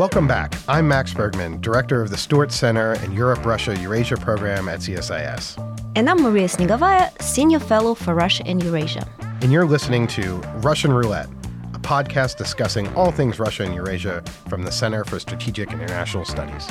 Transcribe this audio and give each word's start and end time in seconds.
Welcome 0.00 0.26
back. 0.26 0.54
I'm 0.66 0.88
Max 0.88 1.12
Bergman, 1.12 1.60
director 1.60 2.00
of 2.00 2.08
the 2.08 2.16
Stuart 2.16 2.52
Center 2.52 2.92
and 2.92 3.12
Europe 3.12 3.44
Russia 3.44 3.76
Eurasia 3.76 4.16
program 4.16 4.66
at 4.66 4.80
CSIS. 4.80 5.58
And 5.94 6.08
I'm 6.08 6.22
Maria 6.22 6.48
Snegovaya, 6.48 7.10
senior 7.20 7.60
fellow 7.60 7.94
for 7.94 8.14
Russia 8.14 8.42
and 8.46 8.64
Eurasia. 8.64 9.06
And 9.42 9.52
you're 9.52 9.66
listening 9.66 10.06
to 10.06 10.36
Russian 10.62 10.90
Roulette, 10.90 11.28
a 11.74 11.78
podcast 11.78 12.38
discussing 12.38 12.88
all 12.94 13.12
things 13.12 13.38
Russia 13.38 13.64
and 13.64 13.74
Eurasia 13.74 14.24
from 14.48 14.62
the 14.62 14.72
Center 14.72 15.04
for 15.04 15.20
Strategic 15.20 15.70
International 15.70 16.24
Studies. 16.24 16.66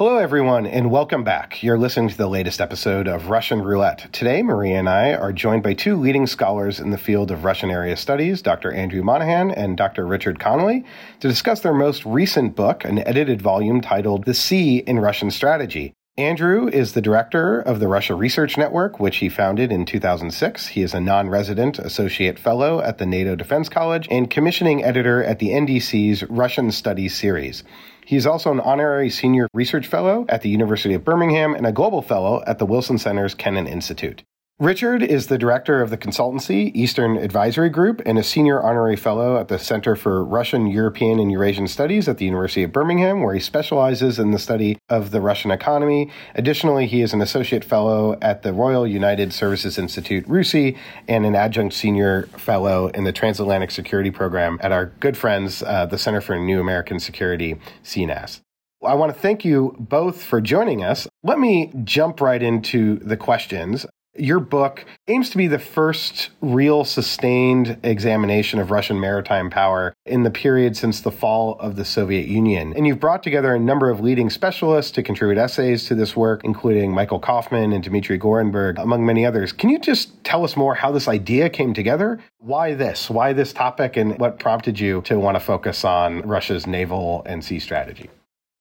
Hello, 0.00 0.16
everyone, 0.16 0.66
and 0.66 0.90
welcome 0.90 1.24
back. 1.24 1.62
You're 1.62 1.76
listening 1.76 2.08
to 2.08 2.16
the 2.16 2.26
latest 2.26 2.62
episode 2.62 3.06
of 3.06 3.28
Russian 3.28 3.60
Roulette. 3.60 4.10
Today, 4.14 4.42
Maria 4.42 4.78
and 4.78 4.88
I 4.88 5.12
are 5.12 5.30
joined 5.30 5.62
by 5.62 5.74
two 5.74 5.94
leading 5.94 6.26
scholars 6.26 6.80
in 6.80 6.88
the 6.88 6.96
field 6.96 7.30
of 7.30 7.44
Russian 7.44 7.70
area 7.70 7.94
studies, 7.98 8.40
Dr. 8.40 8.72
Andrew 8.72 9.02
Monaghan 9.02 9.50
and 9.50 9.76
Dr. 9.76 10.06
Richard 10.06 10.38
Connolly, 10.38 10.86
to 11.20 11.28
discuss 11.28 11.60
their 11.60 11.74
most 11.74 12.06
recent 12.06 12.56
book, 12.56 12.82
an 12.82 13.06
edited 13.06 13.42
volume 13.42 13.82
titled 13.82 14.24
The 14.24 14.32
Sea 14.32 14.78
in 14.78 15.00
Russian 15.00 15.30
Strategy 15.30 15.92
Andrew 16.20 16.68
is 16.68 16.92
the 16.92 17.00
director 17.00 17.60
of 17.60 17.80
the 17.80 17.88
Russia 17.88 18.14
Research 18.14 18.58
Network, 18.58 19.00
which 19.00 19.18
he 19.18 19.28
founded 19.30 19.72
in 19.72 19.86
2006. 19.86 20.66
He 20.66 20.82
is 20.82 20.92
a 20.92 21.00
non 21.00 21.30
resident 21.30 21.78
associate 21.78 22.38
fellow 22.38 22.80
at 22.80 22.98
the 22.98 23.06
NATO 23.06 23.36
Defense 23.36 23.68
College 23.68 24.06
and 24.10 24.28
commissioning 24.28 24.84
editor 24.84 25.24
at 25.24 25.38
the 25.38 25.48
NDC's 25.48 26.24
Russian 26.24 26.72
Studies 26.72 27.16
series. 27.16 27.64
He 28.10 28.16
is 28.16 28.26
also 28.26 28.50
an 28.50 28.58
honorary 28.58 29.08
senior 29.08 29.46
research 29.54 29.86
fellow 29.86 30.26
at 30.28 30.42
the 30.42 30.48
University 30.48 30.94
of 30.94 31.04
Birmingham 31.04 31.54
and 31.54 31.64
a 31.64 31.70
global 31.70 32.02
fellow 32.02 32.42
at 32.44 32.58
the 32.58 32.66
Wilson 32.66 32.98
Center's 32.98 33.34
Kennan 33.34 33.68
Institute. 33.68 34.24
Richard 34.60 35.02
is 35.02 35.28
the 35.28 35.38
director 35.38 35.80
of 35.80 35.88
the 35.88 35.96
consultancy 35.96 36.70
Eastern 36.74 37.16
Advisory 37.16 37.70
Group 37.70 38.02
and 38.04 38.18
a 38.18 38.22
senior 38.22 38.62
honorary 38.62 38.94
fellow 38.94 39.38
at 39.38 39.48
the 39.48 39.58
Center 39.58 39.96
for 39.96 40.22
Russian, 40.22 40.66
European, 40.66 41.18
and 41.18 41.32
Eurasian 41.32 41.66
Studies 41.66 42.06
at 42.08 42.18
the 42.18 42.26
University 42.26 42.62
of 42.64 42.70
Birmingham, 42.70 43.22
where 43.22 43.32
he 43.32 43.40
specializes 43.40 44.18
in 44.18 44.32
the 44.32 44.38
study 44.38 44.76
of 44.90 45.12
the 45.12 45.22
Russian 45.22 45.50
economy. 45.50 46.10
Additionally, 46.34 46.86
he 46.86 47.00
is 47.00 47.14
an 47.14 47.22
associate 47.22 47.64
fellow 47.64 48.18
at 48.20 48.42
the 48.42 48.52
Royal 48.52 48.86
United 48.86 49.32
Services 49.32 49.78
Institute, 49.78 50.28
RUSI, 50.28 50.76
and 51.08 51.24
an 51.24 51.34
adjunct 51.34 51.74
senior 51.74 52.24
fellow 52.36 52.88
in 52.88 53.04
the 53.04 53.12
Transatlantic 53.12 53.70
Security 53.70 54.10
Program 54.10 54.58
at 54.60 54.72
our 54.72 54.92
good 55.00 55.16
friends, 55.16 55.62
uh, 55.62 55.86
the 55.86 55.96
Center 55.96 56.20
for 56.20 56.38
New 56.38 56.60
American 56.60 57.00
Security, 57.00 57.56
CNAS. 57.82 58.40
I 58.86 58.92
want 58.94 59.14
to 59.14 59.18
thank 59.18 59.42
you 59.42 59.74
both 59.78 60.22
for 60.22 60.42
joining 60.42 60.84
us. 60.84 61.08
Let 61.22 61.38
me 61.38 61.72
jump 61.84 62.20
right 62.20 62.42
into 62.42 62.96
the 62.96 63.16
questions. 63.16 63.86
Your 64.16 64.40
book 64.40 64.84
aims 65.06 65.30
to 65.30 65.36
be 65.36 65.46
the 65.46 65.60
first 65.60 66.30
real 66.40 66.84
sustained 66.84 67.78
examination 67.84 68.58
of 68.58 68.72
Russian 68.72 68.98
maritime 68.98 69.50
power 69.50 69.94
in 70.04 70.24
the 70.24 70.32
period 70.32 70.76
since 70.76 71.00
the 71.00 71.12
fall 71.12 71.56
of 71.60 71.76
the 71.76 71.84
Soviet 71.84 72.26
Union. 72.26 72.72
And 72.76 72.88
you've 72.88 72.98
brought 72.98 73.22
together 73.22 73.54
a 73.54 73.60
number 73.60 73.88
of 73.88 74.00
leading 74.00 74.28
specialists 74.28 74.90
to 74.92 75.04
contribute 75.04 75.38
essays 75.38 75.86
to 75.86 75.94
this 75.94 76.16
work, 76.16 76.42
including 76.42 76.92
Michael 76.92 77.20
Kofman 77.20 77.72
and 77.72 77.84
Dmitry 77.84 78.18
Gorenburg, 78.18 78.82
among 78.82 79.06
many 79.06 79.24
others. 79.24 79.52
Can 79.52 79.70
you 79.70 79.78
just 79.78 80.24
tell 80.24 80.42
us 80.42 80.56
more 80.56 80.74
how 80.74 80.90
this 80.90 81.06
idea 81.06 81.48
came 81.48 81.72
together? 81.72 82.18
Why 82.38 82.74
this? 82.74 83.08
Why 83.10 83.32
this 83.32 83.52
topic? 83.52 83.96
And 83.96 84.18
what 84.18 84.40
prompted 84.40 84.80
you 84.80 85.02
to 85.02 85.20
want 85.20 85.36
to 85.36 85.40
focus 85.40 85.84
on 85.84 86.22
Russia's 86.22 86.66
naval 86.66 87.22
and 87.26 87.44
sea 87.44 87.60
strategy? 87.60 88.10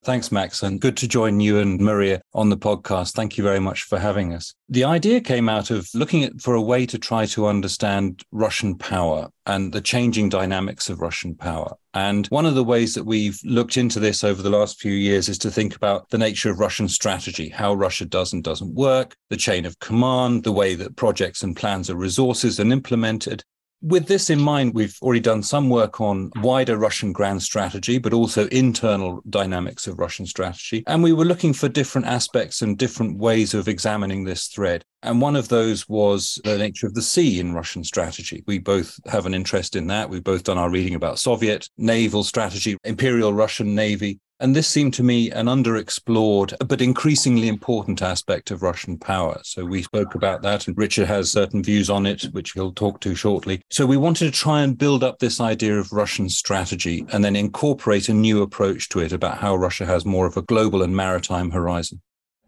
Thanks, 0.06 0.32
Max, 0.32 0.64
and 0.64 0.80
good 0.80 0.96
to 0.98 1.10
join 1.10 1.42
you 1.42 1.60
and 1.60 1.78
Maria 1.78 2.22
on 2.34 2.50
the 2.50 2.58
podcast. 2.58 3.12
Thank 3.12 3.38
you 3.38 3.44
very 3.44 3.60
much 3.60 3.84
for 3.84 4.00
having 4.00 4.34
us. 4.34 4.56
The 4.70 4.86
idea 4.86 5.20
came 5.20 5.50
out 5.50 5.72
of 5.72 5.90
looking 5.94 6.24
at 6.24 6.40
for 6.40 6.54
a 6.54 6.62
way 6.62 6.86
to 6.86 6.98
try 6.98 7.26
to 7.28 7.48
understand 7.48 8.24
Russian 8.32 8.78
power 8.78 9.30
and 9.46 9.74
the 9.74 9.82
changing 9.82 10.30
dynamics 10.30 10.90
of 10.90 11.02
Russian 11.02 11.36
power. 11.36 11.76
And 11.94 12.28
one 12.28 12.46
of 12.46 12.56
the 12.56 12.64
ways 12.64 12.94
that 12.94 13.04
we've 13.04 13.42
looked 13.44 13.76
into 13.76 14.00
this 14.00 14.24
over 14.24 14.42
the 14.42 14.50
last 14.50 14.80
few 14.80 14.94
years 14.94 15.28
is 15.28 15.38
to 15.40 15.52
think 15.52 15.76
about 15.76 16.10
the 16.10 16.18
nature 16.18 16.50
of 16.50 16.60
Russian 16.60 16.88
strategy, 16.88 17.50
how 17.50 17.74
Russia 17.74 18.06
does 18.06 18.32
and 18.32 18.42
doesn't 18.42 18.76
work, 18.76 19.18
the 19.30 19.36
chain 19.38 19.66
of 19.66 19.80
command, 19.80 20.44
the 20.44 20.52
way 20.52 20.76
that 20.76 20.96
projects 20.96 21.44
and 21.44 21.58
plans 21.58 21.90
are 21.90 21.96
resources 21.96 22.60
and 22.60 22.72
implemented, 22.72 23.44
with 23.82 24.08
this 24.08 24.30
in 24.30 24.40
mind, 24.40 24.74
we've 24.74 24.98
already 25.02 25.20
done 25.20 25.44
some 25.44 25.70
work 25.70 26.02
on 26.02 26.32
wider 26.38 26.78
Russian 26.78 27.14
grand 27.14 27.42
strategy, 27.42 27.98
but 27.98 28.14
also 28.14 28.48
internal 28.48 29.22
dynamics 29.30 29.88
of 29.88 30.00
Russian 30.00 30.26
strategy. 30.26 30.84
And 30.88 31.02
we 31.02 31.14
were 31.14 31.26
looking 31.26 31.54
for 31.54 31.70
different 31.70 32.08
aspects 32.08 32.62
and 32.62 32.78
different 32.78 33.18
ways 33.18 33.54
of 33.54 33.68
examining 33.68 34.24
this 34.24 34.48
thread. 34.48 34.84
And 35.02 35.22
one 35.22 35.36
of 35.36 35.48
those 35.48 35.88
was 35.88 36.40
the 36.44 36.58
nature 36.58 36.88
of 36.88 36.94
the 36.94 37.02
sea 37.02 37.40
in 37.40 37.54
Russian 37.54 37.84
strategy. 37.84 38.44
We 38.48 38.60
both 38.60 39.00
have 39.08 39.26
an 39.26 39.34
interest 39.34 39.76
in 39.76 39.88
that. 39.88 40.10
We've 40.10 40.24
both 40.24 40.44
done 40.44 40.58
our 40.58 40.70
reading 40.70 40.96
about 40.96 41.20
Soviet 41.20 41.70
naval 41.78 42.24
strategy, 42.24 42.78
Imperial 42.84 43.34
Russian 43.34 43.76
Navy, 43.76 44.20
and 44.40 44.56
this 44.56 44.68
seemed 44.68 44.94
to 44.96 45.04
me 45.04 45.30
an 45.32 45.48
underexplored 45.48 46.56
but 46.68 46.82
increasingly 46.82 47.48
important 47.48 48.02
aspect 48.02 48.52
of 48.52 48.64
Russian 48.64 48.98
power. 48.98 49.40
So 49.44 49.66
we 49.66 49.84
spoke 49.84 50.16
about 50.16 50.42
that, 50.44 50.68
and 50.68 50.78
Richard 50.78 51.08
has 51.08 51.32
certain 51.32 51.62
views 51.62 51.90
on 51.90 52.06
it, 52.06 52.24
which 52.32 52.52
he'll 52.52 52.72
talk 52.72 53.02
to 53.02 53.16
shortly. 53.16 53.62
So 53.70 53.86
we 53.86 53.98
wanted 53.98 54.26
to 54.26 54.32
try 54.32 54.62
and 54.62 54.78
build 54.78 55.04
up 55.04 55.20
this 55.20 55.42
idea 55.42 55.78
of 55.78 55.92
Russian 55.92 56.30
strategy 56.30 57.06
and 57.12 57.24
then 57.24 57.36
incorporate 57.36 58.10
a 58.10 58.14
new 58.14 58.42
approach 58.42 58.90
to 58.90 59.00
it 59.00 59.12
about 59.12 59.40
how 59.40 59.56
Russia 59.56 59.86
has 59.86 60.06
more 60.06 60.26
of 60.26 60.38
a 60.38 60.42
global 60.44 60.82
and 60.82 60.96
maritime 60.96 61.52
horizon. 61.52 62.02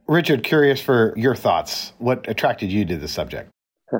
Richard, 0.07 0.43
curious 0.43 0.81
for 0.81 1.13
your 1.17 1.35
thoughts. 1.35 1.93
What 1.99 2.27
attracted 2.27 2.71
you 2.71 2.85
to 2.85 2.97
the 2.97 3.07
subject? 3.07 3.49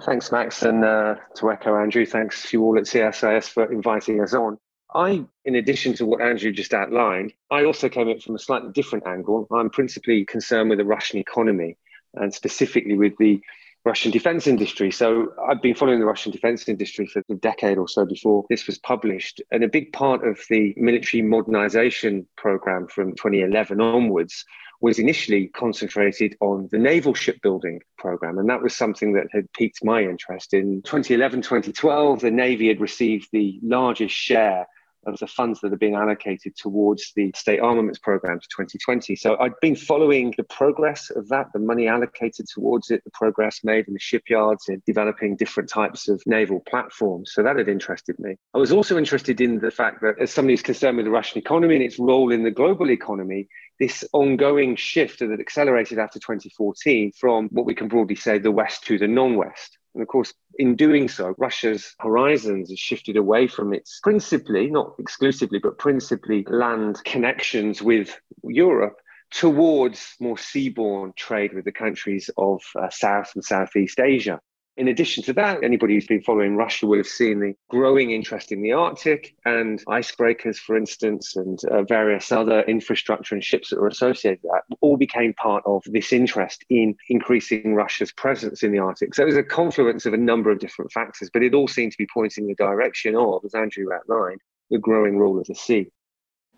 Thanks, 0.06 0.32
Max. 0.32 0.62
And 0.64 0.86
uh, 0.86 1.16
to 1.36 1.52
echo 1.52 1.76
Andrew, 1.78 2.06
thanks 2.06 2.50
to 2.50 2.58
you 2.58 2.64
all 2.64 2.78
at 2.78 2.86
CSIS 2.86 3.50
for 3.50 3.72
inviting 3.72 4.22
us 4.22 4.34
on. 4.34 4.58
I, 4.94 5.24
in 5.46 5.56
addition 5.56 5.94
to 5.96 6.06
what 6.06 6.22
Andrew 6.22 6.52
just 6.52 6.74
outlined, 6.74 7.34
I 7.50 7.64
also 7.64 7.88
came 7.88 8.10
in 8.10 8.20
from 8.20 8.36
a 8.36 8.40
slightly 8.40 8.72
different 8.72 9.08
angle. 9.08 9.48
I'm 9.52 9.70
principally 9.70 10.26
concerned 10.26 10.70
with 10.70 10.80
the 10.80 10.86
Russian 10.86 11.20
economy 11.20 11.78
and 12.14 12.34
specifically 12.34 12.98
with 12.98 13.18
the 13.18 13.42
Russian 13.84 14.12
defense 14.12 14.46
industry. 14.46 14.92
So 14.92 15.34
I've 15.50 15.62
been 15.62 15.76
following 15.76 16.00
the 16.00 16.06
Russian 16.06 16.32
defense 16.32 16.68
industry 16.68 17.08
for 17.08 17.24
a 17.30 17.36
decade 17.36 17.78
or 17.78 17.88
so 17.88 18.06
before 18.06 18.46
this 18.50 18.68
was 18.68 18.78
published. 18.78 19.42
And 19.50 19.64
a 19.64 19.70
big 19.70 19.92
part 19.92 20.28
of 20.28 20.40
the 20.50 20.74
military 20.78 21.24
modernization 21.24 22.28
program 22.38 22.88
from 22.88 23.16
2011 23.16 23.82
onwards 23.82 24.46
was 24.82 25.00
initially 25.00 25.48
concentrated 25.48 26.36
on 26.42 26.68
the 26.72 26.78
naval 26.78 27.14
shipbuilding 27.14 27.80
program. 27.98 28.38
And 28.38 28.50
that 28.50 28.62
was 28.62 28.76
something 28.76 29.14
that 29.14 29.28
had 29.32 29.52
piqued 29.54 29.84
my 29.84 30.02
interest. 30.02 30.54
In 30.54 30.82
2011, 30.84 31.42
2012, 31.42 32.20
the 32.20 32.32
Navy 32.32 32.68
had 32.68 32.82
received 32.82 33.30
the 33.32 33.60
largest 33.64 34.14
share 34.14 34.68
of 35.06 35.18
the 35.20 35.28
funds 35.28 35.60
that 35.62 35.74
are 35.74 35.78
being 35.78 35.96
allocated 35.96 36.56
towards 36.56 37.12
the 37.16 37.32
state 37.36 37.60
armaments 37.60 38.00
program 38.00 38.40
to 38.40 38.48
2020. 38.50 39.16
So 39.16 39.38
I'd 39.40 39.60
been 39.62 39.76
following 39.76 40.34
the 40.38 40.44
progress 40.44 41.10
of 41.10 41.28
that, 41.30 41.48
the 41.54 41.60
money 41.60 41.88
allocated 41.88 42.48
towards 42.48 42.92
it, 42.92 43.04
the 43.04 43.12
progress 43.12 43.62
made 43.64 43.88
in 43.88 43.94
the 43.94 44.00
shipyards 44.00 44.70
in 44.70 44.82
developing 44.86 45.36
different 45.36 45.70
types 45.70 46.08
of 46.08 46.22
naval 46.26 46.60
platforms. 46.62 47.32
So 47.34 47.44
that 47.44 47.58
had 47.58 47.70
interested 47.70 48.18
me. 48.20 48.36
I 48.54 48.58
was 48.58 48.72
also 48.72 48.98
interested 48.98 49.42
in 49.42 49.60
the 49.60 49.72
fact 49.72 50.02
that 50.02 50.20
as 50.20 50.32
somebody 50.32 50.54
who's 50.54 50.62
concerned 50.62 50.98
with 50.98 51.06
the 51.06 51.12
Russian 51.12 51.40
economy 51.40 51.76
and 51.76 51.84
its 51.84 52.00
role 52.00 52.32
in 52.32 52.44
the 52.44 52.52
global 52.52 52.92
economy, 52.92 53.48
this 53.80 54.04
ongoing 54.14 54.76
shift 54.76 55.20
that 55.20 55.40
accelerated 55.40 55.98
after 55.98 56.20
2014 56.20 57.12
from 57.20 57.50
what 57.52 57.66
we 57.66 57.74
can 57.74 57.88
broadly 57.88 58.16
say 58.16 58.38
the 58.38 58.52
West 58.52 58.84
to 58.86 59.00
the 59.00 59.08
non 59.08 59.36
West. 59.36 59.80
And 59.94 60.02
of 60.02 60.08
course, 60.08 60.34
in 60.58 60.76
doing 60.76 61.08
so, 61.08 61.36
Russia's 61.38 61.96
horizons 62.00 62.70
have 62.70 62.80
shifted 62.80 63.18
away 63.18 63.48
from 63.48 63.74
its 63.74 64.00
principally, 64.02 64.70
not 64.70 64.96
exclusively, 65.00 65.60
but 65.60 65.78
principally 65.78 66.46
land 66.48 67.04
connections 67.04 67.82
with 67.82 68.18
Europe 68.44 68.98
towards 69.32 70.16
more 70.20 70.36
seaborne 70.36 71.16
trade 71.16 71.54
with 71.54 71.66
the 71.66 71.72
countries 71.72 72.30
of 72.38 72.62
uh, 72.76 72.90
South 72.90 73.32
and 73.36 73.44
Southeast 73.44 74.00
Asia. 74.00 74.40
In 74.82 74.88
addition 74.88 75.22
to 75.26 75.34
that, 75.34 75.64
anybody 75.64 75.94
who's 75.94 76.08
been 76.08 76.24
following 76.24 76.56
Russia 76.56 76.88
will 76.88 76.98
have 76.98 77.06
seen 77.06 77.40
the 77.40 77.54
growing 77.70 78.10
interest 78.10 78.52
in 78.52 78.64
the 78.64 78.72
Arctic 78.72 79.36
and 79.46 79.80
icebreakers, 79.86 80.58
for 80.58 80.76
instance, 80.76 81.36
and 81.36 81.64
uh, 81.66 81.84
various 81.84 82.32
other 82.32 82.62
infrastructure 82.62 83.36
and 83.36 83.44
ships 83.44 83.70
that 83.70 83.78
are 83.78 83.86
associated 83.86 84.40
with 84.42 84.52
that 84.54 84.78
all 84.82 84.98
became 84.98 85.36
part 85.36 85.62
of 85.68 85.84
this 85.86 86.12
interest 86.12 86.66
in 86.72 86.96
increasing 87.10 87.76
Russia's 87.76 88.12
presence 88.12 88.64
in 88.64 88.72
the 88.72 88.80
Arctic. 88.80 89.14
So 89.14 89.22
it 89.22 89.28
was 89.28 89.38
a 89.38 89.44
confluence 89.44 90.08
of 90.08 90.16
a 90.16 90.18
number 90.18 90.50
of 90.50 90.58
different 90.58 90.92
factors, 90.92 91.30
but 91.32 91.44
it 91.44 91.54
all 91.54 91.68
seemed 91.68 91.92
to 91.92 91.98
be 92.00 92.08
pointing 92.12 92.46
in 92.46 92.48
the 92.48 92.56
direction 92.56 93.16
of, 93.16 93.46
as 93.46 93.54
Andrew 93.54 93.94
outlined, 93.94 94.42
the 94.72 94.80
growing 94.80 95.20
role 95.20 95.40
of 95.40 95.46
the 95.46 95.54
sea. 95.54 95.92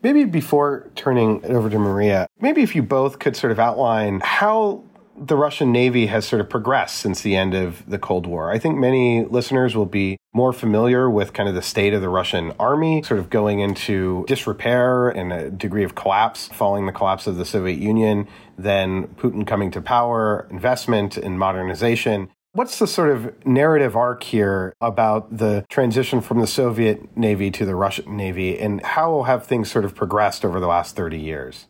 Maybe 0.02 0.24
before 0.24 0.90
turning 0.96 1.44
it 1.44 1.52
over 1.52 1.70
to 1.70 1.78
Maria, 1.78 2.28
maybe 2.40 2.64
if 2.64 2.74
you 2.74 2.84
both 2.84 3.20
could 3.20 3.36
sort 3.36 3.52
of 3.52 3.60
outline 3.60 4.22
how 4.24 4.86
the 5.18 5.36
Russian 5.36 5.72
Navy 5.72 6.08
has 6.08 6.26
sort 6.28 6.42
of 6.42 6.50
progressed 6.50 6.98
since 6.98 7.22
the 7.22 7.36
end 7.36 7.54
of 7.54 7.88
the 7.90 8.00
Cold 8.00 8.26
War. 8.26 8.52
I 8.52 8.60
think 8.60 8.78
many 8.78 9.24
listeners 9.26 9.76
will 9.76 9.86
be 9.86 10.18
more 10.34 10.54
familiar 10.54 11.10
with 11.10 11.34
kind 11.34 11.48
of 11.48 11.56
the 11.56 11.62
state 11.62 11.94
of 11.94 12.02
the 12.02 12.10
Russian 12.10 12.52
army, 12.60 13.04
sort 13.04 13.20
of 13.20 13.30
going 13.30 13.60
into 13.60 14.26
disrepair 14.28 15.10
and 15.10 15.32
a 15.32 15.50
degree 15.52 15.84
of 15.84 15.96
collapse 15.96 16.48
following 16.48 16.86
the 16.86 16.92
collapse 16.92 17.28
of 17.28 17.38
the 17.38 17.46
Soviet 17.46 17.78
Union, 17.78 18.28
then 18.58 19.08
Putin 19.16 19.46
coming 19.46 19.72
to 19.72 19.82
power, 19.82 20.48
investment 20.50 21.18
in 21.18 21.38
modernization. 21.38 22.30
What's 22.54 22.78
the 22.78 22.86
sort 22.86 23.10
of 23.10 23.46
narrative 23.46 23.96
arc 23.96 24.24
here 24.24 24.76
about 24.80 25.38
the 25.38 25.66
transition 25.70 26.22
from 26.22 26.40
the 26.40 26.48
Soviet 26.48 27.18
Navy 27.18 27.50
to 27.50 27.66
the 27.66 27.76
Russian 27.76 28.16
Navy, 28.16 28.60
and 28.60 28.80
how 28.86 29.24
have 29.24 29.46
things 29.46 29.72
sort 29.72 29.86
of 29.86 29.96
progressed 29.96 30.46
over 30.46 30.60
the 30.60 30.68
last 30.68 30.96
30 30.96 31.20
years? 31.20 31.66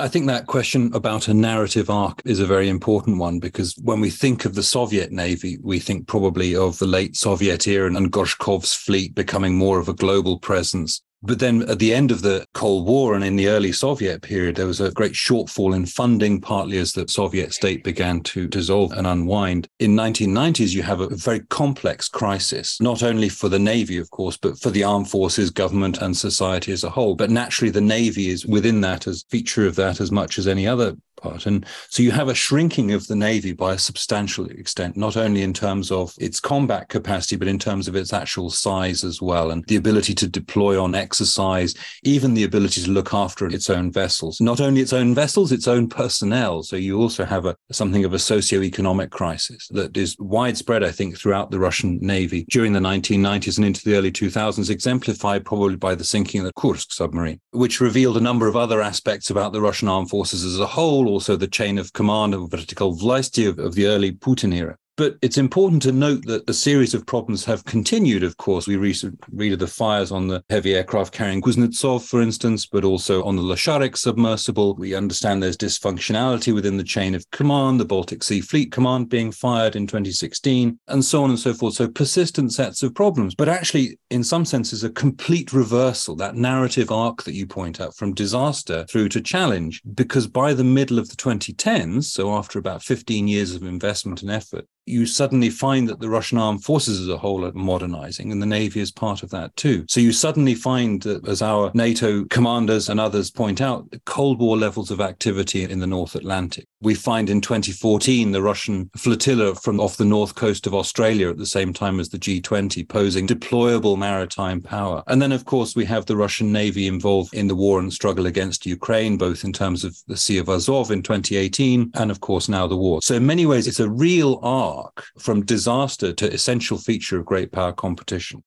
I 0.00 0.08
think 0.08 0.28
that 0.28 0.46
question 0.46 0.90
about 0.94 1.28
a 1.28 1.34
narrative 1.34 1.90
arc 1.90 2.22
is 2.24 2.40
a 2.40 2.46
very 2.46 2.70
important 2.70 3.18
one 3.18 3.38
because 3.38 3.74
when 3.82 4.00
we 4.00 4.08
think 4.08 4.46
of 4.46 4.54
the 4.54 4.62
Soviet 4.62 5.12
Navy, 5.12 5.58
we 5.62 5.78
think 5.78 6.06
probably 6.06 6.56
of 6.56 6.78
the 6.78 6.86
late 6.86 7.16
Soviet 7.16 7.68
era 7.68 7.94
and 7.94 8.10
Gorshkov's 8.10 8.72
fleet 8.72 9.14
becoming 9.14 9.58
more 9.58 9.78
of 9.78 9.90
a 9.90 9.94
global 9.94 10.38
presence. 10.38 11.02
But 11.22 11.38
then 11.38 11.62
at 11.68 11.78
the 11.78 11.92
end 11.92 12.10
of 12.10 12.22
the 12.22 12.46
Cold 12.54 12.86
War 12.86 13.14
and 13.14 13.22
in 13.22 13.36
the 13.36 13.48
early 13.48 13.72
Soviet 13.72 14.22
period, 14.22 14.56
there 14.56 14.66
was 14.66 14.80
a 14.80 14.90
great 14.90 15.12
shortfall 15.12 15.76
in 15.76 15.84
funding, 15.84 16.40
partly 16.40 16.78
as 16.78 16.92
the 16.92 17.06
Soviet 17.08 17.52
state 17.52 17.84
began 17.84 18.22
to 18.22 18.48
dissolve 18.48 18.92
and 18.92 19.06
unwind. 19.06 19.68
In 19.80 19.94
1990s, 19.94 20.74
you 20.74 20.82
have 20.82 21.00
a 21.00 21.14
very 21.14 21.40
complex 21.50 22.08
crisis, 22.08 22.80
not 22.80 23.02
only 23.02 23.28
for 23.28 23.50
the 23.50 23.58
Navy, 23.58 23.98
of 23.98 24.10
course, 24.10 24.38
but 24.38 24.58
for 24.58 24.70
the 24.70 24.82
armed 24.82 25.10
forces, 25.10 25.50
government 25.50 25.98
and 25.98 26.16
society 26.16 26.72
as 26.72 26.84
a 26.84 26.90
whole. 26.90 27.14
But 27.14 27.30
naturally, 27.30 27.70
the 27.70 27.82
Navy 27.82 28.30
is 28.30 28.46
within 28.46 28.80
that 28.80 29.06
as 29.06 29.24
feature 29.28 29.66
of 29.66 29.76
that 29.76 30.00
as 30.00 30.10
much 30.10 30.38
as 30.38 30.48
any 30.48 30.66
other 30.66 30.96
part. 31.20 31.46
And 31.46 31.66
so 31.88 32.02
you 32.02 32.10
have 32.12 32.28
a 32.28 32.34
shrinking 32.34 32.92
of 32.92 33.06
the 33.06 33.16
Navy 33.16 33.52
by 33.52 33.74
a 33.74 33.78
substantial 33.78 34.46
extent, 34.46 34.96
not 34.96 35.16
only 35.16 35.42
in 35.42 35.52
terms 35.52 35.90
of 35.90 36.14
its 36.18 36.40
combat 36.40 36.88
capacity, 36.88 37.36
but 37.36 37.48
in 37.48 37.58
terms 37.58 37.88
of 37.88 37.96
its 37.96 38.12
actual 38.12 38.50
size 38.50 39.04
as 39.04 39.20
well, 39.20 39.50
and 39.50 39.64
the 39.66 39.76
ability 39.76 40.14
to 40.14 40.28
deploy 40.28 40.80
on 40.82 40.94
exercise, 40.94 41.74
even 42.02 42.34
the 42.34 42.44
ability 42.44 42.82
to 42.82 42.90
look 42.90 43.12
after 43.14 43.46
its 43.46 43.70
own 43.70 43.90
vessels. 43.92 44.40
Not 44.40 44.60
only 44.60 44.80
its 44.80 44.92
own 44.92 45.14
vessels, 45.14 45.52
its 45.52 45.68
own 45.68 45.88
personnel. 45.88 46.62
So 46.62 46.76
you 46.76 46.98
also 47.00 47.24
have 47.24 47.46
a, 47.46 47.56
something 47.72 48.04
of 48.04 48.14
a 48.14 48.18
socio-economic 48.18 49.10
crisis 49.10 49.68
that 49.68 49.96
is 49.96 50.16
widespread, 50.18 50.84
I 50.84 50.90
think, 50.90 51.16
throughout 51.16 51.50
the 51.50 51.58
Russian 51.58 51.98
Navy 52.00 52.46
during 52.50 52.72
the 52.72 52.80
1990s 52.80 53.56
and 53.58 53.66
into 53.66 53.84
the 53.84 53.96
early 53.96 54.12
2000s, 54.12 54.70
exemplified 54.70 55.44
probably 55.44 55.76
by 55.76 55.94
the 55.94 56.04
sinking 56.04 56.40
of 56.40 56.46
the 56.46 56.52
Kursk 56.60 56.92
submarine, 56.92 57.40
which 57.50 57.80
revealed 57.80 58.16
a 58.16 58.20
number 58.20 58.46
of 58.46 58.56
other 58.56 58.80
aspects 58.80 59.30
about 59.30 59.52
the 59.52 59.60
Russian 59.60 59.88
armed 59.88 60.10
forces 60.10 60.44
as 60.44 60.58
a 60.58 60.66
whole, 60.66 61.08
also 61.10 61.36
the 61.36 61.48
chain 61.48 61.78
of 61.78 61.92
command 61.92 62.34
of 62.34 62.50
vertical 62.50 62.96
vlasti 62.96 63.48
of, 63.48 63.58
of 63.58 63.74
the 63.74 63.86
early 63.86 64.12
Putin 64.12 64.54
era. 64.54 64.76
But 65.00 65.16
it's 65.22 65.38
important 65.38 65.80
to 65.84 65.92
note 65.92 66.26
that 66.26 66.46
a 66.46 66.52
series 66.52 66.92
of 66.92 67.06
problems 67.06 67.42
have 67.46 67.64
continued, 67.64 68.22
of 68.22 68.36
course. 68.36 68.66
We 68.66 68.76
read 68.76 69.52
of 69.54 69.58
the 69.58 69.66
fires 69.66 70.12
on 70.12 70.28
the 70.28 70.44
heavy 70.50 70.74
aircraft 70.74 71.14
carrying 71.14 71.40
Kuznetsov, 71.40 72.06
for 72.06 72.20
instance, 72.20 72.66
but 72.66 72.84
also 72.84 73.24
on 73.24 73.34
the 73.34 73.42
Losharik 73.42 73.96
submersible. 73.96 74.74
We 74.74 74.94
understand 74.94 75.42
there's 75.42 75.56
dysfunctionality 75.56 76.54
within 76.54 76.76
the 76.76 76.84
chain 76.84 77.14
of 77.14 77.24
command, 77.30 77.80
the 77.80 77.86
Baltic 77.86 78.22
Sea 78.22 78.42
Fleet 78.42 78.72
Command 78.72 79.08
being 79.08 79.32
fired 79.32 79.74
in 79.74 79.86
2016, 79.86 80.78
and 80.88 81.02
so 81.02 81.24
on 81.24 81.30
and 81.30 81.38
so 81.38 81.54
forth. 81.54 81.76
So 81.76 81.88
persistent 81.88 82.52
sets 82.52 82.82
of 82.82 82.94
problems, 82.94 83.34
but 83.34 83.48
actually, 83.48 83.98
in 84.10 84.22
some 84.22 84.44
senses, 84.44 84.84
a 84.84 84.90
complete 84.90 85.54
reversal, 85.54 86.14
that 86.16 86.36
narrative 86.36 86.90
arc 86.90 87.22
that 87.22 87.32
you 87.32 87.46
point 87.46 87.80
out 87.80 87.96
from 87.96 88.12
disaster 88.12 88.84
through 88.90 89.08
to 89.08 89.22
challenge, 89.22 89.80
because 89.94 90.26
by 90.26 90.52
the 90.52 90.62
middle 90.62 90.98
of 90.98 91.08
the 91.08 91.16
2010s, 91.16 92.04
so 92.04 92.34
after 92.34 92.58
about 92.58 92.82
15 92.82 93.28
years 93.28 93.54
of 93.54 93.62
investment 93.62 94.20
and 94.20 94.30
effort, 94.30 94.66
you 94.90 95.06
suddenly 95.06 95.50
find 95.50 95.88
that 95.88 96.00
the 96.00 96.08
Russian 96.08 96.38
armed 96.38 96.64
forces 96.64 97.00
as 97.00 97.08
a 97.08 97.16
whole 97.18 97.44
are 97.44 97.52
modernizing, 97.52 98.32
and 98.32 98.42
the 98.42 98.46
Navy 98.46 98.80
is 98.80 98.90
part 98.90 99.22
of 99.22 99.30
that 99.30 99.54
too. 99.56 99.84
So 99.88 100.00
you 100.00 100.12
suddenly 100.12 100.54
find 100.54 101.02
that, 101.02 101.26
as 101.26 101.42
our 101.42 101.70
NATO 101.74 102.24
commanders 102.24 102.88
and 102.88 103.00
others 103.00 103.30
point 103.30 103.60
out, 103.60 103.90
the 103.90 104.00
Cold 104.00 104.40
War 104.40 104.56
levels 104.56 104.90
of 104.90 105.00
activity 105.00 105.62
in 105.64 105.80
the 105.80 105.86
North 105.86 106.14
Atlantic. 106.14 106.66
We 106.82 106.94
find 106.94 107.28
in 107.28 107.40
2014 107.40 108.32
the 108.32 108.42
Russian 108.42 108.90
flotilla 108.96 109.54
from 109.54 109.80
off 109.80 109.96
the 109.96 110.04
north 110.04 110.34
coast 110.34 110.66
of 110.66 110.74
Australia 110.74 111.28
at 111.28 111.36
the 111.36 111.46
same 111.46 111.72
time 111.72 112.00
as 112.00 112.08
the 112.08 112.18
G20 112.18 112.88
posing 112.88 113.26
deployable 113.26 113.98
maritime 113.98 114.60
power. 114.60 115.02
And 115.06 115.20
then, 115.20 115.32
of 115.32 115.44
course, 115.44 115.76
we 115.76 115.84
have 115.84 116.06
the 116.06 116.16
Russian 116.16 116.52
Navy 116.52 116.86
involved 116.86 117.34
in 117.34 117.48
the 117.48 117.54
war 117.54 117.78
and 117.78 117.92
struggle 117.92 118.26
against 118.26 118.66
Ukraine, 118.66 119.18
both 119.18 119.44
in 119.44 119.52
terms 119.52 119.84
of 119.84 119.96
the 120.06 120.16
Sea 120.16 120.38
of 120.38 120.48
Azov 120.48 120.90
in 120.90 121.02
2018 121.02 121.90
and, 121.94 122.10
of 122.10 122.20
course, 122.20 122.48
now 122.48 122.66
the 122.66 122.76
war. 122.76 123.00
So, 123.02 123.14
in 123.14 123.26
many 123.26 123.46
ways, 123.46 123.66
it's 123.66 123.80
a 123.80 123.90
real 123.90 124.40
arc 124.42 124.79
from 125.18 125.44
disaster 125.44 126.12
to 126.12 126.32
essential 126.32 126.78
feature 126.78 127.18
of 127.18 127.26
great 127.26 127.52
power 127.52 127.72
competition. 127.72 128.42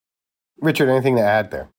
Richard, 0.59 0.89
anything 0.89 1.15
to 1.18 1.21
add 1.21 1.51
there? 1.51 1.69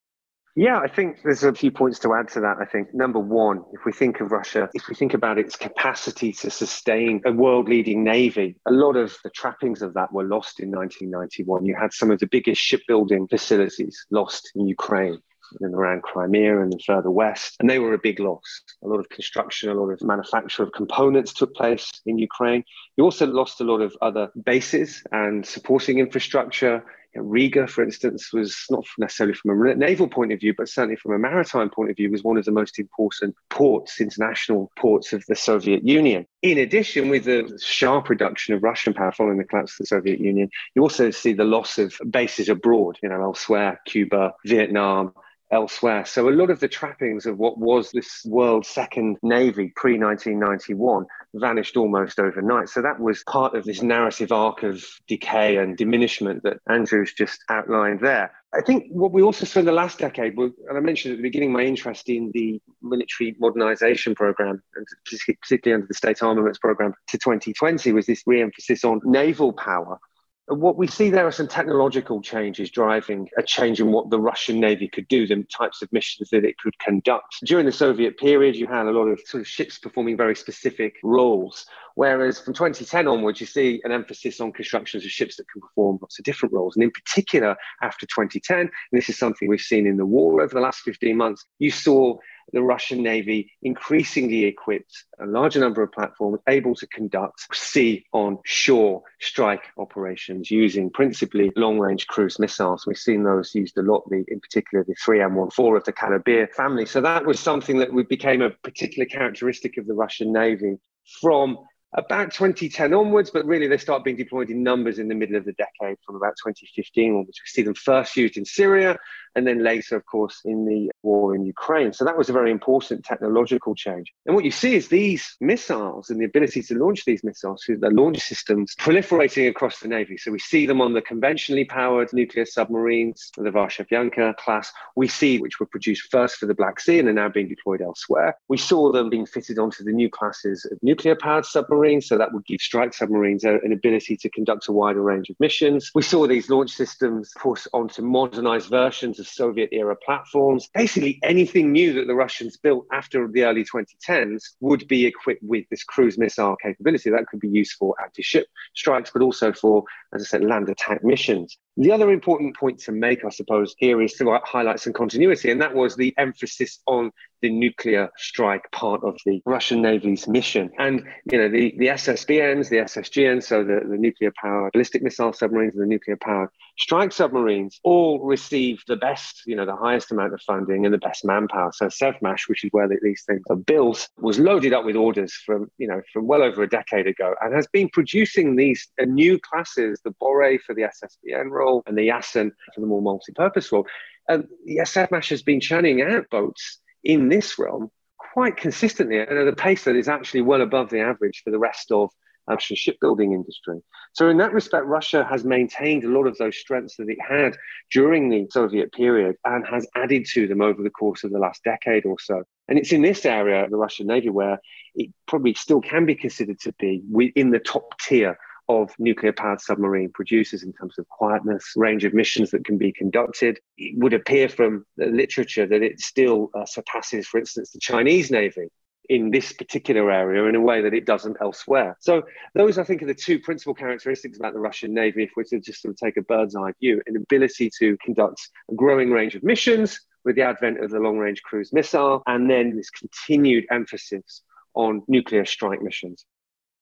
Yeah, 0.57 0.79
I 0.79 0.87
think 0.87 1.17
there's 1.21 1.43
a 1.43 1.53
few 1.53 1.69
points 1.69 1.99
to 1.99 2.13
add 2.13 2.29
to 2.29 2.39
that. 2.39 2.57
I 2.61 2.65
think 2.65 2.93
number 2.93 3.19
one, 3.19 3.61
if 3.73 3.83
we 3.85 3.91
think 3.91 4.21
of 4.21 4.31
Russia, 4.31 4.69
if 4.73 4.87
we 4.87 4.95
think 4.95 5.13
about 5.13 5.37
its 5.37 5.57
capacity 5.57 6.31
to 6.31 6.49
sustain 6.49 7.21
a 7.25 7.33
world 7.33 7.67
leading 7.67 8.05
navy, 8.05 8.55
a 8.65 8.71
lot 8.71 8.95
of 8.95 9.17
the 9.25 9.29
trappings 9.31 9.81
of 9.81 9.93
that 9.95 10.13
were 10.13 10.23
lost 10.23 10.61
in 10.61 10.71
1991. 10.71 11.65
You 11.65 11.75
had 11.75 11.91
some 11.91 12.09
of 12.09 12.19
the 12.19 12.27
biggest 12.27 12.61
shipbuilding 12.61 13.27
facilities 13.27 14.05
lost 14.11 14.49
in 14.55 14.65
Ukraine 14.65 15.19
and 15.61 15.73
around 15.73 16.03
Crimea 16.03 16.61
and 16.61 16.73
further 16.85 17.11
west. 17.11 17.55
And 17.59 17.69
they 17.69 17.79
were 17.79 17.93
a 17.93 17.99
big 17.99 18.19
loss. 18.19 18.61
A 18.83 18.87
lot 18.87 18.99
of 18.99 19.09
construction, 19.09 19.69
a 19.69 19.73
lot 19.73 19.89
of 19.89 20.01
manufacture 20.01 20.63
of 20.63 20.71
components 20.73 21.33
took 21.33 21.55
place 21.55 21.91
in 22.05 22.17
Ukraine. 22.17 22.63
You 22.97 23.03
also 23.03 23.25
lost 23.25 23.61
a 23.61 23.65
lot 23.65 23.81
of 23.81 23.95
other 24.01 24.31
bases 24.43 25.03
and 25.11 25.45
supporting 25.45 25.99
infrastructure. 25.99 26.83
Riga, 27.17 27.65
for 27.67 27.81
instance, 27.81 28.33
was 28.33 28.65
not 28.69 28.83
necessarily 28.97 29.33
from 29.33 29.51
a 29.51 29.75
naval 29.75 30.07
point 30.07 30.33
of 30.33 30.39
view, 30.41 30.53
but 30.57 30.67
certainly 30.67 30.97
from 30.97 31.13
a 31.13 31.19
maritime 31.19 31.69
point 31.69 31.89
of 31.89 31.95
view, 31.95 32.11
was 32.11 32.23
one 32.23 32.35
of 32.35 32.43
the 32.43 32.51
most 32.51 32.77
important 32.77 33.35
ports, 33.49 34.01
international 34.01 34.69
ports 34.77 35.13
of 35.13 35.23
the 35.27 35.35
Soviet 35.35 35.87
Union. 35.87 36.25
In 36.41 36.57
addition, 36.57 37.07
with 37.07 37.23
the 37.23 37.57
sharp 37.63 38.09
reduction 38.09 38.53
of 38.53 38.63
Russian 38.63 38.93
power 38.93 39.13
following 39.13 39.37
the 39.37 39.45
collapse 39.45 39.73
of 39.73 39.85
the 39.85 39.87
Soviet 39.87 40.19
Union, 40.19 40.49
you 40.75 40.81
also 40.81 41.09
see 41.09 41.31
the 41.31 41.45
loss 41.45 41.77
of 41.77 41.97
bases 42.09 42.49
abroad, 42.49 42.97
you 43.01 43.07
know, 43.07 43.21
elsewhere, 43.21 43.79
Cuba, 43.85 44.33
Vietnam, 44.45 45.13
elsewhere. 45.55 46.05
So 46.05 46.29
a 46.29 46.31
lot 46.31 46.49
of 46.49 46.59
the 46.59 46.67
trappings 46.67 47.25
of 47.25 47.39
what 47.39 47.57
was 47.57 47.89
this 47.91 48.21
world's 48.25 48.67
second 48.67 49.17
navy 49.23 49.71
pre 49.75 49.97
1991 49.97 51.05
vanished 51.33 51.77
almost 51.77 52.19
overnight. 52.19 52.69
So 52.69 52.81
that 52.81 52.99
was 52.99 53.23
part 53.23 53.55
of 53.55 53.63
this 53.63 53.81
narrative 53.81 54.31
arc 54.31 54.63
of 54.63 54.83
decay 55.07 55.57
and 55.57 55.77
diminishment 55.77 56.43
that 56.43 56.57
Andrew's 56.69 57.13
just 57.13 57.39
outlined 57.49 58.01
there. 58.01 58.31
I 58.53 58.61
think 58.61 58.85
what 58.89 59.11
we 59.11 59.21
also 59.21 59.45
saw 59.45 59.59
in 59.59 59.65
the 59.65 59.71
last 59.71 59.97
decade, 59.97 60.37
and 60.37 60.53
I 60.69 60.79
mentioned 60.79 61.13
at 61.13 61.17
the 61.17 61.23
beginning 61.23 61.51
my 61.51 61.63
interest 61.63 62.09
in 62.09 62.31
the 62.33 62.61
military 62.81 63.35
modernization 63.39 64.15
program, 64.15 64.61
and 64.75 64.87
particularly 65.05 65.75
under 65.75 65.87
the 65.87 65.93
state 65.93 66.21
armaments 66.21 66.59
program 66.59 66.93
to 67.07 67.17
2020, 67.17 67.91
was 67.91 68.05
this 68.05 68.23
re 68.25 68.41
emphasis 68.41 68.85
on 68.85 69.01
naval 69.03 69.51
power 69.53 69.99
what 70.47 70.77
we 70.77 70.85
see 70.85 71.09
there 71.09 71.25
are 71.25 71.31
some 71.31 71.47
technological 71.47 72.21
changes 72.21 72.69
driving 72.69 73.27
a 73.37 73.43
change 73.43 73.79
in 73.79 73.91
what 73.91 74.11
the 74.11 74.19
Russian 74.19 74.59
Navy 74.59 74.87
could 74.87 75.07
do, 75.07 75.25
the 75.25 75.43
types 75.45 75.81
of 75.81 75.91
missions 75.91 76.29
that 76.29 76.45
it 76.45 76.57
could 76.59 76.77
conduct. 76.79 77.37
During 77.45 77.65
the 77.65 77.71
Soviet 77.71 78.17
period, 78.17 78.55
you 78.55 78.67
had 78.67 78.85
a 78.85 78.91
lot 78.91 79.07
of 79.07 79.19
sort 79.25 79.41
of 79.41 79.47
ships 79.47 79.79
performing 79.79 80.17
very 80.17 80.35
specific 80.35 80.97
roles, 81.03 81.65
whereas 81.95 82.39
from 82.39 82.53
2010 82.53 83.07
onwards, 83.07 83.41
you 83.41 83.47
see 83.47 83.81
an 83.83 83.91
emphasis 83.91 84.39
on 84.39 84.51
constructions 84.51 85.03
of 85.03 85.09
ships 85.09 85.37
that 85.37 85.49
can 85.51 85.61
perform 85.61 85.97
lots 86.01 86.19
of 86.19 86.25
different 86.25 86.53
roles. 86.53 86.75
And 86.75 86.83
in 86.83 86.91
particular, 86.91 87.55
after 87.81 88.05
2010, 88.05 88.59
and 88.59 88.69
this 88.91 89.09
is 89.09 89.17
something 89.17 89.47
we've 89.47 89.59
seen 89.59 89.87
in 89.87 89.97
the 89.97 90.05
war 90.05 90.41
over 90.41 90.53
the 90.53 90.61
last 90.61 90.81
15 90.81 91.17
months, 91.17 91.43
you 91.57 91.71
saw 91.71 92.17
the 92.53 92.61
Russian 92.61 93.01
Navy 93.03 93.51
increasingly 93.61 94.45
equipped 94.45 95.05
a 95.19 95.25
larger 95.25 95.59
number 95.59 95.83
of 95.83 95.91
platforms 95.91 96.39
able 96.47 96.75
to 96.75 96.87
conduct 96.87 97.53
sea 97.53 98.05
on 98.13 98.39
shore 98.45 99.03
strike 99.19 99.63
operations 99.77 100.51
using 100.51 100.89
principally 100.89 101.51
long 101.55 101.79
range 101.79 102.07
cruise 102.07 102.39
missiles. 102.39 102.85
We've 102.85 102.97
seen 102.97 103.23
those 103.23 103.53
used 103.55 103.77
a 103.77 103.81
lot, 103.81 104.03
in 104.11 104.39
particular 104.39 104.83
the 104.83 104.95
3M14 104.95 105.77
of 105.77 105.83
the 105.83 105.93
Kalibr 105.93 106.51
family. 106.53 106.85
So 106.85 107.01
that 107.01 107.25
was 107.25 107.39
something 107.39 107.79
that 107.79 107.89
became 108.07 108.41
a 108.41 108.51
particular 108.51 109.05
characteristic 109.05 109.77
of 109.77 109.87
the 109.87 109.93
Russian 109.93 110.31
Navy 110.31 110.77
from 111.21 111.57
about 111.97 112.33
2010 112.33 112.93
onwards, 112.93 113.31
but 113.31 113.45
really 113.45 113.67
they 113.67 113.77
start 113.77 114.03
being 114.03 114.17
deployed 114.17 114.49
in 114.49 114.63
numbers 114.63 114.99
in 114.99 115.07
the 115.07 115.15
middle 115.15 115.37
of 115.37 115.45
the 115.45 115.53
decade 115.53 115.97
from 116.05 116.17
about 116.17 116.33
2015 116.43 117.11
onwards. 117.11 117.39
We 117.41 117.47
see 117.47 117.61
them 117.61 117.73
first 117.73 118.17
used 118.17 118.35
in 118.35 118.43
Syria 118.43 118.97
and 119.35 119.47
then 119.47 119.63
later, 119.63 119.95
of 119.95 120.05
course, 120.05 120.41
in 120.43 120.65
the 120.65 120.91
war 121.05 121.35
in 121.35 121.45
Ukraine. 121.45 121.93
So 121.93 122.03
that 122.03 122.17
was 122.17 122.29
a 122.29 122.33
very 122.33 122.51
important 122.51 123.05
technological 123.05 123.75
change. 123.75 124.11
And 124.25 124.35
what 124.35 124.43
you 124.43 124.51
see 124.51 124.75
is 124.75 124.89
these 124.89 125.37
missiles 125.39 126.09
and 126.09 126.19
the 126.19 126.25
ability 126.25 126.63
to 126.63 126.75
launch 126.75 127.05
these 127.05 127.23
missiles 127.23 127.63
through 127.63 127.77
the 127.77 127.91
launch 127.91 128.19
systems 128.19 128.75
proliferating 128.79 129.47
across 129.47 129.79
the 129.79 129.87
Navy. 129.87 130.17
So 130.17 130.31
we 130.31 130.39
see 130.39 130.65
them 130.65 130.81
on 130.81 130.93
the 130.93 131.01
conventionally 131.01 131.65
powered 131.65 132.11
nuclear 132.11 132.45
submarines, 132.45 133.31
the 133.37 133.51
Varshavyanka 133.51 134.35
class. 134.37 134.71
We 134.95 135.07
see 135.07 135.39
which 135.39 135.59
were 135.59 135.65
produced 135.65 136.11
first 136.11 136.37
for 136.37 136.47
the 136.47 136.55
Black 136.55 136.79
Sea 136.79 136.99
and 136.99 137.07
are 137.07 137.13
now 137.13 137.29
being 137.29 137.47
deployed 137.47 137.81
elsewhere. 137.81 138.35
We 138.49 138.57
saw 138.57 138.91
them 138.91 139.09
being 139.09 139.25
fitted 139.25 139.59
onto 139.59 139.83
the 139.83 139.91
new 139.91 140.09
classes 140.09 140.65
of 140.71 140.79
nuclear 140.81 141.15
powered 141.15 141.45
submarines. 141.45 142.07
So 142.07 142.17
that 142.17 142.33
would 142.33 142.45
give 142.45 142.61
strike 142.61 142.93
submarines 142.93 143.43
an 143.43 143.71
ability 143.71 144.17
to 144.17 144.29
conduct 144.29 144.67
a 144.67 144.71
wider 144.71 145.01
range 145.01 145.29
of 145.29 145.39
missions. 145.39 145.91
We 145.93 146.01
saw 146.01 146.25
these 146.27 146.49
launch 146.49 146.71
systems 146.71 147.31
force 147.39 147.67
onto 147.73 148.01
modernized 148.01 148.69
versions 148.69 149.19
of 149.19 149.27
Soviet 149.27 149.69
era 149.71 149.95
platforms. 149.95 150.69
Basically, 150.95 151.19
anything 151.23 151.73
new 151.73 151.91
that 151.91 152.07
the 152.07 152.15
Russians 152.15 152.55
built 152.55 152.87
after 152.89 153.27
the 153.27 153.43
early 153.43 153.65
2010s 153.65 154.41
would 154.61 154.87
be 154.87 155.05
equipped 155.05 155.43
with 155.43 155.65
this 155.69 155.83
cruise 155.83 156.17
missile 156.17 156.55
capability. 156.55 157.09
That 157.09 157.27
could 157.27 157.41
be 157.41 157.49
used 157.49 157.73
for 157.73 157.95
anti 158.01 158.21
ship 158.21 158.47
strikes, 158.75 159.11
but 159.11 159.21
also 159.21 159.51
for, 159.51 159.83
as 160.13 160.21
I 160.21 160.25
said, 160.25 160.45
land 160.45 160.69
attack 160.69 161.03
missions. 161.03 161.57
The 161.77 161.91
other 161.91 162.09
important 162.09 162.55
point 162.55 162.79
to 162.81 162.93
make, 162.93 163.25
I 163.25 163.29
suppose, 163.29 163.75
here 163.77 164.01
is 164.01 164.13
to 164.13 164.39
highlight 164.45 164.79
some 164.79 164.93
continuity, 164.93 165.51
and 165.51 165.61
that 165.61 165.75
was 165.75 165.95
the 165.95 166.13
emphasis 166.17 166.79
on 166.87 167.11
the 167.41 167.49
nuclear 167.49 168.09
strike 168.17 168.71
part 168.71 169.03
of 169.03 169.19
the 169.25 169.41
Russian 169.45 169.81
Navy's 169.81 170.27
mission. 170.27 170.71
And, 170.79 171.03
you 171.31 171.37
know, 171.37 171.49
the, 171.49 171.75
the 171.77 171.87
SSBNs, 171.87 172.69
the 172.69 172.77
SSGNs, 172.77 173.43
so 173.43 173.63
the, 173.63 173.81
the 173.87 173.97
nuclear 173.97 174.31
powered 174.41 174.71
ballistic 174.71 175.03
missile 175.03 175.33
submarines 175.33 175.75
and 175.75 175.83
the 175.83 175.87
nuclear 175.87 176.17
powered 176.17 176.49
strike 176.77 177.11
submarines 177.11 177.79
all 177.83 178.25
receive 178.25 178.81
the 178.87 178.95
best, 178.95 179.43
you 179.45 179.55
know, 179.55 179.65
the 179.65 179.75
highest 179.75 180.11
amount 180.11 180.33
of 180.33 180.41
funding 180.41 180.85
and 180.85 180.93
the 180.93 180.97
best 180.97 181.25
manpower. 181.25 181.71
So 181.73 181.87
Sevmash, 181.87 182.47
which 182.47 182.63
is 182.63 182.69
where 182.71 182.87
these 182.87 183.23
things 183.27 183.43
are 183.49 183.55
built, 183.55 184.07
was 184.17 184.39
loaded 184.39 184.73
up 184.73 184.85
with 184.85 184.95
orders 184.95 185.33
from, 185.45 185.69
you 185.77 185.87
know, 185.87 186.01
from 186.11 186.27
well 186.27 186.41
over 186.41 186.63
a 186.63 186.69
decade 186.69 187.07
ago 187.07 187.35
and 187.41 187.53
has 187.53 187.67
been 187.67 187.89
producing 187.89 188.55
these 188.55 188.87
new 189.05 189.39
classes, 189.39 189.99
the 190.03 190.13
Borei 190.21 190.59
for 190.59 190.73
the 190.73 190.83
SSBN 190.83 191.49
role 191.49 191.64
and 191.85 191.97
the 191.97 192.07
Yasen 192.09 192.51
for 192.73 192.81
the 192.81 192.87
more 192.87 193.01
multi-purpose 193.01 193.71
role. 193.71 193.85
And 194.27 194.47
yes, 194.65 194.93
Sevmash 194.93 195.29
has 195.29 195.43
been 195.43 195.59
churning 195.59 196.01
out 196.01 196.29
boats 196.29 196.79
in 197.03 197.29
this 197.29 197.59
realm 197.59 197.91
quite 198.17 198.57
consistently 198.57 199.19
at 199.19 199.31
a 199.31 199.53
pace 199.53 199.85
that 199.85 199.95
is 199.95 200.09
actually 200.09 200.41
well 200.41 200.61
above 200.61 200.89
the 200.89 200.99
average 200.99 201.41
for 201.43 201.51
the 201.51 201.59
rest 201.59 201.91
of 201.91 202.09
Russian 202.47 202.75
shipbuilding 202.75 203.33
industry. 203.33 203.79
So 204.13 204.29
in 204.29 204.37
that 204.37 204.53
respect, 204.53 204.85
Russia 204.85 205.25
has 205.29 205.43
maintained 205.43 206.03
a 206.03 206.09
lot 206.09 206.27
of 206.27 206.37
those 206.37 206.57
strengths 206.57 206.95
that 206.97 207.09
it 207.09 207.17
had 207.27 207.57
during 207.91 208.29
the 208.29 208.45
Soviet 208.51 208.91
period 208.91 209.35
and 209.45 209.65
has 209.65 209.87
added 209.95 210.25
to 210.33 210.47
them 210.47 210.61
over 210.61 210.83
the 210.83 210.89
course 210.89 211.23
of 211.23 211.31
the 211.31 211.39
last 211.39 211.63
decade 211.63 212.05
or 212.05 212.17
so. 212.19 212.43
And 212.67 212.77
it's 212.77 212.91
in 212.91 213.01
this 213.01 213.25
area, 213.25 213.67
the 213.69 213.77
Russian 213.77 214.07
Navy, 214.07 214.29
where 214.29 214.59
it 214.95 215.11
probably 215.27 215.53
still 215.53 215.81
can 215.81 216.05
be 216.05 216.15
considered 216.15 216.59
to 216.61 216.73
be 216.79 217.01
in 217.35 217.51
the 217.51 217.59
top 217.59 217.99
tier 217.99 218.37
of 218.67 218.91
nuclear 218.97 219.33
powered 219.33 219.61
submarine 219.61 220.11
producers 220.13 220.63
in 220.63 220.73
terms 220.73 220.97
of 220.97 221.07
quietness, 221.09 221.73
range 221.75 222.03
of 222.03 222.13
missions 222.13 222.51
that 222.51 222.65
can 222.65 222.77
be 222.77 222.91
conducted. 222.91 223.59
It 223.77 223.97
would 223.97 224.13
appear 224.13 224.49
from 224.49 224.85
the 224.97 225.07
literature 225.07 225.67
that 225.67 225.81
it 225.81 225.99
still 225.99 226.49
uh, 226.53 226.65
surpasses, 226.65 227.27
for 227.27 227.39
instance, 227.39 227.71
the 227.71 227.79
Chinese 227.79 228.31
Navy 228.31 228.69
in 229.09 229.29
this 229.29 229.53
particular 229.53 230.11
area 230.11 230.45
in 230.45 230.55
a 230.55 230.61
way 230.61 230.81
that 230.81 230.93
it 230.93 231.05
doesn't 231.05 231.37
elsewhere. 231.41 231.95
So 231.99 232.23
those, 232.55 232.77
I 232.77 232.83
think, 232.83 233.03
are 233.03 233.07
the 233.07 233.13
two 233.13 233.39
principal 233.39 233.73
characteristics 233.73 234.37
about 234.37 234.53
the 234.53 234.59
Russian 234.59 234.93
Navy. 234.93 235.23
If 235.23 235.31
we're 235.35 235.43
to 235.43 235.59
just 235.59 235.81
sort 235.81 235.93
of 235.93 235.97
take 235.97 236.17
a 236.17 236.23
bird's 236.23 236.55
eye 236.55 236.73
view, 236.79 237.01
an 237.05 237.15
ability 237.15 237.69
to 237.79 237.97
conduct 238.03 238.49
a 238.71 238.75
growing 238.75 239.11
range 239.11 239.35
of 239.35 239.43
missions 239.43 239.99
with 240.23 240.35
the 240.35 240.41
advent 240.41 240.83
of 240.83 240.89
the 240.89 240.99
long 240.99 241.19
range 241.19 241.43
cruise 241.43 241.71
missile, 241.71 242.23
and 242.25 242.49
then 242.49 242.75
this 242.75 242.89
continued 242.89 243.65
emphasis 243.69 244.41
on 244.73 245.03
nuclear 245.07 245.45
strike 245.45 245.81
missions. 245.81 246.25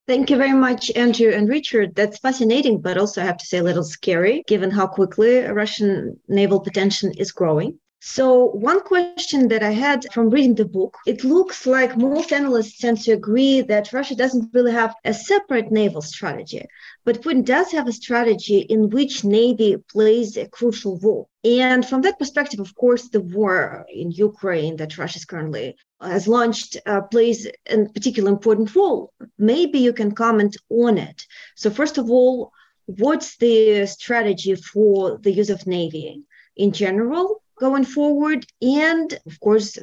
Thank 0.07 0.29
you 0.29 0.37
very 0.37 0.53
much, 0.53 0.91
Andrew 0.95 1.29
and 1.31 1.47
Richard. 1.49 1.95
That's 1.95 2.17
fascinating, 2.19 2.81
but 2.81 2.97
also 2.97 3.21
I 3.21 3.25
have 3.25 3.37
to 3.37 3.45
say 3.45 3.59
a 3.59 3.63
little 3.63 3.83
scary, 3.83 4.43
given 4.47 4.71
how 4.71 4.87
quickly 4.87 5.39
Russian 5.39 6.19
naval 6.27 6.59
potential 6.61 7.11
is 7.17 7.31
growing. 7.31 7.79
So, 8.05 8.47
one 8.47 8.81
question 8.81 9.47
that 9.47 9.63
I 9.63 9.71
had 9.71 10.11
from 10.11 10.29
reading 10.29 10.55
the 10.55 10.65
book 10.65 10.97
it 11.07 11.23
looks 11.23 11.65
like 11.65 11.95
most 11.95 12.33
analysts 12.33 12.77
tend 12.77 12.99
to 13.03 13.13
agree 13.13 13.61
that 13.61 13.93
Russia 13.93 14.13
doesn't 14.13 14.53
really 14.53 14.73
have 14.73 14.93
a 15.05 15.13
separate 15.13 15.71
naval 15.71 16.01
strategy, 16.01 16.65
but 17.05 17.21
Putin 17.21 17.45
does 17.45 17.71
have 17.71 17.87
a 17.87 17.93
strategy 17.93 18.57
in 18.57 18.89
which 18.89 19.23
Navy 19.23 19.77
plays 19.89 20.35
a 20.35 20.49
crucial 20.49 20.99
role. 20.99 21.29
And 21.45 21.87
from 21.87 22.01
that 22.01 22.19
perspective, 22.19 22.59
of 22.59 22.75
course, 22.75 23.07
the 23.07 23.21
war 23.21 23.85
in 23.87 24.11
Ukraine 24.11 24.75
that 24.75 24.97
Russia 24.97 25.19
is 25.19 25.23
currently 25.23 25.77
has 26.01 26.27
launched 26.27 26.75
uh, 26.85 27.03
plays 27.03 27.47
a 27.67 27.85
particular 27.85 28.29
important 28.29 28.75
role. 28.75 29.13
Maybe 29.37 29.79
you 29.79 29.93
can 29.93 30.11
comment 30.11 30.57
on 30.69 30.97
it. 30.97 31.25
So, 31.55 31.69
first 31.69 31.97
of 31.97 32.11
all, 32.11 32.51
what's 32.85 33.37
the 33.37 33.85
strategy 33.85 34.55
for 34.55 35.19
the 35.19 35.31
use 35.31 35.49
of 35.49 35.65
Navy 35.65 36.21
in 36.57 36.73
general? 36.73 37.42
Going 37.59 37.85
forward. 37.85 38.45
And 38.61 39.13
of 39.25 39.39
course, 39.39 39.77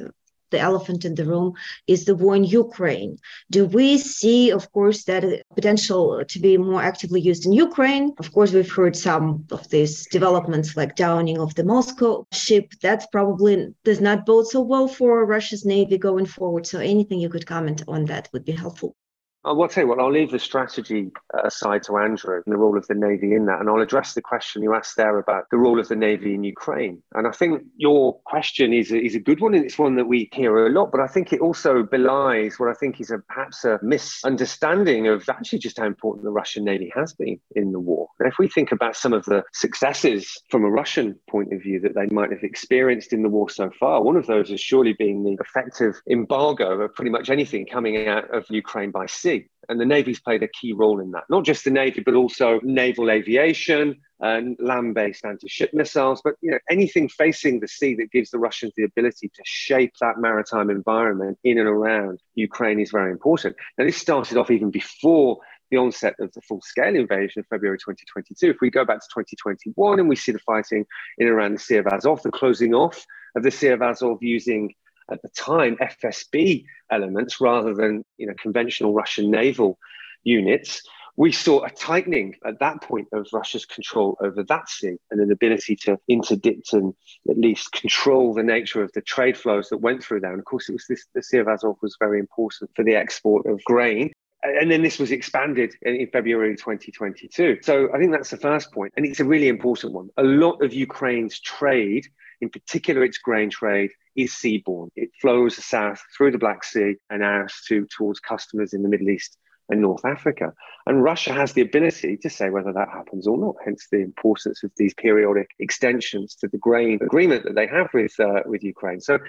the 0.51 0.59
elephant 0.59 1.05
in 1.05 1.15
the 1.15 1.25
room 1.25 1.53
is 1.87 2.05
the 2.05 2.15
war 2.15 2.35
in 2.35 2.43
Ukraine. 2.43 3.17
Do 3.49 3.65
we 3.65 3.97
see, 3.97 4.51
of 4.51 4.71
course, 4.71 5.05
that 5.05 5.23
uh, 5.23 5.37
potential 5.55 6.23
to 6.25 6.39
be 6.39 6.57
more 6.57 6.81
actively 6.81 7.21
used 7.21 7.45
in 7.45 7.53
Ukraine? 7.53 8.13
Of 8.19 8.31
course, 8.33 8.51
we've 8.51 8.71
heard 8.71 8.95
some 8.95 9.45
of 9.51 9.69
these 9.69 10.05
developments 10.07 10.77
like 10.77 10.95
downing 10.95 11.39
of 11.39 11.55
the 11.55 11.63
Moscow 11.63 12.27
ship. 12.31 12.73
That's 12.81 13.07
probably 13.07 13.73
does 13.83 14.01
not 14.01 14.25
bode 14.25 14.47
so 14.47 14.61
well 14.61 14.87
for 14.87 15.25
Russia's 15.25 15.65
navy 15.65 15.97
going 15.97 16.25
forward. 16.25 16.67
So 16.67 16.79
anything 16.79 17.19
you 17.19 17.29
could 17.29 17.47
comment 17.47 17.81
on 17.87 18.05
that 18.05 18.29
would 18.33 18.45
be 18.45 18.51
helpful. 18.51 18.95
I'll 19.43 19.67
tell 19.67 19.83
you 19.83 19.89
what, 19.89 19.99
I'll 19.99 20.11
leave 20.11 20.29
the 20.29 20.39
strategy 20.39 21.11
uh, 21.33 21.41
aside 21.45 21.81
to 21.83 21.97
Andrew 21.97 22.41
and 22.45 22.53
the 22.53 22.57
role 22.57 22.77
of 22.77 22.85
the 22.85 22.93
Navy 22.93 23.33
in 23.33 23.45
that. 23.47 23.59
And 23.59 23.69
I'll 23.69 23.81
address 23.81 24.13
the 24.13 24.21
question 24.21 24.61
you 24.61 24.75
asked 24.75 24.97
there 24.97 25.17
about 25.17 25.45
the 25.49 25.57
role 25.57 25.79
of 25.79 25.87
the 25.87 25.95
Navy 25.95 26.35
in 26.35 26.43
Ukraine. 26.43 27.01
And 27.15 27.27
I 27.27 27.31
think 27.31 27.63
your 27.75 28.19
question 28.25 28.71
is 28.71 28.91
a, 28.91 29.03
is 29.03 29.15
a 29.15 29.19
good 29.19 29.41
one. 29.41 29.55
And 29.55 29.65
it's 29.65 29.79
one 29.79 29.95
that 29.95 30.05
we 30.05 30.29
hear 30.31 30.67
a 30.67 30.69
lot. 30.69 30.91
But 30.91 31.01
I 31.01 31.07
think 31.07 31.33
it 31.33 31.41
also 31.41 31.81
belies 31.81 32.59
what 32.59 32.69
I 32.69 32.73
think 32.73 33.01
is 33.01 33.09
a, 33.09 33.17
perhaps 33.17 33.65
a 33.65 33.79
misunderstanding 33.81 35.07
of 35.07 35.27
actually 35.27 35.59
just 35.59 35.79
how 35.79 35.87
important 35.87 36.23
the 36.23 36.31
Russian 36.31 36.63
Navy 36.63 36.91
has 36.95 37.13
been 37.13 37.39
in 37.55 37.71
the 37.71 37.79
war. 37.79 38.09
And 38.19 38.31
if 38.31 38.37
we 38.37 38.47
think 38.47 38.71
about 38.71 38.95
some 38.95 39.13
of 39.13 39.25
the 39.25 39.43
successes 39.53 40.39
from 40.51 40.63
a 40.63 40.69
Russian 40.69 41.19
point 41.29 41.51
of 41.51 41.63
view 41.63 41.79
that 41.79 41.95
they 41.95 42.05
might 42.13 42.31
have 42.31 42.43
experienced 42.43 43.11
in 43.11 43.23
the 43.23 43.29
war 43.29 43.49
so 43.49 43.71
far, 43.79 44.03
one 44.03 44.17
of 44.17 44.27
those 44.27 44.49
has 44.49 44.61
surely 44.61 44.93
been 44.93 45.23
the 45.23 45.35
effective 45.41 45.99
embargo 46.07 46.81
of 46.81 46.93
pretty 46.93 47.09
much 47.09 47.31
anything 47.31 47.65
coming 47.65 48.07
out 48.07 48.31
of 48.35 48.45
Ukraine 48.49 48.91
by 48.91 49.07
sea 49.07 49.30
sea. 49.31 49.47
And 49.69 49.79
the 49.79 49.85
Navy's 49.85 50.19
played 50.19 50.43
a 50.43 50.47
key 50.47 50.73
role 50.73 50.99
in 50.99 51.11
that. 51.11 51.23
Not 51.29 51.45
just 51.45 51.63
the 51.63 51.71
Navy, 51.71 52.01
but 52.05 52.15
also 52.15 52.59
naval 52.63 53.09
aviation 53.09 54.01
and 54.19 54.57
land-based 54.59 55.25
anti-ship 55.25 55.73
missiles. 55.73 56.21
But 56.23 56.35
you 56.41 56.51
know, 56.51 56.59
anything 56.69 57.09
facing 57.09 57.59
the 57.59 57.67
sea 57.67 57.95
that 57.95 58.11
gives 58.11 58.31
the 58.31 58.39
Russians 58.39 58.73
the 58.75 58.83
ability 58.83 59.29
to 59.29 59.41
shape 59.45 59.93
that 60.01 60.19
maritime 60.19 60.69
environment 60.69 61.37
in 61.43 61.57
and 61.57 61.67
around 61.67 62.19
Ukraine 62.35 62.79
is 62.79 62.91
very 62.91 63.11
important. 63.11 63.55
Now, 63.77 63.85
this 63.85 63.97
started 63.97 64.37
off 64.37 64.51
even 64.51 64.71
before 64.71 65.39
the 65.69 65.77
onset 65.77 66.15
of 66.19 66.33
the 66.33 66.41
full-scale 66.41 66.95
invasion 66.95 67.39
of 67.39 67.47
February 67.47 67.77
2022. 67.77 68.49
If 68.49 68.57
we 68.61 68.69
go 68.69 68.83
back 68.83 68.99
to 68.99 69.07
2021 69.13 69.99
and 69.99 70.09
we 70.09 70.17
see 70.17 70.33
the 70.33 70.39
fighting 70.39 70.85
in 71.17 71.27
around 71.27 71.53
the 71.53 71.59
Sea 71.59 71.77
of 71.77 71.87
Azov, 71.87 72.21
the 72.23 72.31
closing 72.31 72.73
off 72.73 73.05
of 73.37 73.43
the 73.43 73.51
Sea 73.51 73.69
of 73.69 73.81
Azov 73.81 74.21
using 74.21 74.73
at 75.09 75.21
the 75.21 75.29
time 75.29 75.77
FSB 75.77 76.65
elements 76.89 77.39
rather 77.41 77.73
than 77.73 78.03
you 78.17 78.27
know 78.27 78.33
conventional 78.41 78.93
Russian 78.93 79.31
naval 79.31 79.77
units, 80.23 80.83
we 81.17 81.31
saw 81.31 81.63
a 81.63 81.69
tightening 81.69 82.35
at 82.45 82.59
that 82.59 82.81
point 82.81 83.07
of 83.11 83.27
Russia's 83.33 83.65
control 83.65 84.17
over 84.21 84.43
that 84.43 84.69
sea 84.69 84.97
and 85.09 85.19
an 85.19 85.31
ability 85.31 85.75
to 85.75 85.99
interdict 86.07 86.73
and 86.73 86.93
at 87.29 87.37
least 87.37 87.71
control 87.73 88.33
the 88.33 88.43
nature 88.43 88.81
of 88.81 88.91
the 88.93 89.01
trade 89.01 89.37
flows 89.37 89.69
that 89.69 89.77
went 89.77 90.03
through 90.03 90.21
there. 90.21 90.31
And 90.31 90.39
of 90.39 90.45
course, 90.45 90.69
it 90.69 90.73
was 90.73 90.85
this 90.87 91.05
the 91.13 91.21
Sea 91.21 91.37
of 91.37 91.47
Azov 91.47 91.77
was 91.81 91.97
very 91.99 92.19
important 92.19 92.71
for 92.75 92.83
the 92.83 92.95
export 92.95 93.45
of 93.45 93.63
grain. 93.65 94.11
And 94.43 94.71
then 94.71 94.81
this 94.81 94.97
was 94.97 95.11
expanded 95.11 95.75
in 95.83 96.07
February 96.11 96.55
2022. 96.55 97.59
So 97.61 97.93
I 97.93 97.99
think 97.99 98.11
that's 98.11 98.31
the 98.31 98.37
first 98.37 98.71
point. 98.71 98.91
And 98.97 99.05
it's 99.05 99.19
a 99.19 99.25
really 99.25 99.49
important 99.49 99.93
one. 99.93 100.09
A 100.17 100.23
lot 100.23 100.63
of 100.63 100.73
Ukraine's 100.73 101.39
trade, 101.39 102.07
in 102.41 102.49
particular 102.49 103.03
its 103.03 103.17
grain 103.17 103.49
trade, 103.49 103.91
is 104.15 104.31
seaborne. 104.31 104.89
It 104.95 105.11
flows 105.21 105.63
south 105.63 106.01
through 106.15 106.31
the 106.31 106.37
Black 106.37 106.63
Sea 106.63 106.95
and 107.09 107.23
out 107.23 107.51
to, 107.67 107.87
towards 107.95 108.19
customers 108.19 108.73
in 108.73 108.83
the 108.83 108.89
Middle 108.89 109.09
East 109.09 109.37
and 109.69 109.81
North 109.81 110.03
Africa. 110.03 110.53
And 110.85 111.03
Russia 111.03 111.31
has 111.31 111.53
the 111.53 111.61
ability 111.61 112.17
to 112.17 112.29
say 112.29 112.49
whether 112.49 112.73
that 112.73 112.89
happens 112.89 113.25
or 113.27 113.37
not, 113.37 113.55
hence 113.63 113.87
the 113.91 114.01
importance 114.01 114.63
of 114.63 114.71
these 114.75 114.93
periodic 114.93 115.49
extensions 115.59 116.35
to 116.35 116.47
the 116.47 116.57
grain 116.57 116.99
agreement 117.01 117.45
that 117.45 117.55
they 117.55 117.67
have 117.67 117.87
with, 117.93 118.19
uh, 118.19 118.41
with 118.45 118.63
Ukraine. 118.63 118.99
So 118.99 119.19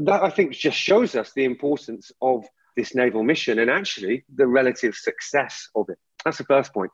that, 0.00 0.22
I 0.22 0.30
think, 0.30 0.52
just 0.52 0.76
shows 0.76 1.14
us 1.14 1.32
the 1.34 1.44
importance 1.44 2.10
of 2.20 2.44
this 2.76 2.94
naval 2.94 3.22
mission 3.22 3.58
and 3.58 3.70
actually 3.70 4.24
the 4.34 4.46
relative 4.46 4.94
success 4.94 5.68
of 5.74 5.88
it. 5.88 5.98
That's 6.24 6.38
the 6.38 6.44
first 6.44 6.74
point. 6.74 6.90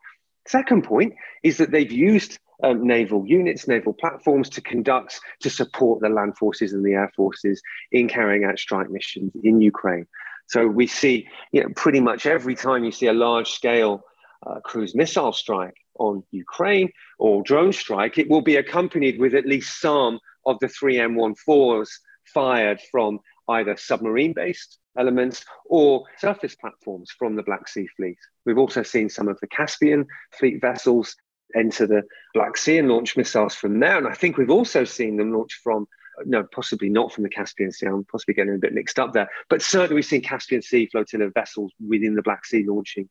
Second 0.47 0.83
point 0.83 1.13
is 1.41 1.57
that 1.57 1.71
they've 1.71 1.91
used 1.91 2.37
um, 2.63 2.87
naval 2.87 3.25
units, 3.27 3.67
naval 3.67 3.93
platforms 3.93 4.49
to 4.49 4.61
conduct, 4.61 5.19
to 5.41 5.49
support 5.49 6.01
the 6.01 6.09
land 6.09 6.37
forces 6.37 6.73
and 6.73 6.83
the 6.83 6.93
air 6.93 7.11
forces 7.15 7.61
in 7.91 8.07
carrying 8.07 8.45
out 8.45 8.57
strike 8.57 8.89
missions 8.89 9.31
in 9.43 9.61
Ukraine. 9.61 10.07
So 10.47 10.67
we 10.67 10.87
see, 10.87 11.27
you 11.51 11.61
know, 11.61 11.69
pretty 11.75 11.99
much 11.99 12.25
every 12.25 12.55
time 12.55 12.83
you 12.83 12.91
see 12.91 13.07
a 13.07 13.13
large 13.13 13.51
scale 13.51 14.03
uh, 14.45 14.59
cruise 14.61 14.95
missile 14.95 15.33
strike 15.33 15.77
on 15.99 16.23
Ukraine 16.31 16.91
or 17.19 17.43
drone 17.43 17.73
strike, 17.73 18.17
it 18.17 18.29
will 18.29 18.41
be 18.41 18.57
accompanied 18.57 19.19
with 19.19 19.35
at 19.35 19.45
least 19.45 19.79
some 19.79 20.19
of 20.45 20.57
the 20.59 20.67
three 20.67 20.97
M14s 20.97 21.89
fired 22.33 22.81
from 22.91 23.19
either 23.49 23.75
submarine 23.77 24.33
based 24.33 24.79
elements 24.97 25.45
or 25.65 26.03
surface 26.17 26.55
platforms 26.55 27.11
from 27.17 27.35
the 27.35 27.43
Black 27.43 27.67
Sea 27.67 27.87
Fleet. 27.97 28.17
We've 28.45 28.57
also 28.57 28.83
seen 28.83 29.09
some 29.09 29.27
of 29.27 29.39
the 29.39 29.47
Caspian 29.47 30.05
Fleet 30.31 30.61
vessels 30.61 31.15
enter 31.55 31.87
the 31.87 32.03
Black 32.33 32.57
Sea 32.57 32.77
and 32.77 32.89
launch 32.89 33.17
missiles 33.17 33.55
from 33.55 33.79
there. 33.79 33.97
And 33.97 34.07
I 34.07 34.13
think 34.13 34.37
we've 34.37 34.49
also 34.49 34.83
seen 34.83 35.17
them 35.17 35.33
launch 35.33 35.59
from, 35.63 35.87
no, 36.25 36.43
possibly 36.43 36.89
not 36.89 37.11
from 37.11 37.23
the 37.23 37.29
Caspian 37.29 37.71
Sea. 37.71 37.87
I'm 37.87 38.05
possibly 38.05 38.33
getting 38.33 38.55
a 38.55 38.59
bit 38.59 38.73
mixed 38.73 38.99
up 38.99 39.13
there. 39.13 39.29
But 39.49 39.61
certainly 39.61 39.95
we've 39.95 40.05
seen 40.05 40.21
Caspian 40.21 40.61
Sea 40.61 40.87
flotilla 40.91 41.29
vessels 41.33 41.71
within 41.85 42.15
the 42.15 42.21
Black 42.21 42.45
Sea 42.45 42.65
launching 42.67 43.09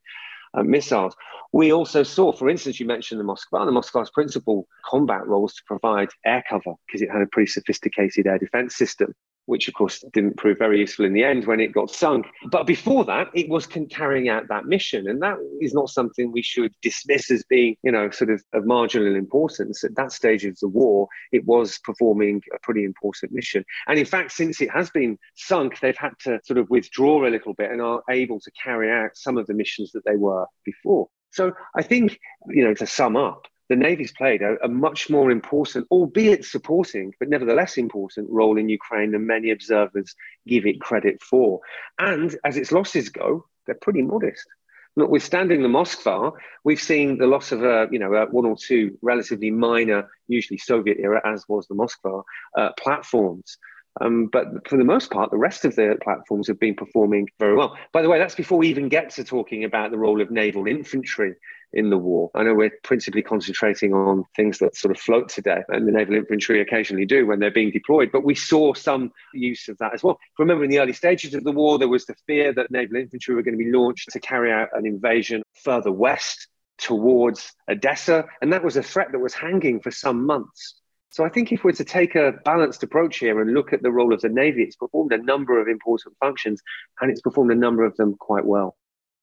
uh, 0.54 0.62
missiles. 0.62 1.14
We 1.52 1.72
also 1.72 2.02
saw, 2.02 2.32
for 2.32 2.48
instance, 2.48 2.80
you 2.80 2.86
mentioned 2.86 3.20
the 3.20 3.24
Moskva. 3.24 3.64
The 3.66 3.72
Moskva's 3.72 4.10
principal 4.10 4.66
combat 4.84 5.26
role 5.26 5.42
was 5.42 5.54
to 5.54 5.62
provide 5.66 6.08
air 6.24 6.42
cover 6.48 6.74
because 6.86 7.02
it 7.02 7.10
had 7.10 7.22
a 7.22 7.26
pretty 7.26 7.50
sophisticated 7.50 8.26
air 8.26 8.38
defense 8.38 8.76
system 8.76 9.14
which 9.46 9.68
of 9.68 9.74
course 9.74 10.04
didn't 10.12 10.36
prove 10.36 10.58
very 10.58 10.78
useful 10.78 11.04
in 11.04 11.12
the 11.12 11.24
end 11.24 11.46
when 11.46 11.60
it 11.60 11.72
got 11.72 11.90
sunk. 11.90 12.26
But 12.50 12.66
before 12.66 13.04
that, 13.06 13.28
it 13.34 13.48
was 13.48 13.66
carrying 13.66 14.28
out 14.28 14.48
that 14.48 14.66
mission. 14.66 15.08
And 15.08 15.20
that 15.22 15.36
is 15.60 15.74
not 15.74 15.90
something 15.90 16.30
we 16.30 16.42
should 16.42 16.72
dismiss 16.82 17.30
as 17.30 17.44
being, 17.44 17.76
you 17.82 17.92
know, 17.92 18.10
sort 18.10 18.30
of 18.30 18.42
of 18.52 18.66
marginal 18.66 19.14
importance. 19.14 19.84
At 19.84 19.96
that 19.96 20.12
stage 20.12 20.44
of 20.44 20.58
the 20.60 20.68
war, 20.68 21.08
it 21.32 21.44
was 21.46 21.78
performing 21.78 22.42
a 22.54 22.58
pretty 22.60 22.84
important 22.84 23.32
mission. 23.32 23.64
And 23.86 23.98
in 23.98 24.04
fact, 24.04 24.32
since 24.32 24.60
it 24.60 24.70
has 24.70 24.90
been 24.90 25.18
sunk, 25.34 25.80
they've 25.80 25.96
had 25.96 26.12
to 26.20 26.40
sort 26.44 26.58
of 26.58 26.70
withdraw 26.70 27.26
a 27.26 27.30
little 27.30 27.54
bit 27.54 27.70
and 27.70 27.80
are 27.80 28.02
able 28.10 28.40
to 28.40 28.50
carry 28.52 28.90
out 28.90 29.10
some 29.14 29.38
of 29.38 29.46
the 29.46 29.54
missions 29.54 29.92
that 29.92 30.04
they 30.04 30.16
were 30.16 30.46
before. 30.64 31.08
So 31.32 31.52
I 31.74 31.82
think, 31.82 32.18
you 32.48 32.64
know, 32.64 32.74
to 32.74 32.86
sum 32.86 33.16
up, 33.16 33.46
the 33.72 33.76
Navy's 33.76 34.12
played 34.12 34.42
a, 34.42 34.62
a, 34.62 34.68
much 34.68 35.08
more 35.08 35.30
important, 35.30 35.86
albeit 35.90 36.44
supporting, 36.44 37.14
but 37.18 37.30
nevertheless 37.30 37.78
important 37.78 38.28
role 38.28 38.58
in 38.58 38.68
Ukraine 38.68 39.12
than 39.12 39.26
many 39.26 39.50
observers 39.50 40.14
give 40.46 40.66
it 40.66 40.78
credit 40.78 41.22
for. 41.22 41.60
And 41.98 42.36
as 42.44 42.58
its 42.58 42.70
losses 42.70 43.08
go, 43.08 43.46
they're 43.64 43.74
pretty 43.74 44.02
modest. 44.02 44.46
Notwithstanding 44.94 45.62
the 45.62 45.68
Moskva, 45.68 46.32
we've 46.64 46.82
seen 46.82 47.16
the 47.16 47.26
loss 47.26 47.50
of 47.50 47.64
a, 47.64 47.88
you 47.90 47.98
know, 47.98 48.12
a 48.12 48.26
one 48.26 48.44
or 48.44 48.56
two 48.56 48.98
relatively 49.00 49.50
minor, 49.50 50.10
usually 50.28 50.58
Soviet 50.58 50.98
era, 51.00 51.22
as 51.24 51.48
was 51.48 51.66
the 51.66 51.74
Moskva, 51.74 52.22
uh, 52.58 52.72
platforms. 52.78 53.56
Um, 54.02 54.26
but 54.26 54.68
for 54.68 54.76
the 54.76 54.84
most 54.84 55.10
part, 55.10 55.30
the 55.30 55.38
rest 55.38 55.64
of 55.64 55.76
the 55.76 55.96
platforms 56.02 56.46
have 56.48 56.60
been 56.60 56.74
performing 56.74 57.28
very 57.38 57.56
well. 57.56 57.78
By 57.92 58.02
the 58.02 58.10
way, 58.10 58.18
that's 58.18 58.34
before 58.34 58.58
we 58.58 58.68
even 58.68 58.90
get 58.90 59.10
to 59.10 59.24
talking 59.24 59.64
about 59.64 59.90
the 59.90 59.98
role 59.98 60.20
of 60.20 60.30
naval 60.30 60.66
infantry 60.66 61.36
in 61.72 61.90
the 61.90 61.98
war. 61.98 62.30
I 62.34 62.42
know 62.42 62.54
we're 62.54 62.72
principally 62.82 63.22
concentrating 63.22 63.94
on 63.94 64.24
things 64.36 64.58
that 64.58 64.76
sort 64.76 64.94
of 64.94 65.00
float 65.00 65.28
today, 65.28 65.62
and 65.68 65.86
the 65.86 65.92
naval 65.92 66.14
infantry 66.14 66.60
occasionally 66.60 67.06
do 67.06 67.26
when 67.26 67.38
they're 67.38 67.50
being 67.50 67.70
deployed, 67.70 68.10
but 68.12 68.24
we 68.24 68.34
saw 68.34 68.74
some 68.74 69.12
use 69.32 69.68
of 69.68 69.78
that 69.78 69.94
as 69.94 70.02
well. 70.02 70.18
Remember, 70.38 70.64
in 70.64 70.70
the 70.70 70.80
early 70.80 70.92
stages 70.92 71.34
of 71.34 71.44
the 71.44 71.52
war, 71.52 71.78
there 71.78 71.88
was 71.88 72.06
the 72.06 72.14
fear 72.26 72.52
that 72.54 72.70
naval 72.70 72.96
infantry 72.96 73.34
were 73.34 73.42
going 73.42 73.58
to 73.58 73.64
be 73.64 73.72
launched 73.72 74.10
to 74.10 74.20
carry 74.20 74.52
out 74.52 74.68
an 74.72 74.86
invasion 74.86 75.42
further 75.62 75.92
west 75.92 76.48
towards 76.78 77.52
Odessa, 77.70 78.24
and 78.40 78.52
that 78.52 78.64
was 78.64 78.76
a 78.76 78.82
threat 78.82 79.12
that 79.12 79.18
was 79.18 79.34
hanging 79.34 79.80
for 79.80 79.90
some 79.90 80.26
months. 80.26 80.80
So 81.10 81.24
I 81.24 81.28
think 81.28 81.52
if 81.52 81.62
we're 81.62 81.72
to 81.72 81.84
take 81.84 82.14
a 82.14 82.32
balanced 82.44 82.82
approach 82.82 83.18
here 83.18 83.40
and 83.42 83.52
look 83.52 83.74
at 83.74 83.82
the 83.82 83.92
role 83.92 84.14
of 84.14 84.22
the 84.22 84.30
Navy, 84.30 84.62
it's 84.62 84.76
performed 84.76 85.12
a 85.12 85.18
number 85.18 85.60
of 85.60 85.68
important 85.68 86.16
functions 86.18 86.62
and 87.00 87.10
it's 87.10 87.20
performed 87.20 87.52
a 87.52 87.54
number 87.54 87.84
of 87.84 87.94
them 87.96 88.16
quite 88.18 88.46
well 88.46 88.76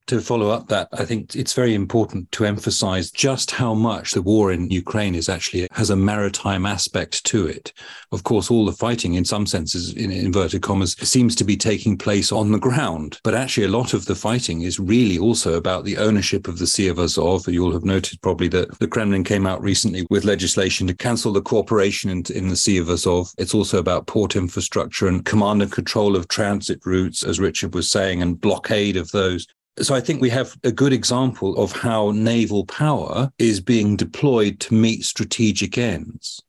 to 0.10 0.22
follow 0.22 0.50
up 0.50 0.68
that, 0.68 0.90
I 0.94 1.06
think 1.06 1.36
it's 1.36 1.54
very 1.54 1.74
important 1.74 2.32
to 2.34 2.46
emphasize 2.46 3.12
just 3.12 3.52
how 3.52 3.74
much 3.74 4.12
the 4.12 4.22
war 4.22 4.52
in 4.52 4.70
Ukraine 4.70 5.16
is 5.16 5.30
actually 5.30 5.68
has 5.72 5.90
a 5.90 5.96
maritime 5.96 6.66
aspect 6.66 7.24
to 7.26 7.48
it. 7.48 7.72
Of 8.12 8.24
course, 8.24 8.50
all 8.50 8.66
the 8.66 8.72
fighting, 8.72 9.14
in 9.14 9.24
some 9.24 9.46
senses, 9.46 9.94
in 9.94 10.12
inverted 10.12 10.62
commas, 10.62 10.94
seems 10.94 11.36
to 11.36 11.44
be 11.44 11.56
taking 11.56 11.98
place 11.98 12.32
on 12.32 12.52
the 12.52 12.60
ground. 12.60 13.20
But 13.24 13.36
actually, 13.36 13.66
a 13.66 13.78
lot 13.78 13.94
of 13.94 14.06
the 14.06 14.16
fighting 14.16 14.64
is 14.64 14.80
really 14.80 15.20
also 15.20 15.54
about 15.54 15.86
the 15.86 15.98
ownership 15.98 16.48
of 16.48 16.58
the 16.58 16.68
Sea 16.68 16.88
of 16.88 17.00
Azov. 17.00 17.48
You'll 17.48 17.74
have 17.74 17.86
noted 17.86 18.22
probably 18.22 18.48
that 18.50 18.80
the 18.80 18.88
Kremlin 18.88 19.24
came 19.24 19.46
out 19.46 19.62
recently 19.62 20.06
with 20.10 20.26
legislation 20.26 20.88
to 20.88 20.96
cancel 20.96 21.32
the 21.32 21.42
cooperation 21.42 22.10
in, 22.10 22.24
in 22.34 22.50
the 22.50 22.56
Sea 22.56 22.80
of 22.80 22.90
Azov. 22.90 23.32
It's 23.38 23.54
also 23.54 23.78
about 23.78 24.08
port 24.08 24.36
infrastructure 24.36 25.08
and 25.08 25.24
command 25.24 25.62
and 25.62 25.72
control 25.72 26.16
of 26.16 26.28
transit 26.28 26.80
routes, 26.86 27.24
as 27.24 27.40
Richard 27.40 27.76
was 27.76 27.92
saying, 27.92 28.22
and 28.22 28.42
blockade 28.42 28.98
of 28.98 29.12
those. 29.12 29.46
So 29.82 29.96
I 29.96 30.02
think 30.02 30.22
we 30.22 30.30
have 30.30 30.58
a 30.64 30.72
good 30.72 30.94
example 30.94 31.56
of 31.58 31.72
how 31.72 32.12
naval 32.12 32.66
power 32.66 33.32
is 33.38 33.62
being 33.62 33.96
deployed 33.96 34.60
to 34.62 34.74
meet 34.74 35.06
strategic 35.06 35.78
ends. 35.78 36.42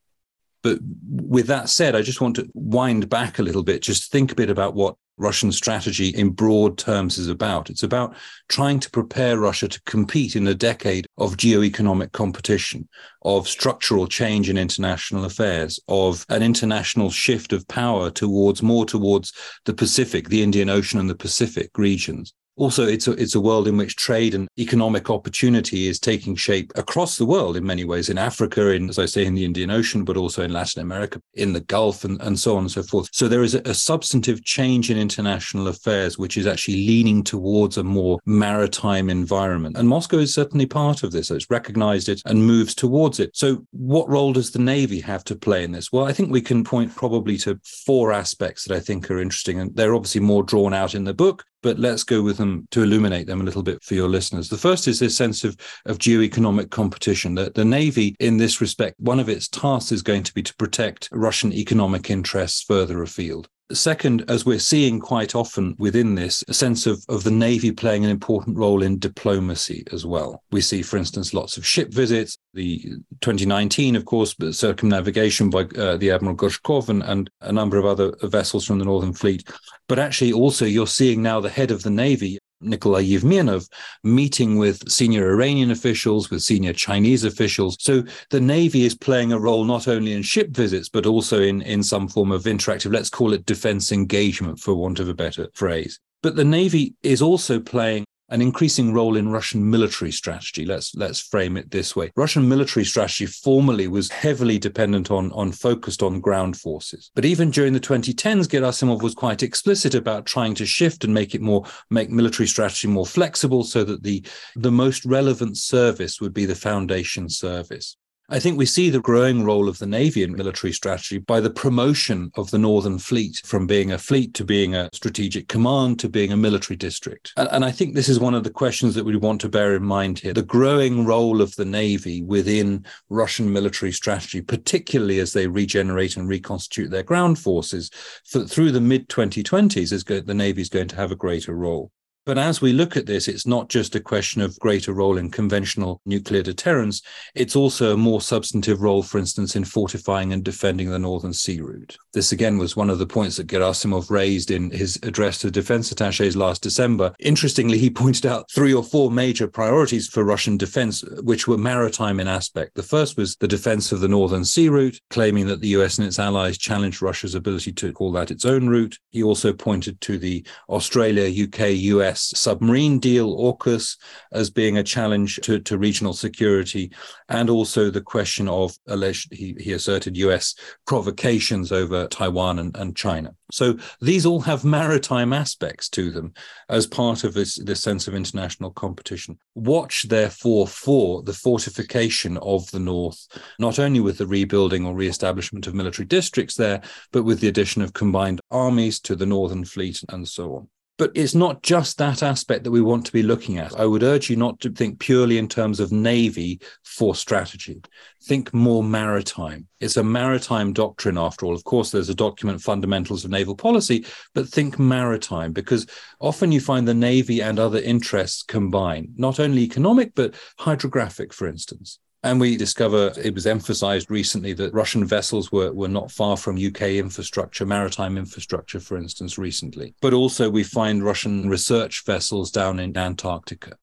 But 0.63 0.79
with 1.09 1.47
that 1.47 1.69
said, 1.69 1.95
I 1.95 2.03
just 2.03 2.21
want 2.21 2.37
to 2.37 2.51
wind 2.55 3.09
back 3.09 3.39
a 3.39 3.43
little 3.43 3.63
bit, 3.63 3.83
just 3.83 4.11
think 4.11 4.33
a 4.33 4.35
bit 4.35 4.51
about 4.51 4.75
what 4.75 4.97
Russian 5.17 5.53
strategy 5.53 6.09
in 6.09 6.31
broad 6.31 6.77
terms 6.77 7.19
is 7.19 7.29
about. 7.29 7.71
It's 7.71 7.83
about 7.83 8.17
trying 8.49 8.81
to 8.81 8.91
prepare 8.91 9.39
Russia 9.39 9.69
to 9.69 9.83
compete 9.83 10.35
in 10.35 10.47
a 10.47 10.55
decade 10.55 11.07
of 11.19 11.37
geoeconomic 11.37 12.13
competition, 12.13 12.89
of 13.23 13.47
structural 13.47 14.07
change 14.07 14.51
in 14.51 14.59
international 14.59 15.25
affairs, 15.25 15.79
of 15.89 16.25
an 16.31 16.43
international 16.43 17.11
shift 17.11 17.53
of 17.53 17.69
power 17.69 18.11
towards 18.11 18.63
more 18.63 18.87
towards 18.87 19.33
the 19.67 19.75
Pacific, 19.75 20.29
the 20.29 20.43
Indian 20.43 20.69
Ocean 20.69 20.99
and 20.99 21.09
the 21.09 21.15
Pacific 21.15 21.71
regions 21.77 22.35
also 22.57 22.87
it's 22.87 23.09
a, 23.09 23.13
it's 23.13 23.35
a 23.35 23.41
world 23.41 23.69
in 23.69 23.77
which 23.77 23.97
trade 23.97 24.35
and 24.35 24.49
economic 24.59 25.11
opportunity 25.11 25.89
is 25.89 25.99
taking 25.99 26.35
shape 26.35 26.73
across 26.77 27.17
the 27.17 27.27
world 27.27 27.57
in 27.57 27.65
many 27.65 27.85
ways 27.85 28.09
in 28.09 28.19
africa 28.19 28.69
in 28.71 28.89
as 28.89 28.99
i 28.99 29.07
say 29.07 29.25
in 29.25 29.35
the 29.35 29.45
indian 29.45 29.71
ocean 29.71 30.05
but 30.05 30.17
also 30.17 30.43
in 30.43 30.53
latin 30.53 30.83
america 30.83 31.21
in 31.35 31.53
the 31.53 31.61
gulf 31.61 32.05
and, 32.05 32.21
and 32.23 32.39
so 32.39 32.57
on 32.57 32.65
and 32.65 32.71
so 32.71 32.83
forth. 32.83 33.09
So 33.13 33.29
there 33.29 33.43
is 33.43 33.55
a, 33.55 33.63
a 33.65 33.75
substantive 33.75 34.45
change 34.45 34.91
in 34.91 34.99
international 34.99 35.69
affairs 35.69 36.19
which 36.19 36.37
is 36.37 36.47
actually 36.47 36.87
leaning 36.87 37.23
towards 37.23 37.77
a 37.77 37.85
more 37.85 38.19
maritime 38.27 39.09
environment. 39.09 39.77
And 39.77 39.89
moscow 39.89 40.19
is 40.19 40.35
certainly 40.35 40.67
part 40.67 41.03
of 41.03 41.13
this. 41.13 41.31
It's 41.31 41.51
recognized 41.51 42.09
it 42.09 42.23
and 42.27 42.45
moves 42.45 42.75
towards 42.75 43.21
it. 43.21 43.37
So 43.37 43.65
what 43.71 44.09
role 44.09 44.33
does 44.33 44.51
the 44.51 44.59
navy 44.59 45.01
have 45.01 45.25
to 45.25 45.37
play 45.37 45.65
in 45.65 45.73
this? 45.73 45.93
Well 45.93 46.05
i 46.05 46.13
think 46.13 46.31
we 46.31 46.41
can 46.41 46.65
point 46.65 46.95
probably 46.95 47.37
to 47.39 47.59
four 47.65 48.13
aspects 48.13 48.65
that 48.65 48.77
i 48.77 48.81
think 48.81 49.11
are 49.11 49.21
interesting 49.21 49.61
and 49.61 49.75
they're 49.75 49.95
obviously 49.95 50.21
more 50.21 50.43
drawn 50.43 50.75
out 50.75 50.95
in 50.95 51.05
the 51.05 51.15
book 51.15 51.45
but 51.63 51.79
let's 51.79 52.05
go 52.05 52.23
with 52.23 52.37
them 52.37 52.67
to 52.71 52.83
illuminate 52.83 53.27
them 53.27 53.41
a 53.41 53.45
little 53.45 53.63
bit 53.63 53.83
for 53.83 53.95
your 53.95 54.09
listeners. 54.09 54.49
The 54.49 54.57
first 54.57 54.89
is 54.89 54.99
this 54.99 55.17
sense 55.17 55.45
of, 55.45 55.57
of 55.87 55.99
geoeconomic 55.99 56.71
competition. 56.71 57.35
That 57.35 57.55
the 57.55 57.65
Navy, 57.65 58.17
in 58.21 58.37
this 58.37 58.61
respect, 58.61 58.99
one 58.99 59.21
of 59.21 59.29
its 59.29 59.49
tasks 59.49 59.93
is 59.93 60.03
going 60.03 60.23
to 60.25 60.35
be 60.35 60.43
to 60.43 60.55
protect 60.57 61.09
Russian 61.13 61.53
economic 61.53 62.11
interests 62.11 62.63
further 62.63 63.03
afield. 63.03 63.49
Second, 63.73 64.25
as 64.29 64.45
we're 64.45 64.59
seeing 64.59 64.99
quite 64.99 65.35
often 65.35 65.77
within 65.79 66.15
this, 66.15 66.43
a 66.49 66.55
sense 66.55 66.87
of, 66.87 67.05
of 67.09 67.23
the 67.23 67.31
Navy 67.31 67.71
playing 67.71 68.05
an 68.05 68.11
important 68.11 68.57
role 68.57 68.83
in 68.83 68.99
diplomacy 68.99 69.85
as 69.93 70.05
well. 70.05 70.43
We 70.51 70.61
see, 70.61 70.83
for 70.83 70.97
instance, 70.97 71.33
lots 71.33 71.57
of 71.57 71.65
ship 71.65 71.93
visits. 71.93 72.37
The 72.55 72.81
2019, 73.21 73.95
of 73.95 74.05
course, 74.05 74.35
circumnavigation 74.51 75.51
by 75.51 75.63
uh, 75.77 75.97
the 75.97 76.11
Admiral 76.11 76.37
Gorshkov 76.37 76.89
and, 76.89 77.03
and 77.05 77.31
a 77.43 77.53
number 77.53 77.79
of 77.79 77.87
other 77.87 78.13
vessels 78.23 78.65
from 78.65 78.79
the 78.81 78.85
Northern 78.85 79.13
Fleet. 79.13 79.49
But 79.89 80.01
actually, 80.01 80.33
also, 80.33 80.65
you're 80.65 80.87
seeing 80.87 81.23
now 81.23 81.41
the 81.41 81.49
head 81.49 81.71
of 81.71 81.83
the 81.83 81.91
Navy 81.91 82.39
Nikolai 82.61 83.05
Yevmenov 83.05 83.69
meeting 84.05 84.57
with 84.57 84.89
senior 84.91 85.31
Iranian 85.31 85.71
officials, 85.71 86.31
with 86.31 86.43
senior 86.43 86.73
Chinese 86.73 87.25
officials. 87.25 87.77
So 87.81 88.03
the 88.31 88.41
Navy 88.41 88.85
is 88.85 88.95
playing 88.95 89.33
a 89.33 89.39
role 89.39 89.65
not 89.65 89.89
only 89.89 90.13
in 90.13 90.23
ship 90.23 90.51
visits, 90.51 90.89
but 90.89 91.07
also 91.07 91.41
in, 91.41 91.63
in 91.63 91.83
some 91.83 92.09
form 92.09 92.33
of 92.33 92.45
interactive, 92.45 92.93
let's 92.93 93.11
call 93.11 93.33
it 93.33 93.47
defense 93.47 93.93
engagement, 93.93 94.59
for 94.61 94.75
want 94.75 95.01
of 95.01 95.09
a 95.09 95.15
better 95.15 95.49
phrase. 95.55 95.99
But 96.23 96.37
the 96.37 96.45
Navy 96.45 96.95
is 97.03 97.23
also 97.23 97.61
playing 97.61 98.05
an 98.31 98.41
increasing 98.41 98.93
role 98.93 99.17
in 99.17 99.29
Russian 99.29 99.69
military 99.69 100.13
strategy. 100.13 100.65
Let's 100.65 100.95
let's 100.95 101.21
frame 101.21 101.57
it 101.57 101.71
this 101.71 101.95
way. 101.97 102.13
Russian 102.17 102.49
military 102.49 102.85
strategy 102.85 103.27
formerly 103.27 103.89
was 103.89 104.11
heavily 104.11 104.59
dependent 104.59 105.11
on 105.11 105.33
on 105.33 105.53
focused 105.53 106.03
on 106.03 106.21
ground 106.21 106.57
forces. 106.57 107.11
But 107.15 107.25
even 107.25 107.51
during 107.51 107.73
the 107.73 107.81
2010s, 107.81 108.47
Gerasimov 108.47 109.03
was 109.03 109.15
quite 109.15 109.43
explicit 109.43 109.95
about 109.95 110.27
trying 110.27 110.55
to 110.55 110.67
shift 110.67 111.05
and 111.05 111.13
make 111.13 111.35
it 111.35 111.41
more 111.41 111.65
make 111.91 112.11
military 112.11 112.47
strategy 112.47 112.89
more 112.89 113.07
flexible 113.07 113.65
so 113.65 113.85
that 113.85 114.03
the 114.03 114.25
the 114.57 114.73
most 114.73 115.05
relevant 115.05 115.57
service 115.57 116.21
would 116.21 116.33
be 116.33 116.45
the 116.45 116.55
foundation 116.55 117.29
service. 117.29 117.97
I 118.33 118.39
think 118.39 118.57
we 118.57 118.67
see 118.67 118.91
the 118.91 119.01
growing 119.01 119.43
role 119.43 119.69
of 119.69 119.79
the 119.79 119.89
Navy 119.89 120.23
in 120.23 120.37
military 120.37 120.73
strategy 120.73 121.19
by 121.19 121.41
the 121.41 121.51
promotion 121.51 122.31
of 122.37 122.53
the 122.53 122.59
Northern 122.59 123.01
Fleet 123.01 123.43
from 123.45 123.67
being 123.67 123.91
a 123.91 123.99
fleet 123.99 124.35
to 124.35 124.45
being 124.45 124.73
a 124.73 124.89
strategic 124.93 125.49
command 125.49 125.99
to 125.99 126.09
being 126.09 126.31
a 126.31 126.37
military 126.37 126.77
district. 126.77 127.33
And, 127.37 127.65
I 127.65 127.73
think 127.73 127.95
this 127.95 128.09
is 128.09 128.21
one 128.21 128.35
of 128.35 128.45
the 128.45 128.51
questions 128.51 128.95
that 128.95 129.05
we 129.05 129.17
want 129.17 129.41
to 129.41 129.49
bear 129.49 129.75
in 129.75 129.83
mind 129.83 130.21
here 130.21 130.33
the 130.33 130.43
growing 130.43 131.05
role 131.05 131.43
of 131.43 131.57
the 131.57 131.65
Navy 131.65 132.23
within 132.23 132.87
Russian 133.09 133.53
military 133.53 133.91
strategy, 133.91 134.41
particularly 134.41 135.19
as 135.19 135.33
they 135.33 135.49
regenerate 135.49 136.17
and 136.17 136.29
reconstitute 136.29 136.91
their 136.91 137.03
ground 137.03 137.37
forces. 137.39 137.91
For, 138.25 138.45
through 138.45 138.71
the 138.71 138.81
mid 138.81 139.09
2020s, 139.09 139.93
is 139.93 140.05
go, 140.05 140.21
the 140.21 140.35
Navy 140.35 140.63
is 140.63 140.69
going 140.69 140.89
to 140.89 140.97
have 140.97 141.11
a 141.11 141.17
greater 141.17 141.55
role. 141.55 141.91
But 142.27 142.37
as 142.37 142.61
we 142.61 142.73
look 142.73 142.97
at 142.97 143.07
this, 143.07 143.29
it's 143.29 143.47
not 143.47 143.71
just 143.71 143.95
a 143.95 144.01
question 144.01 144.43
of 144.43 144.59
greater 144.59 144.93
role 144.93 145.17
in 145.17 145.31
conventional 145.31 146.03
nuclear 146.05 146.43
deterrence. 146.43 147.01
It's 147.35 147.57
also 147.57 147.95
a 147.95 147.97
more 147.97 148.21
substantive 148.21 148.83
role, 148.83 149.03
for 149.03 149.19
instance, 149.19 149.57
in 149.57 149.65
fortifying 149.65 150.33
and 150.33 150.45
defending 150.45 150.91
the 150.91 150.99
Northern 150.99 151.33
Sea 151.33 151.61
route. 151.61 151.97
This 152.13 152.33
again 152.33 152.59
was 152.59 152.77
one 152.77 152.91
of 152.91 152.99
the 152.99 153.07
points 153.07 153.37
that 153.37 153.47
Gerasimov 153.47 154.11
raised 154.11 154.51
in 154.51 154.71
his 154.71 154.99
address 155.03 155.39
to 155.39 155.51
defense 155.51 155.91
attaches 155.93 156.37
last 156.37 156.63
December. 156.63 157.15
Interestingly, 157.21 157.79
he 157.79 157.91
pointed 158.01 158.27
out 158.27 158.51
three 158.51 158.75
or 158.75 158.85
four 158.85 159.11
major 159.11 159.49
priorities 159.49 160.07
for 160.07 160.23
Russian 160.23 160.59
defense, 160.59 161.03
which 161.23 161.49
were 161.49 161.59
maritime 161.59 162.21
in 162.21 162.29
aspect. 162.29 162.75
The 162.75 162.83
first 162.83 163.17
was 163.17 163.37
the 163.37 163.49
defense 163.49 163.93
of 163.93 164.01
the 164.01 164.09
Northern 164.09 164.45
Sea 164.45 164.69
route, 164.69 165.01
claiming 165.09 165.47
that 165.47 165.61
the 165.61 165.69
US 165.69 165.97
and 165.97 166.07
its 166.07 166.19
allies 166.19 166.59
challenged 166.59 167.01
Russia's 167.01 167.35
ability 167.35 167.73
to 167.73 167.95
call 167.95 168.13
that 168.13 168.31
its 168.31 168.45
own 168.45 168.69
route. 168.69 168.99
He 169.11 169.23
also 169.23 169.55
pointed 169.55 170.01
to 170.03 170.19
the 170.19 170.45
Australia, 170.69 171.45
UK, 171.47 171.71
US 171.71 172.10
US 172.11 172.33
submarine 172.35 172.99
deal, 172.99 173.37
AUKUS, 173.37 173.97
as 174.33 174.51
being 174.51 174.79
a 174.79 174.83
challenge 174.83 175.41
to, 175.43 175.61
to 175.61 175.79
regional 175.79 176.13
security, 176.13 176.93
and 177.29 177.49
also 177.49 177.91
the 177.91 178.01
question 178.01 178.49
of 178.49 178.77
alleged, 178.89 179.33
he, 179.33 179.55
he 179.59 179.73
asserted, 179.73 180.17
US 180.17 180.55
provocations 180.87 181.73
over 181.73 182.07
Taiwan 182.09 182.59
and, 182.59 182.77
and 182.77 182.97
China. 182.97 183.35
So 183.53 183.77
these 184.01 184.27
all 184.27 184.41
have 184.41 184.65
maritime 184.65 185.33
aspects 185.33 185.89
to 185.91 186.11
them 186.11 186.33
as 186.69 186.87
part 186.87 187.25
of 187.25 187.35
this, 187.35 187.57
this 187.57 187.81
sense 187.81 188.07
of 188.07 188.15
international 188.15 188.71
competition. 188.71 189.39
Watch, 189.55 190.07
therefore, 190.09 190.67
for 190.67 191.23
the 191.23 191.33
fortification 191.33 192.37
of 192.39 192.71
the 192.71 192.79
North, 192.79 193.27
not 193.59 193.79
only 193.79 194.01
with 194.01 194.19
the 194.19 194.27
rebuilding 194.27 194.87
or 194.87 194.95
re-establishment 194.95 195.67
of 195.67 195.75
military 195.75 196.07
districts 196.07 196.55
there, 196.55 196.81
but 197.13 197.25
with 197.25 197.41
the 197.41 197.49
addition 197.49 197.83
of 197.83 197.93
combined 197.93 198.41
armies 198.51 199.01
to 199.01 199.17
the 199.17 199.27
Northern 199.27 199.65
Fleet 199.65 200.03
and 200.09 200.27
so 200.27 200.55
on. 200.55 200.69
But 201.01 201.13
it's 201.15 201.35
not 201.35 201.63
just 201.63 201.97
that 201.97 202.23
aspect 202.23 202.63
that 202.65 202.71
we 202.71 202.83
want 202.83 203.07
to 203.07 203.13
be 203.13 203.23
looking 203.23 203.57
at. 203.57 203.75
I 203.81 203.87
would 203.87 204.03
urge 204.03 204.29
you 204.29 204.37
not 204.37 204.61
to 204.61 204.71
think 204.71 204.99
purely 204.99 205.39
in 205.39 205.49
terms 205.49 205.81
of 205.81 205.93
Navy 205.93 206.61
for 206.85 207.15
strategy. 207.15 207.81
Think 208.25 208.53
more 208.53 208.85
maritime. 208.85 209.67
It's 209.81 209.97
a 209.97 210.05
maritime 210.05 210.75
doctrine, 210.75 211.17
after 211.17 211.47
all. 211.47 211.55
Of 211.55 211.65
course, 211.65 211.91
there's 211.91 212.11
a 212.11 212.15
document, 212.15 212.61
Fundamentals 212.61 213.25
of 213.25 213.31
Naval 213.31 213.57
Policy, 213.57 214.05
but 214.35 214.47
think 214.47 214.79
maritime 214.79 215.55
because 215.55 215.87
often 216.21 216.53
you 216.53 216.61
find 216.61 216.87
the 216.87 216.93
Navy 216.93 217.41
and 217.41 217.59
other 217.59 217.79
interests 217.79 218.43
combine, 218.43 219.15
not 219.17 219.41
only 219.41 219.63
economic, 219.63 220.15
but 220.15 220.35
hydrographic, 220.59 221.33
for 221.33 221.49
instance. 221.49 221.99
And 222.23 222.39
we 222.39 222.57
discover 222.57 223.13
it 223.17 223.35
was 223.35 223.47
emphasized 223.47 224.11
recently 224.11 224.53
that 224.55 224.75
Russian 224.75 225.07
vessels 225.07 225.51
were, 225.51 225.73
were 225.73 225.89
not 225.89 226.11
far 226.11 226.37
from 226.37 226.57
UK 226.57 226.83
infrastructure, 226.83 227.65
maritime 227.65 228.19
infrastructure, 228.19 228.79
for 228.79 228.99
instance, 228.99 229.39
recently. 229.39 229.95
But 230.03 230.13
also, 230.13 230.51
we 230.51 230.63
find 230.63 231.03
Russian 231.03 231.49
research 231.49 232.05
vessels 232.05 232.51
down 232.51 232.79
in 232.79 232.97
Antarctica 232.97 233.79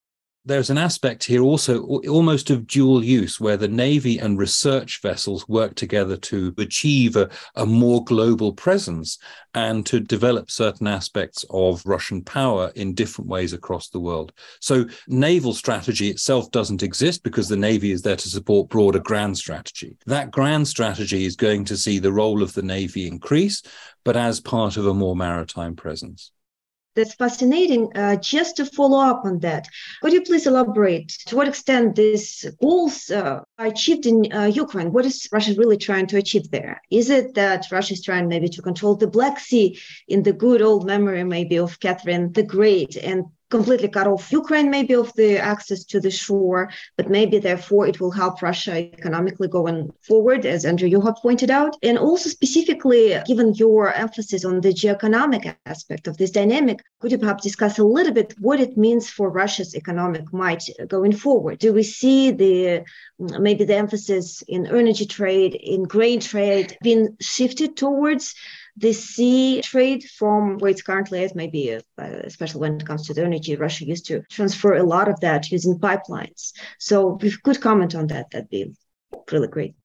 there's 0.47 0.69
an 0.69 0.77
aspect 0.77 1.25
here 1.25 1.41
also 1.41 1.83
almost 2.07 2.49
of 2.49 2.65
dual 2.67 3.03
use 3.03 3.38
where 3.39 3.57
the 3.57 3.67
Navy 3.67 4.17
and 4.17 4.39
research 4.39 5.01
vessels 5.01 5.47
work 5.49 5.75
together 5.75 6.15
to 6.15 6.53
achieve 6.57 7.17
a, 7.17 7.29
a, 7.55 7.65
more 7.65 8.01
global 8.05 8.53
presence 8.53 9.17
and 9.53 9.86
to 9.86 9.99
develop 9.99 10.49
certain 10.49 10.88
aspects 10.88 11.43
of 11.49 11.86
Russian 11.86 12.23
power 12.23 12.71
in 12.75 12.93
different 12.93 13.29
ways 13.29 13.51
across 13.51 13.89
the 13.89 13.99
world. 13.99 14.31
So, 14.62 14.86
naval 15.10 15.53
strategy 15.53 16.10
itself 16.10 16.49
doesn't 16.51 16.81
exist 16.81 17.23
because 17.23 17.49
the 17.49 17.57
Navy 17.57 17.91
is 17.91 18.01
there 18.01 18.15
to 18.15 18.29
support 18.29 18.69
broader 18.69 18.99
grand 18.99 19.38
strategy. 19.38 19.97
That 20.05 20.31
grand 20.31 20.67
strategy 20.69 21.25
is 21.25 21.36
going 21.36 21.65
to 21.65 21.75
see 21.75 21.99
the 21.99 22.13
role 22.13 22.41
of 22.41 22.53
the 22.53 22.63
Navy 22.63 23.05
increase, 23.05 23.63
but 24.05 24.15
as 24.15 24.39
part 24.39 24.77
of 24.77 24.88
a 24.88 24.93
more 24.93 25.15
maritime 25.15 25.75
presence. 25.75 26.31
That's 26.97 27.13
fascinating. 27.13 27.95
Uh, 27.95 28.15
just 28.15 28.57
to 28.57 28.65
follow 28.65 28.99
up 28.99 29.21
on 29.23 29.38
that, 29.41 29.67
could 30.01 30.13
you 30.13 30.21
please 30.21 30.47
elaborate 30.47 31.10
to 31.27 31.36
what 31.36 31.47
extent 31.47 31.95
these 31.95 32.43
goals 32.60 33.12
uh, 33.12 33.41
are 33.60 33.65
achieved 33.67 34.07
in 34.07 34.33
uh, 34.33 34.45
Ukraine? 34.45 34.91
What 34.91 35.05
is 35.05 35.29
Russia 35.31 35.53
really 35.55 35.77
trying 35.77 36.07
to 36.07 36.17
achieve 36.17 36.49
there? 36.49 36.81
Is 36.89 37.12
it 37.12 37.36
that 37.36 37.67
Russia 37.71 37.93
is 37.93 38.01
trying 38.01 38.27
maybe 38.27 38.49
to 38.49 38.63
control 38.63 38.95
the 38.95 39.05
Black 39.05 39.39
Sea 39.39 39.79
in 40.07 40.23
the 40.23 40.33
good 40.33 40.63
old 40.63 40.88
memory 40.88 41.23
maybe 41.23 41.60
of 41.60 41.79
Catherine 41.79 42.33
the 42.33 42.41
Great 42.41 42.95
and 42.95 43.25
completely 43.49 43.88
cut 43.88 44.07
off 44.07 44.31
Ukraine, 44.31 44.69
maybe 44.69 44.93
of 44.93 45.13
the 45.13 45.38
access 45.38 45.83
to 45.86 45.99
the 45.99 46.12
shore, 46.12 46.69
but 46.97 47.10
maybe 47.10 47.39
therefore 47.39 47.88
it 47.88 47.99
will 47.99 48.12
help 48.12 48.41
Russia 48.41 48.75
economically 48.77 49.47
going 49.47 49.91
forward, 50.01 50.45
as 50.45 50.65
Andrew 50.65 50.88
you 50.88 51.01
have 51.01 51.15
pointed 51.21 51.49
out. 51.49 51.75
And 51.83 51.97
also 51.97 52.29
specifically, 52.29 53.17
given 53.25 53.53
your 53.53 53.93
emphasis 53.93 54.43
on 54.45 54.62
the 54.62 54.69
geoeconomic 54.69 55.55
aspect 55.65 56.07
of 56.07 56.17
this 56.17 56.31
dynamic, 56.31 56.81
could 56.99 57.12
you 57.12 57.17
perhaps 57.17 57.43
discuss 57.43 57.79
a 57.79 57.83
little 57.83 58.13
bit 58.13 58.33
what 58.39 58.60
it 58.60 58.77
means 58.77 59.10
for 59.10 59.29
Russia's 59.29 59.75
economic 59.75 60.33
might 60.33 60.63
going 60.88 61.13
forward? 61.13 61.60
Do 61.60 61.73
we 61.73 61.83
see 61.83 62.31
the 62.31 62.83
maybe 63.19 63.63
the 63.63 63.75
emphasis 63.75 64.43
in 64.47 64.67
energy 64.67 65.05
trade, 65.05 65.55
in 65.55 65.83
grain 65.83 66.19
trade 66.19 66.77
being 66.81 67.17
shifted 67.19 67.77
towards 67.77 68.36
the 68.77 68.93
sea 68.93 69.61
trade 69.61 70.03
from 70.03 70.59
where 70.59 70.69
it's 70.69 70.83
currently 70.83 71.23
at, 71.23 71.35
maybe 71.35 71.73
uh, 71.73 71.79
especially 71.97 72.61
when 72.61 72.75
it 72.75 72.85
comes 72.85 73.07
to 73.07 73.13
the 73.13 73.23
energy, 73.23 73.55
Russia 73.55 73.85
used 73.85 74.05
to 74.05 74.21
transfer 74.29 74.75
a 74.75 74.83
lot 74.83 75.07
of 75.07 75.19
that 75.21 75.51
using 75.51 75.79
pipelines. 75.79 76.53
So 76.77 77.17
if 77.17 77.23
you 77.23 77.37
could 77.43 77.59
comment 77.59 77.95
on 77.95 78.07
that, 78.07 78.29
that'd 78.31 78.49
be 78.49 78.75
really 79.31 79.47
great. 79.47 79.75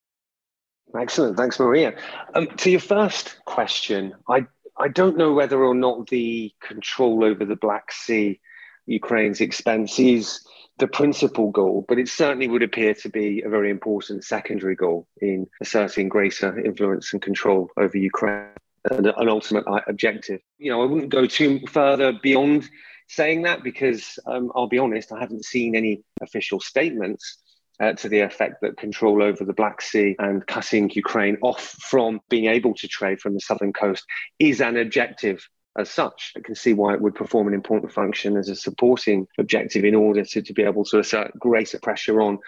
Excellent. 0.94 1.38
Thanks, 1.38 1.58
Maria. 1.58 1.94
Um, 2.34 2.48
to 2.58 2.70
your 2.70 2.80
first 2.80 3.38
question, 3.46 4.12
I, 4.28 4.46
I 4.76 4.88
don't 4.88 5.16
know 5.16 5.32
whether 5.32 5.64
or 5.64 5.74
not 5.74 6.08
the 6.08 6.52
control 6.60 7.24
over 7.24 7.46
the 7.46 7.56
Black 7.56 7.92
Sea, 7.92 8.40
Ukraine's 8.84 9.40
expense, 9.40 9.98
is 9.98 10.46
the 10.78 10.86
principal 10.86 11.50
goal, 11.50 11.86
but 11.88 11.98
it 11.98 12.08
certainly 12.08 12.48
would 12.48 12.62
appear 12.62 12.92
to 12.94 13.08
be 13.08 13.40
a 13.40 13.48
very 13.48 13.70
important 13.70 14.24
secondary 14.24 14.74
goal 14.74 15.06
in 15.18 15.46
asserting 15.62 16.10
greater 16.10 16.58
influence 16.58 17.14
and 17.14 17.22
control 17.22 17.70
over 17.78 17.96
Ukraine 17.96 18.48
an, 18.90 19.06
an 19.06 19.28
ultimate 19.28 19.64
objective. 19.86 20.40
You 20.58 20.72
know, 20.72 20.82
I 20.82 20.86
wouldn't 20.86 21.10
go 21.10 21.26
too 21.26 21.60
further 21.68 22.12
beyond 22.12 22.68
saying 23.08 23.42
that 23.42 23.62
because 23.62 24.18
um, 24.26 24.50
I'll 24.54 24.68
be 24.68 24.78
honest, 24.78 25.12
I 25.12 25.20
haven't 25.20 25.44
seen 25.44 25.76
any 25.76 26.02
official 26.20 26.60
statements 26.60 27.38
uh, 27.80 27.92
to 27.94 28.08
the 28.08 28.20
effect 28.20 28.60
that 28.62 28.76
control 28.76 29.22
over 29.22 29.44
the 29.44 29.52
Black 29.52 29.82
Sea 29.82 30.14
and 30.18 30.46
cutting 30.46 30.90
Ukraine 30.94 31.36
off 31.42 31.62
from 31.62 32.20
being 32.28 32.46
able 32.46 32.74
to 32.74 32.88
trade 32.88 33.20
from 33.20 33.34
the 33.34 33.40
southern 33.40 33.72
coast 33.72 34.04
is 34.38 34.60
an 34.60 34.76
objective 34.76 35.46
as 35.76 35.90
such. 35.90 36.32
I 36.36 36.40
can 36.40 36.54
see 36.54 36.74
why 36.74 36.94
it 36.94 37.00
would 37.00 37.14
perform 37.14 37.48
an 37.48 37.54
important 37.54 37.92
function 37.92 38.36
as 38.36 38.48
a 38.48 38.56
supporting 38.56 39.26
objective 39.38 39.84
in 39.84 39.94
order 39.94 40.24
to, 40.24 40.42
to 40.42 40.52
be 40.52 40.62
able 40.62 40.84
to 40.86 40.98
assert 40.98 41.38
greater 41.38 41.78
pressure 41.78 42.20
on 42.20 42.38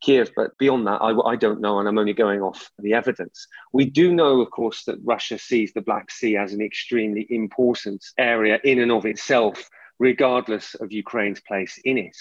Kiev. 0.00 0.30
But 0.36 0.56
beyond 0.58 0.86
that, 0.86 1.02
I, 1.02 1.12
I, 1.12 1.36
don't 1.36 1.60
know, 1.60 1.78
and 1.78 1.88
I'm 1.88 1.98
only 1.98 2.12
going 2.12 2.40
off 2.40 2.70
the 2.78 2.94
evidence. 2.94 3.46
We 3.72 3.84
do 3.84 4.12
know, 4.12 4.40
of 4.40 4.50
course, 4.50 4.84
that 4.84 4.98
Russia 5.02 5.38
sees 5.38 5.72
the 5.72 5.80
Black 5.80 6.10
Sea 6.10 6.36
as 6.36 6.52
an 6.52 6.60
extremely 6.60 7.26
important 7.30 8.04
area 8.16 8.58
in 8.64 8.80
and 8.80 8.92
of 8.92 9.06
itself, 9.06 9.68
regardless 9.98 10.74
of 10.74 10.92
Ukraine's 10.92 11.40
place 11.40 11.78
in 11.84 11.98
it. 11.98 12.16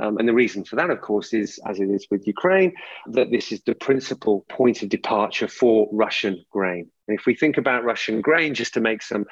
Um, 0.00 0.18
and 0.18 0.28
the 0.28 0.34
reason 0.34 0.64
for 0.64 0.76
that, 0.76 0.90
of 0.90 1.00
course, 1.00 1.32
is 1.32 1.58
as 1.66 1.80
it 1.80 1.90
is 1.90 2.06
with 2.10 2.26
Ukraine, 2.26 2.72
that 3.08 3.30
this 3.30 3.52
is 3.52 3.62
the 3.62 3.74
principal 3.74 4.44
point 4.48 4.82
of 4.82 4.88
departure 4.88 5.48
for 5.48 5.88
Russian 5.92 6.44
grain. 6.50 6.90
And 7.08 7.18
if 7.18 7.26
we 7.26 7.34
think 7.34 7.56
about 7.56 7.84
Russian 7.84 8.20
grain, 8.20 8.54
just 8.54 8.74
to 8.74 8.80
make 8.80 9.02
some, 9.02 9.24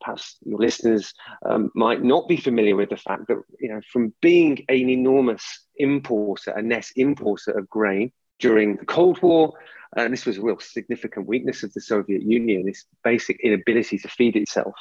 perhaps 0.00 0.36
your 0.44 0.58
listeners 0.58 1.14
um, 1.44 1.70
might 1.74 2.02
not 2.02 2.28
be 2.28 2.36
familiar 2.36 2.76
with 2.76 2.90
the 2.90 2.96
fact 2.96 3.28
that, 3.28 3.40
you 3.60 3.72
know, 3.72 3.80
from 3.92 4.12
being 4.20 4.64
an 4.68 4.88
enormous 4.90 5.44
importer, 5.76 6.50
a 6.50 6.62
net 6.62 6.88
importer 6.96 7.52
of 7.52 7.68
grain 7.68 8.12
during 8.40 8.76
the 8.76 8.86
Cold 8.86 9.22
War, 9.22 9.54
and 9.96 10.12
this 10.12 10.24
was 10.24 10.38
a 10.38 10.42
real 10.42 10.58
significant 10.60 11.26
weakness 11.26 11.62
of 11.62 11.72
the 11.72 11.80
Soviet 11.80 12.22
Union, 12.22 12.68
its 12.68 12.84
basic 13.02 13.40
inability 13.40 13.98
to 13.98 14.08
feed 14.08 14.36
itself, 14.36 14.74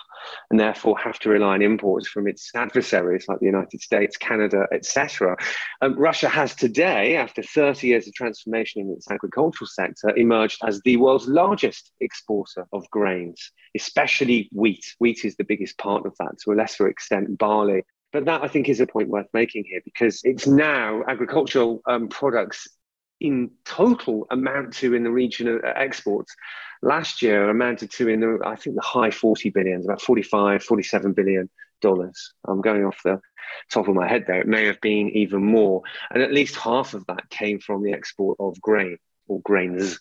and 0.51 0.59
therefore 0.59 0.97
have 0.99 1.17
to 1.19 1.29
rely 1.29 1.55
on 1.55 1.61
imports 1.61 2.07
from 2.07 2.27
its 2.27 2.51
adversaries 2.53 3.25
like 3.27 3.39
the 3.39 3.47
United 3.47 3.81
States, 3.81 4.17
Canada, 4.17 4.67
etc. 4.71 5.35
Um, 5.81 5.97
Russia 5.97 6.29
has 6.29 6.55
today, 6.55 7.15
after 7.15 7.41
30 7.41 7.87
years 7.87 8.07
of 8.07 8.13
transformation 8.13 8.81
in 8.81 8.91
its 8.91 9.09
agricultural 9.09 9.67
sector, 9.67 10.15
emerged 10.15 10.59
as 10.65 10.79
the 10.81 10.97
world's 10.97 11.27
largest 11.27 11.91
exporter 12.01 12.67
of 12.71 12.89
grains, 12.91 13.51
especially 13.75 14.49
wheat. 14.51 14.85
Wheat 14.99 15.25
is 15.25 15.35
the 15.37 15.43
biggest 15.43 15.77
part 15.79 16.05
of 16.05 16.13
that, 16.19 16.37
to 16.43 16.51
a 16.51 16.55
lesser 16.55 16.87
extent, 16.87 17.37
barley. 17.37 17.83
But 18.11 18.25
that 18.25 18.43
I 18.43 18.47
think 18.47 18.69
is 18.69 18.79
a 18.79 18.87
point 18.87 19.09
worth 19.09 19.27
making 19.33 19.65
here 19.69 19.81
because 19.85 20.21
it's 20.23 20.47
now 20.47 21.03
agricultural 21.07 21.81
um, 21.85 22.07
products 22.07 22.67
in 23.19 23.51
total 23.65 24.27
amount 24.31 24.73
to 24.75 24.93
in 24.93 25.03
the 25.03 25.11
region 25.11 25.47
of 25.47 25.63
uh, 25.63 25.73
exports 25.75 26.35
last 26.81 27.21
year 27.21 27.49
amounted 27.49 27.91
to 27.91 28.07
in 28.07 28.21
the, 28.21 28.39
I 28.45 28.55
think 28.55 28.75
the 28.75 28.81
high 28.81 29.11
40 29.11 29.49
billions, 29.49 29.85
about 29.85 30.01
45, 30.01 30.63
47 30.63 31.13
billion 31.13 31.49
dollars. 31.81 32.33
I'm 32.47 32.61
going 32.61 32.85
off 32.85 32.99
the 33.03 33.21
top 33.71 33.87
of 33.87 33.95
my 33.95 34.07
head 34.07 34.25
there. 34.27 34.41
It 34.41 34.47
may 34.47 34.65
have 34.65 34.81
been 34.81 35.09
even 35.09 35.43
more. 35.43 35.81
And 36.11 36.21
at 36.21 36.33
least 36.33 36.55
half 36.55 36.93
of 36.93 37.05
that 37.07 37.29
came 37.29 37.59
from 37.59 37.83
the 37.83 37.93
export 37.93 38.37
of 38.39 38.59
grain 38.61 38.97
or 39.27 39.41
grains, 39.41 39.99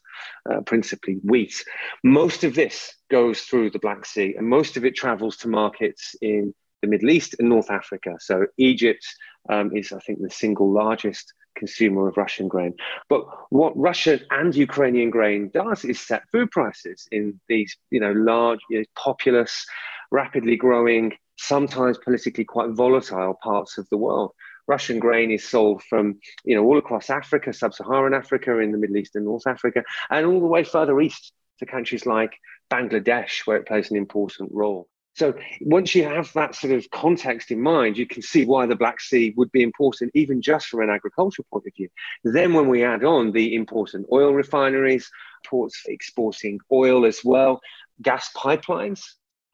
uh, 0.50 0.61
principally 0.62 1.18
wheat. 1.22 1.62
Most 2.02 2.44
of 2.44 2.54
this 2.54 2.94
goes 3.11 3.42
through 3.42 3.70
the 3.70 3.78
Black 3.78 4.07
Sea 4.07 4.35
and 4.37 4.48
most 4.48 4.76
of 4.76 4.85
it 4.85 4.96
travels 4.96 5.37
to 5.38 5.48
markets 5.48 6.14
in 6.20 6.54
the 6.83 6.88
Middle 6.88 7.11
East 7.11 7.37
and 7.38 7.48
North 7.48 7.70
Africa. 7.70 8.16
So 8.20 8.46
Egypt 8.57 9.07
um, 9.48 9.76
is, 9.76 9.92
I 9.92 9.98
think, 9.98 10.20
the 10.20 10.31
single 10.31 10.72
largest 10.72 11.33
consumer 11.59 12.09
of 12.09 12.16
Russian 12.16 12.49
grain. 12.49 12.75
But 13.09 13.23
what 13.51 13.77
Russian 13.77 14.21
and 14.31 14.55
Ukrainian 14.55 15.11
grain 15.11 15.51
does 15.53 15.85
is 15.85 16.01
set 16.01 16.23
food 16.33 16.51
prices 16.51 17.09
in 17.12 17.40
these, 17.49 17.77
you 17.90 18.01
know, 18.01 18.12
large, 18.12 18.61
you 18.71 18.79
know, 18.79 18.85
populous, 18.97 19.66
rapidly 20.11 20.57
growing, 20.57 21.12
sometimes 21.37 21.99
politically 21.99 22.44
quite 22.44 22.71
volatile 22.71 23.35
parts 23.42 23.79
of 23.79 23.88
the 23.90 23.97
world. 23.97 24.33
Russian 24.66 24.99
grain 24.99 25.31
is 25.31 25.49
sold 25.49 25.83
from, 25.83 26.18
you 26.44 26.55
know, 26.55 26.64
all 26.64 26.79
across 26.79 27.09
Africa, 27.09 27.53
sub-Saharan 27.53 28.14
Africa, 28.14 28.59
in 28.59 28.71
the 28.71 28.79
Middle 28.79 28.99
East 28.99 29.16
and 29.16 29.25
North 29.25 29.47
Africa, 29.47 29.83
and 30.11 30.27
all 30.27 30.40
the 30.40 30.47
way 30.47 30.62
further 30.62 31.01
east 31.01 31.33
to 31.59 31.66
countries 31.66 32.05
like 32.05 32.33
Bangladesh, 32.71 33.47
where 33.47 33.57
it 33.57 33.66
plays 33.66 33.90
an 33.90 33.97
important 33.97 34.51
role. 34.53 34.87
So 35.18 35.35
once 35.61 35.96
you 35.96 36.04
have 36.04 36.33
that 36.35 36.54
sort 36.54 36.72
of 36.72 36.88
context 36.90 37.50
in 37.50 37.61
mind, 37.61 37.98
you 37.98 38.07
can 38.07 38.22
see 38.22 38.44
why 38.44 38.66
the 38.66 38.76
Black 38.76 39.00
Sea 39.00 39.35
would 39.37 39.50
be 39.50 39.62
important, 39.62 40.12
even 40.14 40.40
just 40.40 40.68
from 40.68 40.83
an 40.83 40.90
agricultural 40.90 41.44
point 41.52 41.66
of 41.66 41.74
view. 41.76 41.88
Then, 42.22 42.52
when 42.52 42.68
we 42.68 42.85
add 42.85 43.02
on 43.02 43.33
the 43.33 43.57
important 43.57 44.07
oil 44.12 44.33
refineries, 44.33 45.11
ports 45.44 45.83
exporting 45.87 46.61
oil 46.70 47.04
as 47.04 47.20
well, 47.24 47.61
gas 48.00 48.31
pipelines. 48.37 49.02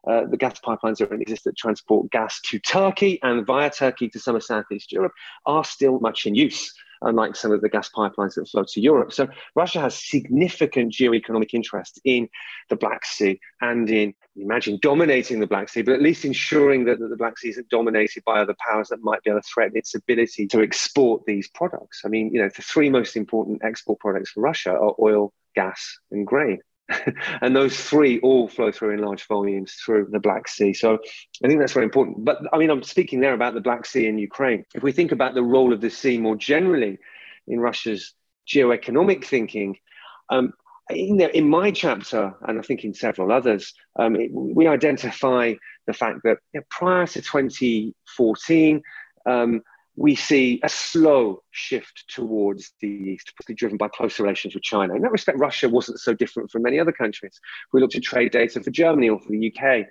Uh, 0.06 0.26
the 0.26 0.36
gas 0.36 0.60
pipelines 0.60 0.98
that 0.98 1.10
exist 1.18 1.44
that 1.44 1.56
transport 1.56 2.10
gas 2.10 2.38
to 2.42 2.58
Turkey 2.58 3.18
and 3.22 3.46
via 3.46 3.70
Turkey 3.70 4.10
to 4.10 4.18
some 4.18 4.36
of 4.36 4.44
Southeast 4.44 4.92
Europe 4.92 5.12
are 5.46 5.64
still 5.64 5.98
much 5.98 6.26
in 6.26 6.34
use 6.34 6.74
unlike 7.00 7.36
some 7.36 7.52
of 7.52 7.60
the 7.60 7.68
gas 7.68 7.90
pipelines 7.94 8.34
that 8.34 8.48
flow 8.48 8.64
to 8.66 8.80
Europe. 8.80 9.12
So 9.12 9.28
Russia 9.54 9.80
has 9.80 9.94
significant 9.94 10.92
geoeconomic 10.92 11.54
interest 11.54 12.00
in 12.04 12.28
the 12.70 12.76
Black 12.76 13.04
Sea 13.04 13.40
and 13.60 13.88
in, 13.90 14.14
imagine, 14.36 14.78
dominating 14.82 15.40
the 15.40 15.46
Black 15.46 15.68
Sea, 15.68 15.82
but 15.82 15.94
at 15.94 16.02
least 16.02 16.24
ensuring 16.24 16.84
that, 16.84 16.98
that 16.98 17.08
the 17.08 17.16
Black 17.16 17.38
Sea 17.38 17.50
isn't 17.50 17.68
dominated 17.68 18.24
by 18.24 18.40
other 18.40 18.54
powers 18.58 18.88
that 18.88 19.02
might 19.02 19.22
be 19.22 19.30
able 19.30 19.40
to 19.40 19.46
threaten 19.46 19.76
its 19.76 19.94
ability 19.94 20.46
to 20.48 20.60
export 20.60 21.24
these 21.26 21.48
products. 21.48 22.02
I 22.04 22.08
mean, 22.08 22.32
you 22.34 22.40
know, 22.40 22.48
the 22.48 22.62
three 22.62 22.90
most 22.90 23.16
important 23.16 23.62
export 23.64 24.00
products 24.00 24.30
for 24.30 24.40
Russia 24.40 24.72
are 24.72 24.94
oil, 25.00 25.32
gas, 25.54 25.98
and 26.10 26.26
grain. 26.26 26.60
and 27.40 27.56
those 27.56 27.78
three 27.78 28.20
all 28.20 28.48
flow 28.48 28.70
through 28.70 28.90
in 28.90 29.00
large 29.00 29.26
volumes 29.26 29.72
through 29.74 30.08
the 30.10 30.20
Black 30.20 30.48
Sea. 30.48 30.74
So 30.74 30.98
I 31.42 31.48
think 31.48 31.60
that's 31.60 31.72
very 31.72 31.84
important. 31.84 32.24
But 32.24 32.40
I 32.52 32.58
mean, 32.58 32.70
I'm 32.70 32.82
speaking 32.82 33.20
there 33.20 33.34
about 33.34 33.54
the 33.54 33.60
Black 33.60 33.86
Sea 33.86 34.06
and 34.06 34.20
Ukraine. 34.20 34.64
If 34.74 34.82
we 34.82 34.92
think 34.92 35.12
about 35.12 35.34
the 35.34 35.42
role 35.42 35.72
of 35.72 35.80
the 35.80 35.90
sea 35.90 36.18
more 36.18 36.36
generally 36.36 36.98
in 37.46 37.60
Russia's 37.60 38.12
geoeconomic 38.46 39.24
thinking, 39.24 39.78
um, 40.28 40.52
in, 40.90 41.16
the, 41.16 41.36
in, 41.36 41.48
my 41.48 41.70
chapter, 41.70 42.34
and 42.46 42.58
I 42.58 42.62
think 42.62 42.84
in 42.84 42.94
several 42.94 43.32
others, 43.32 43.72
um, 43.98 44.16
it, 44.16 44.30
we 44.32 44.66
identify 44.66 45.54
the 45.86 45.92
fact 45.92 46.20
that 46.24 46.38
you 46.52 46.60
know, 46.60 46.66
prior 46.70 47.06
to 47.06 47.22
2014, 47.22 48.82
um, 49.26 49.62
we 49.96 50.14
see 50.14 50.60
a 50.62 50.68
slow 50.68 51.42
shift 51.52 52.04
towards 52.08 52.72
the 52.80 52.88
east, 52.88 53.32
particularly 53.36 53.56
driven 53.56 53.76
by 53.76 53.88
close 53.88 54.18
relations 54.18 54.54
with 54.54 54.64
China. 54.64 54.94
In 54.94 55.02
that 55.02 55.12
respect, 55.12 55.38
Russia 55.38 55.68
wasn't 55.68 56.00
so 56.00 56.14
different 56.14 56.50
from 56.50 56.62
many 56.62 56.80
other 56.80 56.92
countries. 56.92 57.38
We 57.72 57.80
looked 57.80 57.94
at 57.94 58.02
trade 58.02 58.32
data 58.32 58.60
for 58.60 58.70
Germany 58.70 59.08
or 59.08 59.20
for 59.20 59.30
the 59.30 59.54
UK, 59.54 59.86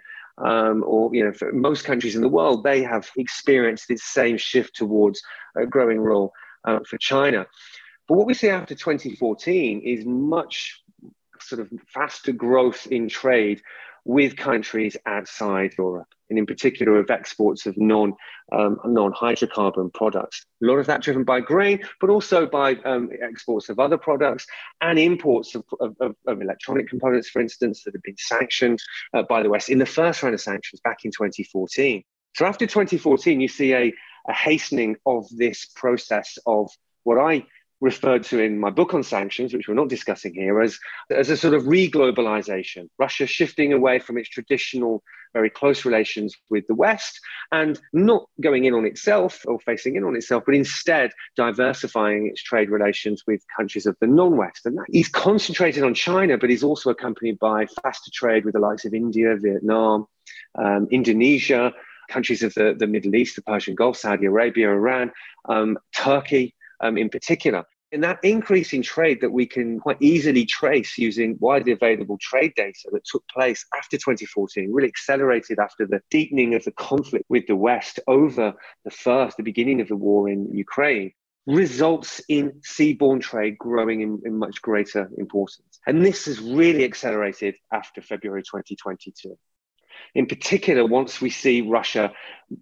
um, 0.45 0.83
or 0.85 1.09
you 1.13 1.23
know, 1.23 1.31
for 1.31 1.53
most 1.53 1.85
countries 1.85 2.15
in 2.15 2.21
the 2.21 2.29
world, 2.29 2.63
they 2.63 2.83
have 2.83 3.09
experienced 3.17 3.85
this 3.87 4.03
same 4.03 4.37
shift 4.37 4.75
towards 4.75 5.21
a 5.55 5.65
growing 5.65 5.99
role 5.99 6.33
uh, 6.65 6.79
for 6.87 6.97
China. 6.97 7.45
But 8.07 8.17
what 8.17 8.27
we 8.27 8.33
see 8.33 8.49
after 8.49 8.75
2014 8.75 9.81
is 9.81 10.05
much 10.05 10.82
sort 11.43 11.61
of 11.61 11.71
faster 11.87 12.31
growth 12.31 12.87
in 12.87 13.09
trade 13.09 13.61
with 14.05 14.35
countries 14.35 14.97
outside 15.05 15.73
Europe, 15.77 16.07
and 16.29 16.37
in 16.37 16.45
particular 16.45 16.99
of 16.99 17.09
exports 17.09 17.65
of 17.65 17.77
non 17.77 18.13
um, 18.51 18.77
non 18.85 19.13
hydrocarbon 19.13 19.93
products. 19.93 20.45
A 20.61 20.65
lot 20.65 20.79
of 20.79 20.87
that 20.87 21.01
driven 21.01 21.23
by 21.23 21.39
grain, 21.39 21.79
but 22.01 22.09
also 22.09 22.45
by 22.45 22.75
um, 22.83 23.09
exports 23.21 23.69
of 23.69 23.79
other 23.79 23.97
products 23.97 24.45
and 24.81 24.99
imports 24.99 25.55
of, 25.55 25.63
of, 25.79 26.15
of, 26.27 26.41
electronic 26.41 26.89
components, 26.89 27.29
for 27.29 27.41
instance, 27.41 27.83
that 27.83 27.93
have 27.93 28.03
been 28.03 28.17
sanctioned 28.17 28.79
uh, 29.13 29.23
by 29.23 29.41
the 29.41 29.49
West 29.49 29.69
in 29.69 29.79
the 29.79 29.85
first 29.85 30.21
round 30.21 30.35
of 30.35 30.41
sanctions 30.41 30.81
back 30.83 31.05
in 31.05 31.11
2014. 31.11 32.03
So 32.35 32.45
after 32.45 32.65
2014, 32.65 33.39
you 33.39 33.47
see 33.47 33.73
a, 33.73 33.93
a 34.27 34.33
hastening 34.33 34.97
of 35.05 35.25
this 35.31 35.65
process 35.75 36.37
of 36.45 36.69
what 37.03 37.17
I 37.17 37.45
referred 37.83 38.23
to 38.23 38.39
in 38.39 38.57
my 38.57 38.69
book 38.69 38.93
on 38.93 39.03
sanctions, 39.03 39.53
which 39.53 39.67
we're 39.67 39.73
not 39.73 39.89
discussing 39.89 40.33
here, 40.33 40.61
as, 40.61 40.79
as 41.09 41.29
a 41.29 41.35
sort 41.35 41.53
of 41.53 41.63
reglobalization. 41.63 42.87
Russia 42.97 43.27
shifting 43.27 43.73
away 43.73 43.99
from 43.99 44.17
its 44.17 44.29
traditional, 44.29 45.03
very 45.33 45.49
close 45.49 45.83
relations 45.83 46.33
with 46.49 46.65
the 46.67 46.75
West 46.75 47.19
and 47.51 47.77
not 47.91 48.23
going 48.39 48.63
in 48.63 48.73
on 48.73 48.85
itself 48.85 49.41
or 49.45 49.59
facing 49.59 49.97
in 49.97 50.05
on 50.05 50.15
itself, 50.15 50.43
but 50.45 50.55
instead 50.55 51.11
diversifying 51.35 52.27
its 52.27 52.41
trade 52.41 52.69
relations 52.69 53.23
with 53.27 53.43
countries 53.53 53.85
of 53.85 53.97
the 53.99 54.07
non 54.07 54.37
West. 54.37 54.65
And 54.65 54.79
he's 54.89 55.09
concentrated 55.09 55.83
on 55.83 55.93
China, 55.93 56.37
but 56.37 56.49
he's 56.49 56.63
also 56.63 56.89
accompanied 56.89 57.37
by 57.37 57.65
faster 57.65 58.11
trade 58.13 58.45
with 58.45 58.53
the 58.53 58.61
likes 58.61 58.85
of 58.85 58.93
India, 58.93 59.35
Vietnam, 59.35 60.07
um, 60.55 60.87
Indonesia. 60.89 61.73
Countries 62.09 62.43
of 62.43 62.53
the, 62.53 62.75
the 62.77 62.85
Middle 62.85 63.15
East, 63.15 63.37
the 63.37 63.41
Persian 63.41 63.75
Gulf, 63.75 63.95
Saudi 63.95 64.25
Arabia, 64.25 64.69
Iran, 64.69 65.13
um, 65.47 65.79
Turkey, 65.95 66.53
um, 66.81 66.97
in 66.97 67.09
particular. 67.09 67.63
And 67.93 68.03
that 68.03 68.19
increase 68.23 68.73
in 68.73 68.81
trade 68.81 69.21
that 69.21 69.31
we 69.31 69.45
can 69.45 69.79
quite 69.79 70.01
easily 70.01 70.45
trace 70.45 70.97
using 70.97 71.37
widely 71.39 71.73
available 71.73 72.17
trade 72.19 72.53
data 72.55 72.89
that 72.91 73.05
took 73.05 73.23
place 73.27 73.67
after 73.77 73.97
2014 73.97 74.73
really 74.73 74.87
accelerated 74.87 75.59
after 75.59 75.85
the 75.85 76.01
deepening 76.09 76.55
of 76.55 76.63
the 76.63 76.71
conflict 76.71 77.25
with 77.29 77.45
the 77.45 77.55
West 77.55 77.99
over 78.07 78.55
the 78.83 78.89
first, 78.89 79.37
the 79.37 79.43
beginning 79.43 79.79
of 79.79 79.89
the 79.89 79.95
war 79.95 80.27
in 80.27 80.51
Ukraine, 80.51 81.11
results 81.45 82.19
in 82.27 82.61
seaborne 82.61 83.21
trade 83.21 83.59
growing 83.59 84.01
in, 84.01 84.19
in 84.25 84.39
much 84.39 84.59
greater 84.63 85.11
importance. 85.19 85.79
And 85.85 86.03
this 86.03 86.25
has 86.25 86.39
really 86.39 86.85
accelerated 86.85 87.55
after 87.71 88.01
February 88.01 88.41
2022. 88.41 89.37
In 90.15 90.25
particular, 90.25 90.83
once 90.83 91.21
we 91.21 91.29
see 91.29 91.61
Russia 91.61 92.11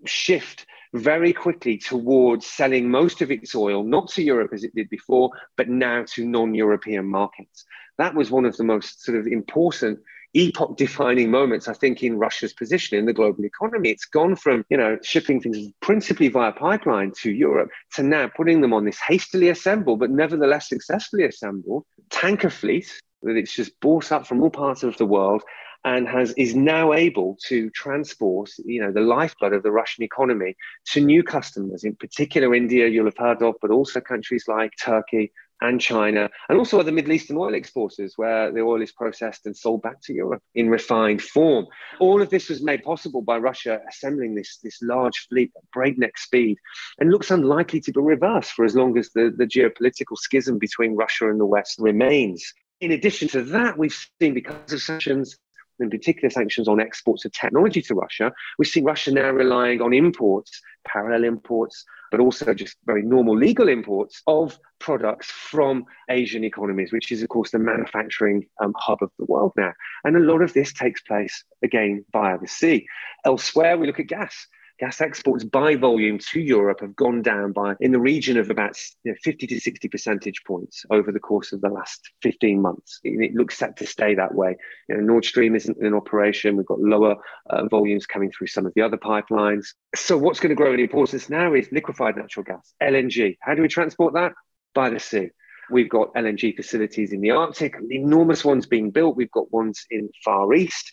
shift 0.05 0.65
very 0.93 1.33
quickly 1.33 1.77
towards 1.77 2.45
selling 2.45 2.89
most 2.89 3.21
of 3.21 3.31
its 3.31 3.55
oil, 3.55 3.83
not 3.83 4.09
to 4.09 4.23
Europe 4.23 4.51
as 4.53 4.63
it 4.63 4.75
did 4.75 4.89
before, 4.89 5.31
but 5.57 5.69
now 5.69 6.03
to 6.13 6.25
non 6.25 6.53
European 6.53 7.05
markets. 7.05 7.65
That 7.97 8.15
was 8.15 8.31
one 8.31 8.45
of 8.45 8.57
the 8.57 8.63
most 8.63 9.03
sort 9.03 9.17
of 9.17 9.27
important 9.27 9.99
epoch 10.33 10.77
defining 10.77 11.29
moments 11.29 11.67
i 11.67 11.73
think 11.73 12.01
in 12.03 12.17
russia's 12.17 12.53
position 12.53 12.97
in 12.97 13.05
the 13.05 13.11
global 13.11 13.43
economy 13.43 13.89
it's 13.89 14.05
gone 14.05 14.35
from 14.35 14.63
you 14.69 14.77
know 14.77 14.97
shipping 15.03 15.41
things 15.41 15.57
principally 15.81 16.29
via 16.29 16.53
pipeline 16.53 17.11
to 17.11 17.31
europe 17.31 17.69
to 17.93 18.01
now 18.01 18.29
putting 18.35 18.61
them 18.61 18.73
on 18.73 18.85
this 18.85 18.99
hastily 19.05 19.49
assembled 19.49 19.99
but 19.99 20.09
nevertheless 20.09 20.69
successfully 20.69 21.25
assembled 21.25 21.83
tanker 22.09 22.49
fleet 22.49 23.01
that 23.23 23.35
it's 23.35 23.53
just 23.53 23.77
bought 23.81 24.11
up 24.11 24.25
from 24.25 24.41
all 24.41 24.49
parts 24.49 24.83
of 24.83 24.95
the 24.97 25.05
world 25.05 25.43
and 25.83 26.07
has 26.07 26.33
is 26.33 26.55
now 26.55 26.93
able 26.93 27.37
to 27.47 27.69
transport 27.71 28.49
you 28.65 28.81
know 28.81 28.91
the 28.91 29.01
lifeblood 29.01 29.53
of 29.53 29.63
the 29.63 29.71
Russian 29.71 30.03
economy 30.03 30.55
to 30.87 31.01
new 31.01 31.23
customers, 31.23 31.83
in 31.83 31.95
particular 31.95 32.53
India, 32.53 32.87
you'll 32.87 33.05
have 33.05 33.17
heard 33.17 33.41
of, 33.41 33.55
but 33.61 33.71
also 33.71 33.99
countries 33.99 34.45
like 34.47 34.73
Turkey 34.81 35.31
and 35.61 35.79
China, 35.79 36.29
and 36.49 36.57
also 36.57 36.79
other 36.79 36.91
Middle 36.91 37.13
Eastern 37.13 37.37
oil 37.37 37.53
exporters, 37.53 38.13
where 38.17 38.51
the 38.51 38.61
oil 38.61 38.81
is 38.81 38.91
processed 38.91 39.45
and 39.45 39.55
sold 39.55 39.83
back 39.83 40.01
to 40.01 40.13
Europe 40.13 40.41
in 40.55 40.69
refined 40.69 41.21
form. 41.21 41.67
All 41.99 42.21
of 42.21 42.31
this 42.31 42.49
was 42.49 42.63
made 42.63 42.83
possible 42.83 43.21
by 43.21 43.37
Russia 43.37 43.79
assembling 43.87 44.33
this, 44.33 44.57
this 44.63 44.79
large 44.81 45.27
fleet 45.29 45.51
at 45.55 45.71
breakneck 45.71 46.17
speed 46.17 46.57
and 46.99 47.11
looks 47.11 47.29
unlikely 47.29 47.79
to 47.81 47.91
be 47.91 48.01
reversed 48.01 48.53
for 48.53 48.65
as 48.65 48.75
long 48.75 48.97
as 48.97 49.11
the, 49.11 49.31
the 49.37 49.45
geopolitical 49.45 50.17
schism 50.17 50.57
between 50.57 50.95
Russia 50.95 51.29
and 51.29 51.39
the 51.39 51.45
West 51.45 51.77
remains. 51.77 52.53
In 52.79 52.91
addition 52.91 53.27
to 53.29 53.43
that, 53.43 53.77
we've 53.77 53.95
seen 54.19 54.33
because 54.33 54.73
of 54.73 54.81
sanctions 54.81 55.37
in 55.81 55.89
particular 55.89 56.29
sanctions 56.29 56.67
on 56.67 56.79
exports 56.79 57.25
of 57.25 57.31
technology 57.31 57.81
to 57.83 57.95
Russia, 57.95 58.31
we 58.57 58.65
see 58.65 58.81
Russia 58.81 59.11
now 59.11 59.31
relying 59.31 59.81
on 59.81 59.93
imports, 59.93 60.61
parallel 60.85 61.23
imports, 61.23 61.83
but 62.11 62.19
also 62.19 62.53
just 62.53 62.75
very 62.85 63.01
normal 63.01 63.35
legal 63.35 63.69
imports 63.69 64.21
of 64.27 64.59
products 64.79 65.31
from 65.31 65.85
Asian 66.09 66.43
economies, 66.43 66.91
which 66.91 67.11
is, 67.11 67.23
of 67.23 67.29
course, 67.29 67.51
the 67.51 67.59
manufacturing 67.59 68.45
um, 68.61 68.73
hub 68.77 68.99
of 69.01 69.09
the 69.17 69.25
world 69.25 69.53
now. 69.55 69.71
And 70.03 70.15
a 70.15 70.19
lot 70.19 70.41
of 70.41 70.53
this 70.53 70.73
takes 70.73 71.01
place 71.01 71.43
again 71.63 72.05
via 72.11 72.37
the 72.37 72.47
sea. 72.47 72.85
Elsewhere, 73.25 73.77
we 73.77 73.87
look 73.87 73.99
at 73.99 74.07
gas. 74.07 74.47
Gas 74.81 74.99
exports 74.99 75.43
by 75.43 75.75
volume 75.75 76.17
to 76.17 76.39
Europe 76.39 76.79
have 76.81 76.95
gone 76.95 77.21
down 77.21 77.51
by 77.51 77.75
in 77.79 77.91
the 77.91 77.99
region 77.99 78.35
of 78.35 78.49
about 78.49 78.75
you 79.03 79.11
know, 79.11 79.17
50 79.23 79.45
to 79.45 79.59
60 79.59 79.87
percentage 79.87 80.41
points 80.45 80.83
over 80.89 81.11
the 81.11 81.19
course 81.19 81.53
of 81.53 81.61
the 81.61 81.69
last 81.69 82.09
15 82.23 82.59
months. 82.59 82.99
It 83.03 83.35
looks 83.35 83.59
set 83.59 83.77
to 83.77 83.85
stay 83.85 84.15
that 84.15 84.33
way. 84.33 84.57
You 84.89 84.97
know, 84.97 85.03
Nord 85.03 85.23
Stream 85.23 85.55
isn't 85.55 85.77
in 85.77 85.93
operation. 85.93 86.57
We've 86.57 86.65
got 86.65 86.79
lower 86.79 87.15
uh, 87.47 87.67
volumes 87.67 88.07
coming 88.07 88.31
through 88.31 88.47
some 88.47 88.65
of 88.65 88.73
the 88.73 88.81
other 88.81 88.97
pipelines. 88.97 89.67
So 89.95 90.17
what's 90.17 90.39
going 90.39 90.49
to 90.49 90.55
grow 90.55 90.73
in 90.73 90.79
importance 90.79 91.29
now 91.29 91.53
is 91.53 91.71
liquefied 91.71 92.17
natural 92.17 92.43
gas, 92.43 92.73
LNG. 92.81 93.37
How 93.39 93.53
do 93.53 93.61
we 93.61 93.67
transport 93.67 94.15
that? 94.15 94.33
By 94.73 94.89
the 94.89 94.99
sea. 94.99 95.29
We've 95.69 95.89
got 95.89 96.13
LNG 96.15 96.55
facilities 96.55 97.13
in 97.13 97.21
the 97.21 97.31
Arctic, 97.31 97.75
enormous 97.91 98.43
ones 98.43 98.65
being 98.65 98.89
built. 98.89 99.15
We've 99.15 99.31
got 99.31 99.53
ones 99.53 99.85
in 99.91 100.09
Far 100.25 100.51
East. 100.55 100.91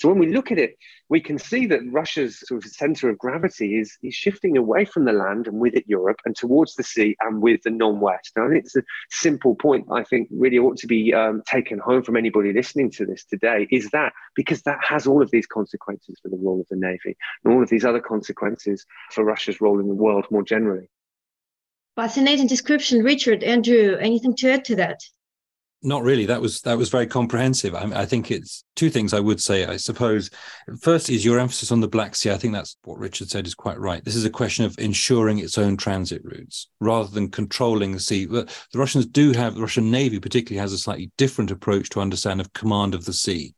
So 0.00 0.08
when 0.08 0.18
we 0.18 0.32
look 0.32 0.50
at 0.50 0.58
it, 0.58 0.78
we 1.10 1.20
can 1.20 1.38
see 1.38 1.66
that 1.66 1.80
Russia's 1.90 2.40
sort 2.46 2.64
of 2.64 2.70
center 2.70 3.10
of 3.10 3.18
gravity 3.18 3.78
is, 3.78 3.98
is 4.02 4.14
shifting 4.14 4.56
away 4.56 4.86
from 4.86 5.04
the 5.04 5.12
land 5.12 5.46
and 5.46 5.60
with 5.60 5.74
it 5.74 5.84
Europe 5.86 6.20
and 6.24 6.34
towards 6.34 6.74
the 6.74 6.82
sea 6.82 7.16
and 7.20 7.42
with 7.42 7.60
the 7.64 7.70
non-West. 7.70 8.32
Now, 8.34 8.46
I 8.46 8.48
think 8.48 8.64
it's 8.64 8.76
a 8.76 8.82
simple 9.10 9.54
point 9.54 9.86
I 9.92 10.02
think 10.04 10.28
really 10.30 10.58
ought 10.58 10.78
to 10.78 10.86
be 10.86 11.12
um, 11.12 11.42
taken 11.46 11.78
home 11.78 12.02
from 12.02 12.16
anybody 12.16 12.50
listening 12.54 12.90
to 12.92 13.04
this 13.04 13.26
today 13.26 13.68
is 13.70 13.90
that 13.90 14.14
because 14.34 14.62
that 14.62 14.78
has 14.82 15.06
all 15.06 15.20
of 15.20 15.30
these 15.30 15.46
consequences 15.46 16.18
for 16.22 16.30
the 16.30 16.38
role 16.38 16.60
of 16.60 16.68
the 16.70 16.76
Navy 16.76 17.14
and 17.44 17.52
all 17.52 17.62
of 17.62 17.68
these 17.68 17.84
other 17.84 18.00
consequences 18.00 18.86
for 19.10 19.22
Russia's 19.22 19.60
role 19.60 19.80
in 19.80 19.86
the 19.88 19.94
world 19.94 20.24
more 20.30 20.42
generally. 20.42 20.88
Fascinating 21.96 22.46
description, 22.46 23.02
Richard. 23.02 23.42
Andrew, 23.42 23.98
anything 24.00 24.34
to 24.36 24.50
add 24.50 24.64
to 24.64 24.76
that? 24.76 25.00
Not 25.82 26.02
really. 26.02 26.26
That 26.26 26.42
was 26.42 26.60
that 26.62 26.76
was 26.76 26.90
very 26.90 27.06
comprehensive. 27.06 27.74
I, 27.74 28.02
I, 28.02 28.04
think 28.04 28.30
it's 28.30 28.64
two 28.76 28.90
things 28.90 29.14
I 29.14 29.20
would 29.20 29.40
say. 29.40 29.64
I 29.64 29.78
suppose 29.78 30.28
first 30.82 31.08
is 31.08 31.24
your 31.24 31.38
emphasis 31.38 31.72
on 31.72 31.80
the 31.80 31.88
Black 31.88 32.14
Sea. 32.14 32.32
I 32.32 32.36
think 32.36 32.52
that's 32.52 32.76
what 32.84 32.98
Richard 32.98 33.30
said 33.30 33.46
is 33.46 33.54
quite 33.54 33.80
right. 33.80 34.04
This 34.04 34.14
is 34.14 34.26
a 34.26 34.30
question 34.30 34.66
of 34.66 34.78
ensuring 34.78 35.38
its 35.38 35.56
own 35.56 35.78
transit 35.78 36.20
routes 36.22 36.68
rather 36.80 37.08
than 37.08 37.30
controlling 37.30 37.92
the 37.92 38.00
sea. 38.00 38.26
But 38.26 38.54
the 38.74 38.78
Russians 38.78 39.06
do 39.06 39.32
have 39.32 39.54
the 39.54 39.62
Russian 39.62 39.90
Navy 39.90 40.20
particularly 40.20 40.60
has 40.60 40.74
a 40.74 40.78
slightly 40.78 41.10
different 41.16 41.50
approach 41.50 41.88
to 41.90 42.00
understand 42.00 42.42
of 42.42 42.52
command 42.52 42.94
of 42.94 43.06
the 43.06 43.14
sea. 43.14 43.54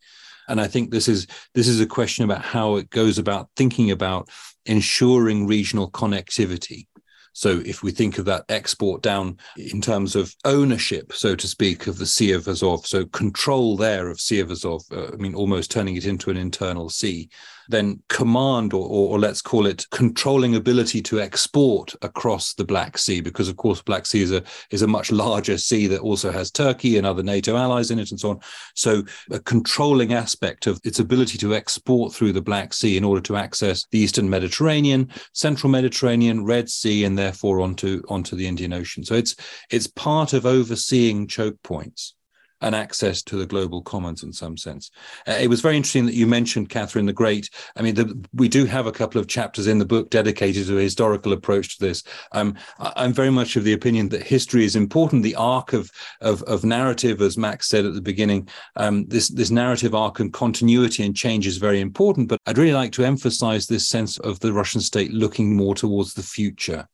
And 0.48 0.60
I 0.60 0.68
think 0.68 0.92
this 0.92 1.08
is 1.08 1.26
this 1.54 1.66
is 1.66 1.80
a 1.80 1.86
question 1.86 2.24
about 2.24 2.42
how 2.42 2.76
it 2.76 2.88
goes 2.90 3.18
about 3.18 3.48
thinking 3.56 3.90
about 3.90 4.28
ensuring 4.64 5.48
regional 5.48 5.90
connectivity 5.90 6.86
so 7.32 7.62
if 7.64 7.82
we 7.82 7.90
think 7.90 8.18
of 8.18 8.24
that 8.26 8.44
export 8.48 9.02
down 9.02 9.38
in 9.56 9.80
terms 9.80 10.14
of 10.14 10.34
ownership, 10.44 11.12
so 11.12 11.34
to 11.34 11.48
speak, 11.48 11.86
of 11.86 11.98
the 11.98 12.06
Sea 12.06 12.32
of 12.32 12.46
Azov, 12.46 12.86
so 12.86 13.06
control 13.06 13.76
there 13.76 14.08
of 14.08 14.20
Sea 14.20 14.40
of 14.40 14.50
Azov, 14.50 14.84
uh, 14.92 15.08
I 15.12 15.16
mean, 15.16 15.34
almost 15.34 15.70
turning 15.70 15.96
it 15.96 16.06
into 16.06 16.30
an 16.30 16.36
internal 16.36 16.90
sea, 16.90 17.30
then 17.68 18.02
command 18.08 18.72
or, 18.72 18.84
or, 18.86 19.10
or, 19.10 19.18
let's 19.18 19.42
call 19.42 19.66
it 19.66 19.86
controlling 19.90 20.54
ability 20.54 21.02
to 21.02 21.20
export 21.20 21.94
across 22.02 22.54
the 22.54 22.64
Black 22.64 22.98
Sea, 22.98 23.20
because 23.20 23.48
of 23.48 23.56
course 23.56 23.82
Black 23.82 24.06
Sea 24.06 24.22
is 24.22 24.32
a 24.32 24.42
is 24.70 24.82
a 24.82 24.86
much 24.86 25.12
larger 25.12 25.58
sea 25.58 25.86
that 25.86 26.00
also 26.00 26.30
has 26.30 26.50
Turkey 26.50 26.98
and 26.98 27.06
other 27.06 27.22
NATO 27.22 27.56
allies 27.56 27.90
in 27.90 27.98
it 27.98 28.10
and 28.10 28.20
so 28.20 28.30
on. 28.30 28.40
So 28.74 29.02
a 29.30 29.40
controlling 29.40 30.12
aspect 30.12 30.66
of 30.66 30.80
its 30.84 30.98
ability 30.98 31.38
to 31.38 31.54
export 31.54 32.12
through 32.12 32.32
the 32.32 32.42
Black 32.42 32.72
Sea 32.72 32.96
in 32.96 33.04
order 33.04 33.20
to 33.22 33.36
access 33.36 33.86
the 33.90 33.98
Eastern 33.98 34.28
Mediterranean, 34.28 35.10
Central 35.32 35.70
Mediterranean, 35.70 36.44
Red 36.44 36.68
Sea, 36.68 37.04
and 37.04 37.18
therefore 37.18 37.60
onto 37.60 38.02
onto 38.08 38.36
the 38.36 38.46
Indian 38.46 38.72
Ocean. 38.72 39.04
So 39.04 39.14
it's 39.14 39.36
it's 39.70 39.86
part 39.86 40.32
of 40.32 40.46
overseeing 40.46 41.26
choke 41.26 41.62
points 41.62 42.14
and 42.62 42.74
access 42.74 43.22
to 43.22 43.36
the 43.36 43.46
global 43.46 43.82
commons 43.82 44.22
in 44.22 44.32
some 44.32 44.56
sense. 44.56 44.90
Uh, 45.26 45.36
it 45.38 45.48
was 45.48 45.60
very 45.60 45.76
interesting 45.76 46.06
that 46.06 46.14
you 46.14 46.26
mentioned 46.26 46.70
Catherine 46.70 47.06
the 47.06 47.12
Great. 47.12 47.50
I 47.76 47.82
mean, 47.82 47.94
the, 47.94 48.26
we 48.32 48.48
do 48.48 48.64
have 48.64 48.86
a 48.86 48.92
couple 48.92 49.20
of 49.20 49.26
chapters 49.26 49.66
in 49.66 49.78
the 49.78 49.84
book 49.84 50.10
dedicated 50.10 50.66
to 50.66 50.78
a 50.78 50.82
historical 50.82 51.32
approach 51.32 51.76
to 51.76 51.84
this. 51.84 52.02
Um, 52.32 52.54
I'm 52.78 53.12
very 53.12 53.30
much 53.30 53.56
of 53.56 53.64
the 53.64 53.72
opinion 53.72 54.08
that 54.10 54.22
history 54.22 54.64
is 54.64 54.76
important. 54.76 55.22
The 55.22 55.34
arc 55.34 55.72
of 55.72 55.90
of, 56.20 56.42
of 56.44 56.64
narrative, 56.64 57.20
as 57.20 57.36
Max 57.36 57.68
said 57.68 57.84
at 57.84 57.94
the 57.94 58.00
beginning, 58.00 58.48
um, 58.76 59.06
this 59.06 59.28
this 59.28 59.50
narrative 59.50 59.94
arc 59.94 60.20
and 60.20 60.32
continuity 60.32 61.04
and 61.04 61.16
change 61.16 61.46
is 61.46 61.58
very 61.58 61.80
important. 61.80 62.28
But 62.28 62.40
I'd 62.46 62.58
really 62.58 62.72
like 62.72 62.92
to 62.92 63.04
emphasize 63.04 63.66
this 63.66 63.88
sense 63.88 64.18
of 64.18 64.38
the 64.40 64.52
Russian 64.52 64.80
state 64.80 65.12
looking 65.12 65.56
more 65.56 65.74
towards 65.74 66.14
the 66.14 66.22
future 66.22 66.88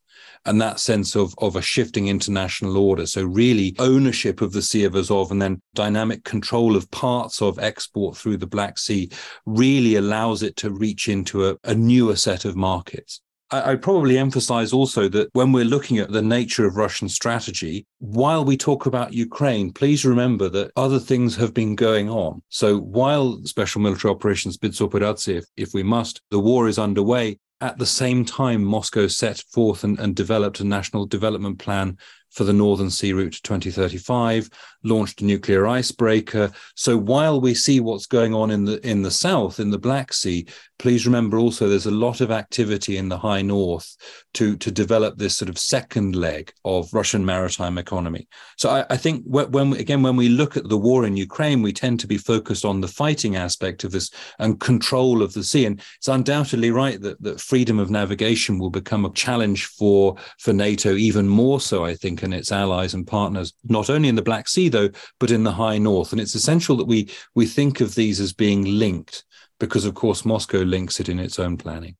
and 0.45 0.61
that 0.61 0.81
sense 0.81 1.15
of, 1.15 1.35
of 1.39 1.57
a 1.57 1.63
shifting 1.63 2.09
international 2.09 2.77
order. 2.77 3.07
So, 3.07 3.25
really, 3.25 3.75
ownership 3.79 4.41
of 4.41 4.53
the 4.53 4.63
Sea 4.63 4.85
of 4.85 4.95
Azov 4.95 5.31
and 5.31 5.41
then 5.41 5.63
dynamic 5.75 6.25
control 6.25 6.77
of 6.77 6.91
parts 6.91 7.43
of 7.43 7.59
export 7.59 8.17
through 8.17 8.39
the 8.39 8.47
Black 8.47 8.79
Sea 8.79 9.11
really 9.47 9.97
allows 9.97 10.43
it 10.43 10.57
to 10.57 10.71
reach 10.71 11.09
into 11.09 11.49
a, 11.49 11.57
a 11.65 11.75
newer 11.75 12.17
set 12.17 12.45
of 12.45 12.57
markets. 12.57 13.21
I, 13.51 13.77
probably 13.77 14.19
emphasize 14.19 14.75
also 14.75 15.09
that 15.09 15.31
when 15.33 15.53
we're 15.53 15.65
looking 15.65 15.99
at 15.99 16.13
the 16.13 16.21
nature 16.21 16.67
of 16.67 16.77
Russian 16.77 17.09
strategy, 17.09 17.87
while 17.99 18.45
we 18.45 18.59
talk 18.59 18.85
about 18.85 19.15
Ukraine, 19.15 19.73
please 19.73 20.05
remember 20.05 20.51
that 20.51 20.71
other 20.77 20.99
things 20.99 21.35
have 21.37 21.55
been 21.55 21.75
going 21.75 22.11
on. 22.11 22.43
So 22.51 22.79
while 22.79 23.41
special 23.45 23.81
military 23.81 24.13
operations 24.13 24.59
Spitsoperatsia, 24.59 25.39
if, 25.39 25.45
if 25.57 25.73
we 25.73 25.83
must, 25.83 26.21
the 26.31 26.39
war 26.39 26.69
is 26.69 26.79
underway, 26.79 27.39
at 27.61 27.79
the 27.79 27.87
same 27.87 28.25
time, 28.25 28.63
Moscow 28.63 29.07
set 29.09 29.43
forth 29.53 29.85
and, 29.85 29.99
and, 29.99 30.15
developed 30.15 30.61
a 30.61 30.65
national 30.65 31.07
development 31.07 31.59
plan 31.59 31.99
for 32.31 32.45
the 32.45 32.53
Northern 32.53 32.91
Sea 32.91 33.13
Route 33.13 33.35
to 33.35 33.43
2035, 33.43 34.51
launched 34.85 35.21
a 35.21 35.25
nuclear 35.25 35.67
icebreaker. 35.67 36.51
So 36.77 36.97
while 36.97 37.41
we 37.41 37.55
see 37.55 37.81
what's 37.81 38.07
going 38.07 38.35
on 38.35 38.51
in 38.51 38.65
the 38.65 38.87
in 38.87 39.03
the 39.03 39.11
south, 39.11 39.61
in 39.61 39.71
the 39.71 39.79
Black 39.79 40.13
Sea, 40.13 40.47
please 40.79 41.07
remember 41.07 41.39
also 41.39 41.69
there's 41.69 41.87
a 41.87 41.91
lot 41.91 42.21
of 42.21 42.31
activity 42.31 42.97
in 42.97 43.09
the 43.09 43.19
high 43.19 43.43
north 43.43 43.97
to 44.35 44.57
to 44.59 44.71
develop 44.71 45.17
this 45.17 45.37
sort 45.37 45.49
of 45.49 45.59
second 45.59 46.15
leg 46.15 46.53
of 46.65 46.93
Russian 46.93 47.25
maritime 47.25 47.79
economy. 47.79 48.29
So 48.57 48.71
I, 48.71 48.87
I 48.91 48.97
think 48.97 49.25
when 49.27 49.73
again 49.75 50.03
when 50.03 50.17
we 50.17 50.29
look 50.29 50.57
at 50.57 50.69
the 50.69 50.79
war 50.79 51.07
in 51.07 51.17
Ukraine, 51.17 51.63
we 51.63 51.73
tend 51.73 52.01
to 52.01 52.07
be 52.07 52.19
focused 52.19 52.65
on 52.65 52.81
the 52.81 52.89
fighting 52.89 53.37
aspect 53.37 53.85
of 53.85 53.91
this 53.91 54.11
and 54.39 54.61
control 54.61 55.23
of 55.23 55.33
the 55.33 55.45
sea. 55.45 55.67
And 55.67 55.81
it's 55.97 56.09
undoubtedly 56.09 56.71
right 56.71 57.01
that 57.01 57.21
that 57.23 57.41
freedom 57.41 57.79
of 57.79 57.91
navigation 57.91 58.59
will 58.59 58.71
become 58.71 59.05
a 59.05 59.13
challenge 59.13 59.67
for 59.67 60.17
for 60.39 60.53
NATO 60.53 60.95
even 60.95 61.27
more 61.27 61.61
so. 61.61 61.85
I 61.85 61.95
think 61.95 62.18
and 62.23 62.35
its 62.35 62.53
allies 62.53 62.95
and 62.95 63.07
partners, 63.07 63.53
not 63.65 63.91
only 63.91 64.09
in 64.09 64.15
the 64.15 64.23
Black 64.23 64.49
Sea 64.49 64.69
though, 64.69 64.91
but 65.19 65.31
in 65.31 65.45
the 65.45 65.53
high 65.53 65.79
north. 65.79 66.13
And 66.13 66.21
it's 66.21 66.35
essential 66.35 66.77
that 66.77 66.87
we 66.87 67.11
we 67.35 67.47
think 67.47 67.81
of 67.81 67.95
these 67.95 68.21
as 68.21 68.33
being 68.33 68.65
linked 68.65 69.25
because, 69.59 69.85
of 69.85 69.95
course, 69.95 70.25
Moscow 70.25 70.59
links 70.59 71.01
it 71.01 71.09
in 71.09 71.19
its 71.19 71.39
own 71.39 71.57
planning. 71.57 71.97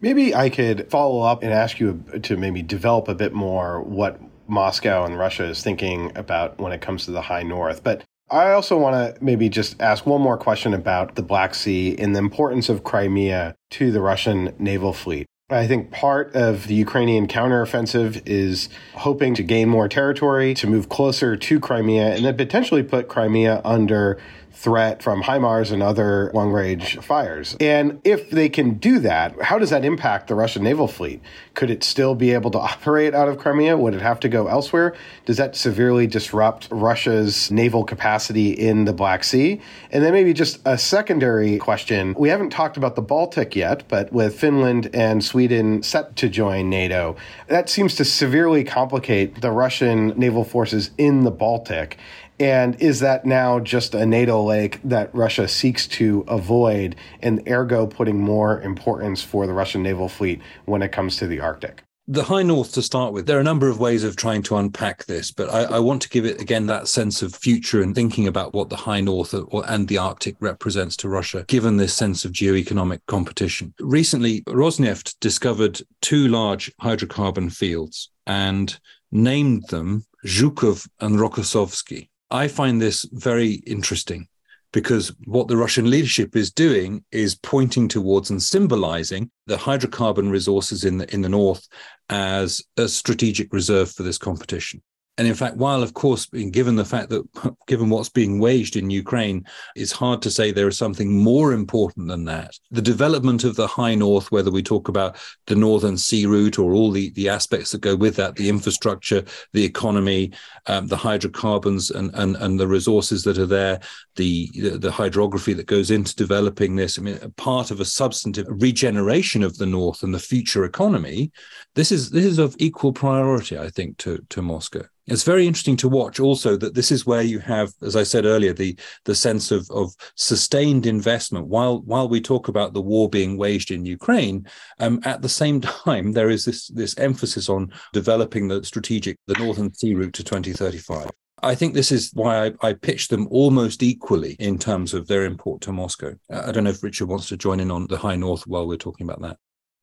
Maybe 0.00 0.34
I 0.34 0.50
could 0.50 0.90
follow 0.90 1.22
up 1.22 1.42
and 1.42 1.52
ask 1.52 1.80
you 1.80 2.04
to 2.22 2.36
maybe 2.36 2.62
develop 2.62 3.08
a 3.08 3.14
bit 3.14 3.32
more 3.32 3.80
what 3.80 4.20
Moscow 4.46 5.04
and 5.04 5.18
Russia 5.18 5.44
is 5.44 5.62
thinking 5.62 6.12
about 6.14 6.58
when 6.58 6.72
it 6.72 6.82
comes 6.82 7.06
to 7.06 7.10
the 7.10 7.22
high 7.22 7.42
north. 7.42 7.82
But 7.82 8.04
I 8.30 8.52
also 8.52 8.76
want 8.78 9.16
to 9.16 9.24
maybe 9.24 9.48
just 9.48 9.80
ask 9.80 10.06
one 10.06 10.20
more 10.20 10.36
question 10.36 10.74
about 10.74 11.14
the 11.14 11.22
Black 11.22 11.54
Sea 11.54 11.96
and 11.98 12.14
the 12.14 12.20
importance 12.20 12.68
of 12.68 12.84
Crimea 12.84 13.54
to 13.70 13.92
the 13.92 14.00
Russian 14.00 14.54
naval 14.58 14.92
fleet. 14.92 15.26
I 15.50 15.66
think 15.66 15.90
part 15.90 16.34
of 16.34 16.68
the 16.68 16.74
Ukrainian 16.74 17.28
counteroffensive 17.28 18.22
is 18.24 18.70
hoping 18.94 19.34
to 19.34 19.42
gain 19.42 19.68
more 19.68 19.88
territory, 19.88 20.54
to 20.54 20.66
move 20.66 20.88
closer 20.88 21.36
to 21.36 21.60
Crimea, 21.60 22.14
and 22.14 22.24
then 22.24 22.34
potentially 22.34 22.82
put 22.82 23.08
Crimea 23.08 23.60
under 23.62 24.18
threat 24.54 25.02
from 25.02 25.22
HIMARS 25.22 25.72
and 25.72 25.82
other 25.82 26.30
long 26.32 26.50
range 26.50 26.98
fires. 27.00 27.56
And 27.60 28.00
if 28.04 28.30
they 28.30 28.48
can 28.48 28.74
do 28.74 28.98
that, 29.00 29.40
how 29.42 29.58
does 29.58 29.70
that 29.70 29.84
impact 29.84 30.28
the 30.28 30.34
Russian 30.34 30.62
naval 30.62 30.88
fleet? 30.88 31.20
Could 31.54 31.70
it 31.70 31.84
still 31.84 32.14
be 32.14 32.32
able 32.32 32.50
to 32.52 32.58
operate 32.58 33.14
out 33.14 33.28
of 33.28 33.38
Crimea? 33.38 33.76
Would 33.76 33.94
it 33.94 34.00
have 34.00 34.20
to 34.20 34.28
go 34.28 34.46
elsewhere? 34.46 34.94
Does 35.26 35.36
that 35.36 35.56
severely 35.56 36.06
disrupt 36.06 36.68
Russia's 36.70 37.50
naval 37.50 37.84
capacity 37.84 38.52
in 38.52 38.84
the 38.84 38.92
Black 38.92 39.24
Sea? 39.24 39.60
And 39.90 40.02
then 40.02 40.12
maybe 40.12 40.32
just 40.32 40.60
a 40.64 40.78
secondary 40.78 41.58
question. 41.58 42.14
We 42.16 42.28
haven't 42.28 42.50
talked 42.50 42.76
about 42.76 42.96
the 42.96 43.02
Baltic 43.02 43.56
yet, 43.56 43.84
but 43.88 44.12
with 44.12 44.38
Finland 44.38 44.90
and 44.94 45.24
Sweden 45.24 45.82
set 45.82 46.16
to 46.16 46.28
join 46.28 46.70
NATO, 46.70 47.16
that 47.48 47.68
seems 47.68 47.94
to 47.96 48.04
severely 48.04 48.64
complicate 48.64 49.40
the 49.40 49.50
Russian 49.50 50.08
naval 50.18 50.44
forces 50.44 50.90
in 50.96 51.24
the 51.24 51.30
Baltic. 51.30 51.98
And 52.40 52.80
is 52.80 53.00
that 53.00 53.24
now 53.24 53.60
just 53.60 53.94
a 53.94 54.04
NATO 54.04 54.42
lake 54.42 54.80
that 54.82 55.14
Russia 55.14 55.46
seeks 55.46 55.86
to 55.88 56.24
avoid, 56.26 56.96
and 57.20 57.46
ergo 57.48 57.86
putting 57.86 58.20
more 58.20 58.60
importance 58.60 59.22
for 59.22 59.46
the 59.46 59.52
Russian 59.52 59.82
naval 59.82 60.08
fleet 60.08 60.40
when 60.64 60.82
it 60.82 60.90
comes 60.90 61.16
to 61.16 61.26
the 61.26 61.40
Arctic? 61.40 61.84
The 62.06 62.24
high 62.24 62.42
north 62.42 62.74
to 62.74 62.82
start 62.82 63.14
with, 63.14 63.26
there 63.26 63.38
are 63.38 63.40
a 63.40 63.44
number 63.44 63.68
of 63.68 63.80
ways 63.80 64.04
of 64.04 64.14
trying 64.14 64.42
to 64.42 64.56
unpack 64.56 65.06
this, 65.06 65.30
but 65.30 65.48
I, 65.48 65.76
I, 65.76 65.78
want 65.78 66.02
to 66.02 66.10
give 66.10 66.26
it 66.26 66.38
again 66.38 66.66
that 66.66 66.86
sense 66.86 67.22
of 67.22 67.34
future 67.34 67.80
and 67.80 67.94
thinking 67.94 68.26
about 68.26 68.52
what 68.52 68.68
the 68.68 68.76
high 68.76 69.00
north 69.00 69.32
or, 69.32 69.64
and 69.66 69.88
the 69.88 69.96
Arctic 69.96 70.36
represents 70.38 70.96
to 70.98 71.08
Russia, 71.08 71.46
given 71.48 71.78
this 71.78 71.94
sense 71.94 72.26
of 72.26 72.32
geoeconomic 72.32 73.00
competition. 73.06 73.72
Recently, 73.80 74.42
Rosneft 74.42 75.14
discovered 75.20 75.80
two 76.02 76.28
large 76.28 76.70
hydrocarbon 76.76 77.50
fields 77.50 78.10
and 78.26 78.78
named 79.10 79.68
them 79.68 80.04
Zhukov 80.26 80.86
and 81.00 81.16
Rokossovsky. 81.16 82.08
I 82.34 82.48
find 82.48 82.82
this 82.82 83.06
very 83.12 83.62
interesting 83.64 84.26
because 84.72 85.14
what 85.24 85.46
the 85.46 85.56
Russian 85.56 85.88
leadership 85.88 86.34
is 86.34 86.50
doing 86.50 87.04
is 87.12 87.36
pointing 87.36 87.86
towards 87.86 88.28
and 88.28 88.42
symbolizing 88.42 89.30
the 89.46 89.56
hydrocarbon 89.56 90.32
resources 90.32 90.82
in 90.82 90.98
the 90.98 91.14
in 91.14 91.22
the 91.22 91.28
north 91.28 91.64
as 92.08 92.60
a 92.76 92.88
strategic 92.88 93.52
reserve 93.52 93.92
for 93.92 94.02
this 94.02 94.18
competition. 94.18 94.82
And 95.16 95.28
in 95.28 95.34
fact, 95.34 95.56
while 95.56 95.82
of 95.82 95.94
course, 95.94 96.26
given 96.26 96.74
the 96.74 96.84
fact 96.84 97.08
that, 97.10 97.56
given 97.68 97.88
what's 97.88 98.08
being 98.08 98.40
waged 98.40 98.76
in 98.76 98.90
Ukraine, 98.90 99.44
it's 99.76 99.92
hard 99.92 100.20
to 100.22 100.30
say 100.30 100.50
there 100.50 100.66
is 100.66 100.76
something 100.76 101.12
more 101.12 101.52
important 101.52 102.08
than 102.08 102.24
that. 102.24 102.58
The 102.72 102.82
development 102.82 103.44
of 103.44 103.54
the 103.54 103.66
high 103.66 103.94
north, 103.94 104.32
whether 104.32 104.50
we 104.50 104.62
talk 104.62 104.88
about 104.88 105.16
the 105.46 105.54
northern 105.54 105.96
sea 105.96 106.26
route 106.26 106.58
or 106.58 106.72
all 106.72 106.90
the, 106.90 107.10
the 107.10 107.28
aspects 107.28 107.70
that 107.70 107.80
go 107.80 107.94
with 107.94 108.16
that, 108.16 108.34
the 108.34 108.48
infrastructure, 108.48 109.22
the 109.52 109.64
economy, 109.64 110.32
um, 110.66 110.88
the 110.88 110.96
hydrocarbons 110.96 111.90
and, 111.90 112.10
and, 112.14 112.36
and 112.36 112.58
the 112.58 112.66
resources 112.66 113.22
that 113.22 113.38
are 113.38 113.46
there, 113.46 113.78
the, 114.16 114.50
the, 114.54 114.78
the 114.78 114.90
hydrography 114.90 115.52
that 115.52 115.66
goes 115.66 115.92
into 115.92 116.16
developing 116.16 116.74
this. 116.74 116.98
I 116.98 117.02
mean, 117.02 117.18
part 117.36 117.70
of 117.70 117.78
a 117.78 117.84
substantive 117.84 118.46
regeneration 118.48 119.44
of 119.44 119.58
the 119.58 119.66
north 119.66 120.02
and 120.02 120.12
the 120.12 120.18
future 120.18 120.64
economy. 120.64 121.30
This 121.74 121.92
is 121.92 122.10
this 122.10 122.24
is 122.24 122.38
of 122.38 122.56
equal 122.58 122.92
priority, 122.92 123.58
I 123.58 123.68
think, 123.68 123.98
to 123.98 124.24
to 124.30 124.42
Moscow 124.42 124.84
it's 125.06 125.22
very 125.22 125.46
interesting 125.46 125.76
to 125.76 125.88
watch 125.88 126.18
also 126.18 126.56
that 126.56 126.74
this 126.74 126.90
is 126.90 127.06
where 127.06 127.22
you 127.22 127.38
have 127.38 127.72
as 127.82 127.96
i 127.96 128.02
said 128.02 128.24
earlier 128.24 128.52
the 128.52 128.78
the 129.04 129.14
sense 129.14 129.50
of 129.50 129.68
of 129.70 129.92
sustained 130.16 130.86
investment 130.86 131.46
while 131.46 131.80
while 131.82 132.08
we 132.08 132.20
talk 132.20 132.48
about 132.48 132.72
the 132.72 132.82
war 132.82 133.08
being 133.08 133.36
waged 133.36 133.70
in 133.70 133.84
ukraine 133.84 134.46
um, 134.78 135.00
at 135.04 135.22
the 135.22 135.28
same 135.28 135.60
time 135.60 136.12
there 136.12 136.30
is 136.30 136.44
this 136.44 136.68
this 136.68 136.96
emphasis 136.98 137.48
on 137.48 137.72
developing 137.92 138.48
the 138.48 138.62
strategic 138.64 139.18
the 139.26 139.38
northern 139.38 139.72
sea 139.74 139.94
route 139.94 140.14
to 140.14 140.24
2035 140.24 141.10
I 141.42 141.54
think 141.54 141.74
this 141.74 141.92
is 141.92 142.10
why 142.14 142.46
I, 142.46 142.52
I 142.62 142.72
pitch 142.72 143.08
them 143.08 143.28
almost 143.30 143.82
equally 143.82 144.32
in 144.38 144.58
terms 144.58 144.94
of 144.94 145.06
their 145.06 145.26
import 145.26 145.60
to 145.62 145.72
Moscow. 145.72 146.14
I 146.30 146.52
don't 146.52 146.64
know 146.64 146.70
if 146.70 146.82
Richard 146.82 147.08
wants 147.08 147.28
to 147.28 147.36
join 147.36 147.60
in 147.60 147.70
on 147.70 147.86
the 147.86 147.98
High 147.98 148.16
North 148.16 148.46
while 148.46 148.66
we're 148.66 148.78
talking 148.78 149.06
about 149.06 149.20
that. 149.20 149.36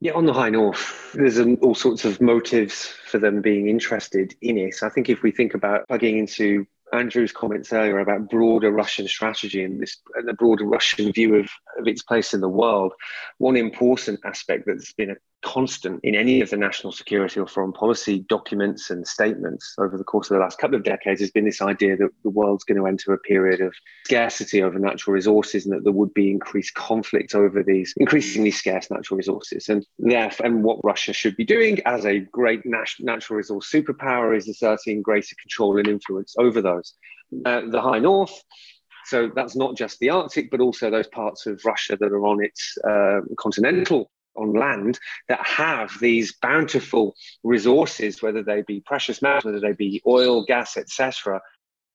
Yeah, 0.04 0.14
on 0.14 0.26
the 0.26 0.34
high 0.34 0.50
north, 0.50 1.12
there's 1.14 1.40
um, 1.40 1.60
all 1.62 1.76
sorts 1.76 2.06
of 2.06 2.20
motives 2.20 2.88
for 3.06 3.20
them 3.20 3.40
being 3.40 3.70
interested 3.70 4.36
in 4.42 4.58
it. 4.58 4.82
I 4.82 4.90
think 4.90 5.10
if 5.10 5.22
we 5.22 5.30
think 5.30 5.54
about 5.54 5.88
plugging 5.88 6.18
into 6.18 6.66
Andrew's 6.92 7.32
comments 7.32 7.72
earlier 7.72 8.00
about 8.00 8.28
broader 8.28 8.72
Russian 8.72 9.08
strategy 9.08 9.64
and 9.64 9.80
this 9.80 9.98
and 10.16 10.28
the 10.28 10.34
broader 10.34 10.66
Russian 10.66 11.12
view 11.12 11.36
of, 11.36 11.50
of 11.78 11.88
its 11.88 12.02
place 12.02 12.34
in 12.34 12.42
the 12.42 12.50
world, 12.50 12.94
one 13.38 13.56
important 13.56 14.20
aspect 14.26 14.64
that's 14.66 14.94
been 14.94 15.12
a 15.12 15.16
constant 15.42 16.00
in 16.04 16.16
any 16.16 16.42
of 16.42 16.50
the 16.50 16.58
national 16.58 16.92
security 16.92 17.40
or 17.40 17.48
foreign 17.48 17.74
policy 17.74 18.20
documents 18.30 18.90
and 18.90 19.08
statements 19.08 19.76
over 19.80 19.98
the 19.98 20.04
course 20.04 20.30
of 20.30 20.36
the 20.36 20.40
last 20.42 20.60
couple 20.60 20.76
of 20.76 20.84
decades 20.84 21.20
has 21.20 21.32
been 21.32 21.46
this 21.46 21.62
idea 21.62 21.98
that 21.98 22.10
the 22.24 22.30
world's 22.30 22.64
going 22.64 22.78
to 22.78 22.86
enter 22.86 23.14
a 23.14 23.18
period 23.20 23.62
of 23.62 23.74
scarcity 24.06 24.62
over 24.62 24.78
natural 24.78 25.14
resources 25.14 25.66
and 25.66 25.74
that 25.74 25.84
there 25.84 25.94
would 25.94 26.14
be 26.14 26.30
increased 26.30 26.74
conflict 26.76 27.34
over 27.34 27.64
these 27.64 27.94
increasingly 27.98 28.52
scarce 28.52 28.90
natural 28.92 29.18
resources. 29.18 29.68
And 29.68 29.86
therefore, 29.98 30.46
and 30.46 30.64
what 30.64 30.80
Russia 30.84 31.14
should 31.14 31.36
be 31.36 31.46
doing 31.46 31.80
as 31.86 32.06
a 32.06 32.20
great 32.20 32.66
nat- 32.66 33.00
natural 33.00 33.38
resource 33.38 33.72
superpower 33.72 34.36
is 34.38 34.48
asserting 34.48 35.02
greater 35.02 35.36
control 35.42 35.78
and 35.78 35.88
influence 35.88 36.36
over 36.38 36.62
those. 36.62 36.94
Uh, 37.46 37.62
the 37.70 37.82
High 37.82 38.00
North 38.00 38.44
so 39.06 39.30
that's 39.36 39.56
not 39.56 39.76
just 39.76 40.00
the 40.00 40.10
Arctic, 40.10 40.52
but 40.52 40.60
also 40.60 40.90
those 40.90 41.08
parts 41.08 41.46
of 41.46 41.62
Russia 41.66 41.98
that 42.00 42.12
are 42.12 42.26
on 42.26 42.44
its 42.44 42.78
uh, 42.88 43.22
continental 43.38 44.12
on 44.36 44.54
land 44.54 45.00
that 45.28 45.46
have 45.46 45.92
these 46.00 46.34
bountiful 46.42 47.16
resources, 47.44 48.22
whether 48.22 48.42
they 48.42 48.62
be 48.62 48.82
precious 48.82 49.22
metals, 49.22 49.46
whether 49.46 49.60
they 49.60 49.74
be 49.74 50.02
oil, 50.08 50.46
gas, 50.46 50.78
etc. 50.78 51.42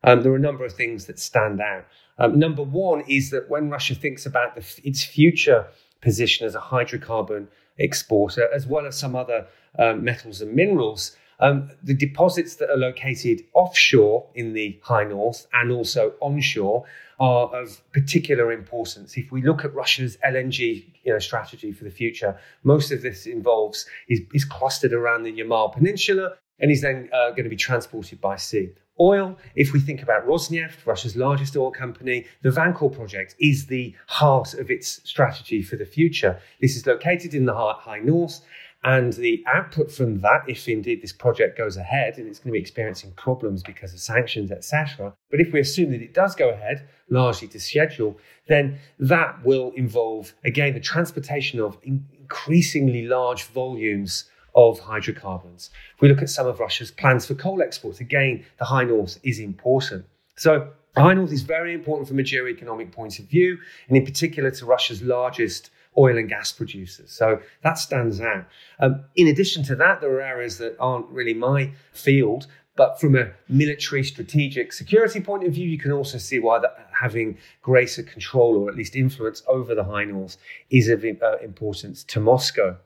Um, 0.04 0.22
there 0.22 0.32
are 0.32 0.36
a 0.36 0.40
number 0.40 0.64
of 0.64 0.72
things 0.72 1.06
that 1.06 1.18
stand 1.18 1.60
out. 1.60 1.86
Um, 2.18 2.38
number 2.38 2.62
one 2.62 3.02
is 3.08 3.30
that 3.30 3.48
when 3.48 3.70
Russia 3.70 3.94
thinks 3.94 4.26
about 4.26 4.54
the, 4.54 4.64
its 4.84 5.04
future 5.04 5.66
position 6.00 6.46
as 6.46 6.54
a 6.54 6.60
hydrocarbon 6.60 7.48
exporter, 7.78 8.48
as 8.54 8.66
well 8.66 8.86
as 8.86 8.98
some 8.98 9.14
other 9.14 9.46
um, 9.78 10.04
metals 10.04 10.40
and 10.40 10.54
minerals, 10.54 11.16
um, 11.40 11.70
the 11.82 11.94
deposits 11.94 12.56
that 12.56 12.70
are 12.70 12.76
located 12.76 13.42
offshore 13.54 14.26
in 14.34 14.52
the 14.52 14.78
high 14.82 15.04
north 15.04 15.46
and 15.52 15.70
also 15.70 16.14
onshore 16.20 16.84
are 17.18 17.46
of 17.54 17.80
particular 17.92 18.52
importance. 18.52 19.16
If 19.16 19.32
we 19.32 19.42
look 19.42 19.64
at 19.64 19.74
Russia's 19.74 20.18
LNG 20.24 20.84
you 21.02 21.12
know, 21.12 21.18
strategy 21.18 21.72
for 21.72 21.84
the 21.84 21.90
future, 21.90 22.38
most 22.62 22.90
of 22.90 23.02
this 23.02 23.26
involves 23.26 23.86
is, 24.08 24.20
is 24.34 24.44
clustered 24.44 24.92
around 24.92 25.22
the 25.22 25.32
Yamal 25.32 25.72
Peninsula 25.72 26.34
and 26.58 26.70
is 26.70 26.82
then 26.82 27.08
uh, 27.12 27.30
going 27.30 27.44
to 27.44 27.50
be 27.50 27.56
transported 27.56 28.20
by 28.20 28.36
sea. 28.36 28.70
Oil, 28.98 29.36
if 29.54 29.74
we 29.74 29.80
think 29.80 30.02
about 30.02 30.26
Rosneft, 30.26 30.86
Russia's 30.86 31.16
largest 31.16 31.54
oil 31.54 31.70
company, 31.70 32.24
the 32.42 32.48
Vankor 32.48 32.90
project 32.90 33.34
is 33.38 33.66
the 33.66 33.94
heart 34.06 34.54
of 34.54 34.70
its 34.70 35.02
strategy 35.04 35.62
for 35.62 35.76
the 35.76 35.84
future. 35.84 36.40
This 36.62 36.76
is 36.76 36.86
located 36.86 37.34
in 37.34 37.44
the 37.44 37.52
high 37.54 37.98
north 37.98 38.40
and 38.86 39.14
the 39.14 39.42
output 39.52 39.90
from 39.90 40.20
that, 40.20 40.44
if 40.46 40.68
indeed 40.68 41.02
this 41.02 41.12
project 41.12 41.58
goes 41.58 41.76
ahead 41.76 42.18
and 42.18 42.28
it's 42.28 42.38
going 42.38 42.50
to 42.50 42.52
be 42.52 42.60
experiencing 42.60 43.10
problems 43.16 43.64
because 43.64 43.92
of 43.92 43.98
sanctions, 43.98 44.52
etc. 44.52 45.12
But 45.28 45.40
if 45.40 45.52
we 45.52 45.58
assume 45.58 45.90
that 45.90 46.02
it 46.02 46.14
does 46.14 46.36
go 46.36 46.50
ahead, 46.50 46.88
largely 47.10 47.48
to 47.48 47.58
schedule, 47.58 48.16
then 48.46 48.78
that 49.00 49.44
will 49.44 49.72
involve, 49.72 50.34
again, 50.44 50.72
the 50.72 50.78
transportation 50.78 51.58
of 51.58 51.76
increasingly 51.82 53.08
large 53.08 53.42
volumes 53.46 54.30
of 54.54 54.78
hydrocarbons. 54.78 55.70
If 55.96 56.00
we 56.00 56.08
look 56.08 56.22
at 56.22 56.30
some 56.30 56.46
of 56.46 56.60
Russia's 56.60 56.92
plans 56.92 57.26
for 57.26 57.34
coal 57.34 57.62
exports, 57.62 57.98
again, 57.98 58.44
the 58.60 58.66
High 58.66 58.84
North 58.84 59.18
is 59.24 59.40
important. 59.40 60.06
So 60.36 60.70
High 60.96 61.14
North 61.14 61.32
is 61.32 61.42
very 61.42 61.74
important 61.74 62.06
from 62.06 62.20
a 62.20 62.22
geoeconomic 62.22 62.92
point 62.92 63.18
of 63.18 63.24
view, 63.24 63.58
and 63.88 63.96
in 63.96 64.04
particular 64.04 64.52
to 64.52 64.64
Russia's 64.64 65.02
largest 65.02 65.70
oil 65.98 66.16
and 66.18 66.28
gas 66.28 66.52
producers. 66.52 67.10
So 67.10 67.40
that 67.62 67.78
stands 67.78 68.20
out. 68.20 68.46
Um, 68.80 69.04
in 69.14 69.28
addition 69.28 69.62
to 69.64 69.76
that, 69.76 70.00
there 70.00 70.12
are 70.12 70.20
areas 70.20 70.58
that 70.58 70.76
aren't 70.78 71.08
really 71.08 71.34
my 71.34 71.72
field, 71.92 72.46
but 72.76 73.00
from 73.00 73.16
a 73.16 73.32
military 73.48 74.04
strategic 74.04 74.72
security 74.72 75.20
point 75.20 75.44
of 75.44 75.54
view, 75.54 75.68
you 75.68 75.78
can 75.78 75.92
also 75.92 76.18
see 76.18 76.38
why 76.38 76.60
having 76.92 77.38
greater 77.62 78.02
control 78.02 78.56
or 78.56 78.68
at 78.68 78.76
least 78.76 78.94
influence 78.94 79.42
over 79.48 79.74
the 79.74 79.84
high 79.84 80.04
north 80.04 80.36
is 80.70 80.88
of 80.88 81.04
uh, 81.04 81.38
importance 81.42 82.04
to 82.04 82.20
Moscow. 82.20 82.76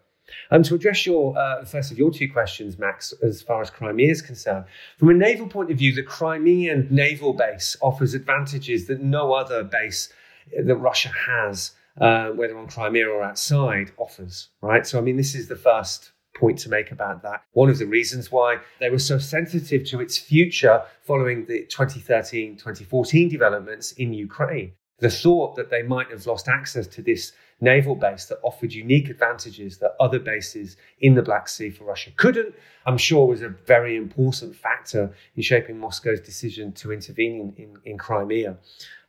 Um, 0.53 0.63
to 0.63 0.77
address 0.77 1.07
your 1.07 1.37
uh, 1.37 1.65
first 1.65 1.91
of 1.91 1.99
your 1.99 2.13
two 2.13 2.31
questions, 2.31 2.79
Max, 2.79 3.13
as 3.21 3.43
far 3.43 3.63
as 3.63 3.71
Crimea 3.71 4.13
is 4.13 4.23
concerned, 4.23 4.65
from 4.97 5.09
a 5.09 5.15
naval 5.15 5.49
point 5.49 5.73
of 5.73 5.79
view, 5.79 5.93
the 5.93 6.05
Crimean 6.05 6.87
naval 6.89 7.33
base 7.33 7.77
offers 7.81 8.15
advantages 8.15 8.87
that 8.87 9.01
no 9.01 9.33
other 9.33 9.65
base 9.65 10.13
that 10.57 10.77
Russia 10.77 11.09
has 11.09 11.73
uh, 12.01 12.29
whether 12.31 12.57
on 12.57 12.69
Crimea 12.69 13.09
or 13.09 13.23
outside, 13.23 13.93
offers, 13.97 14.49
right? 14.61 14.87
So, 14.87 14.99
I 14.99 15.01
mean, 15.01 15.17
this 15.17 15.35
is 15.35 15.49
the 15.49 15.57
first 15.57 16.13
point 16.37 16.59
to 16.61 16.69
make 16.69 16.91
about 16.91 17.23
that. 17.23 17.43
One 17.53 17.71
of 17.71 17.79
the 17.79 17.87
reasons 17.87 18.31
why 18.31 18.59
they 18.79 18.91
were 18.91 18.99
so 18.99 19.19
sensitive 19.19 19.85
to 19.89 20.01
its 20.01 20.17
future 20.17 20.83
following 21.03 21.47
the 21.47 21.67
2013 21.67 22.57
2014 22.57 23.29
developments 23.29 23.93
in 23.93 24.13
Ukraine. 24.13 24.73
The 24.99 25.11
thought 25.11 25.57
that 25.57 25.71
they 25.71 25.83
might 25.83 26.11
have 26.11 26.27
lost 26.27 26.47
access 26.49 26.87
to 26.89 27.03
this 27.03 27.33
naval 27.61 27.95
base 27.95 28.27
that 28.27 28.39
offered 28.43 28.73
unique 28.73 29.09
advantages 29.09 29.79
that 29.79 29.95
other 30.01 30.19
bases 30.19 30.77
in 31.01 31.15
the 31.15 31.23
Black 31.23 31.49
Sea 31.49 31.71
for 31.71 31.85
Russia 31.85 32.11
couldn't, 32.17 32.55
I'm 32.87 32.99
sure 32.99 33.27
was 33.27 33.43
a 33.43 33.49
very 33.49 33.97
important 33.97 34.55
factor 34.57 35.15
in 35.37 35.43
shaping 35.43 35.79
Moscow's 35.79 36.21
decision 36.21 36.73
to 36.73 36.93
intervene 36.93 37.55
in, 37.57 37.65
in, 37.65 37.77
in 37.85 37.99
Crimea 37.99 38.57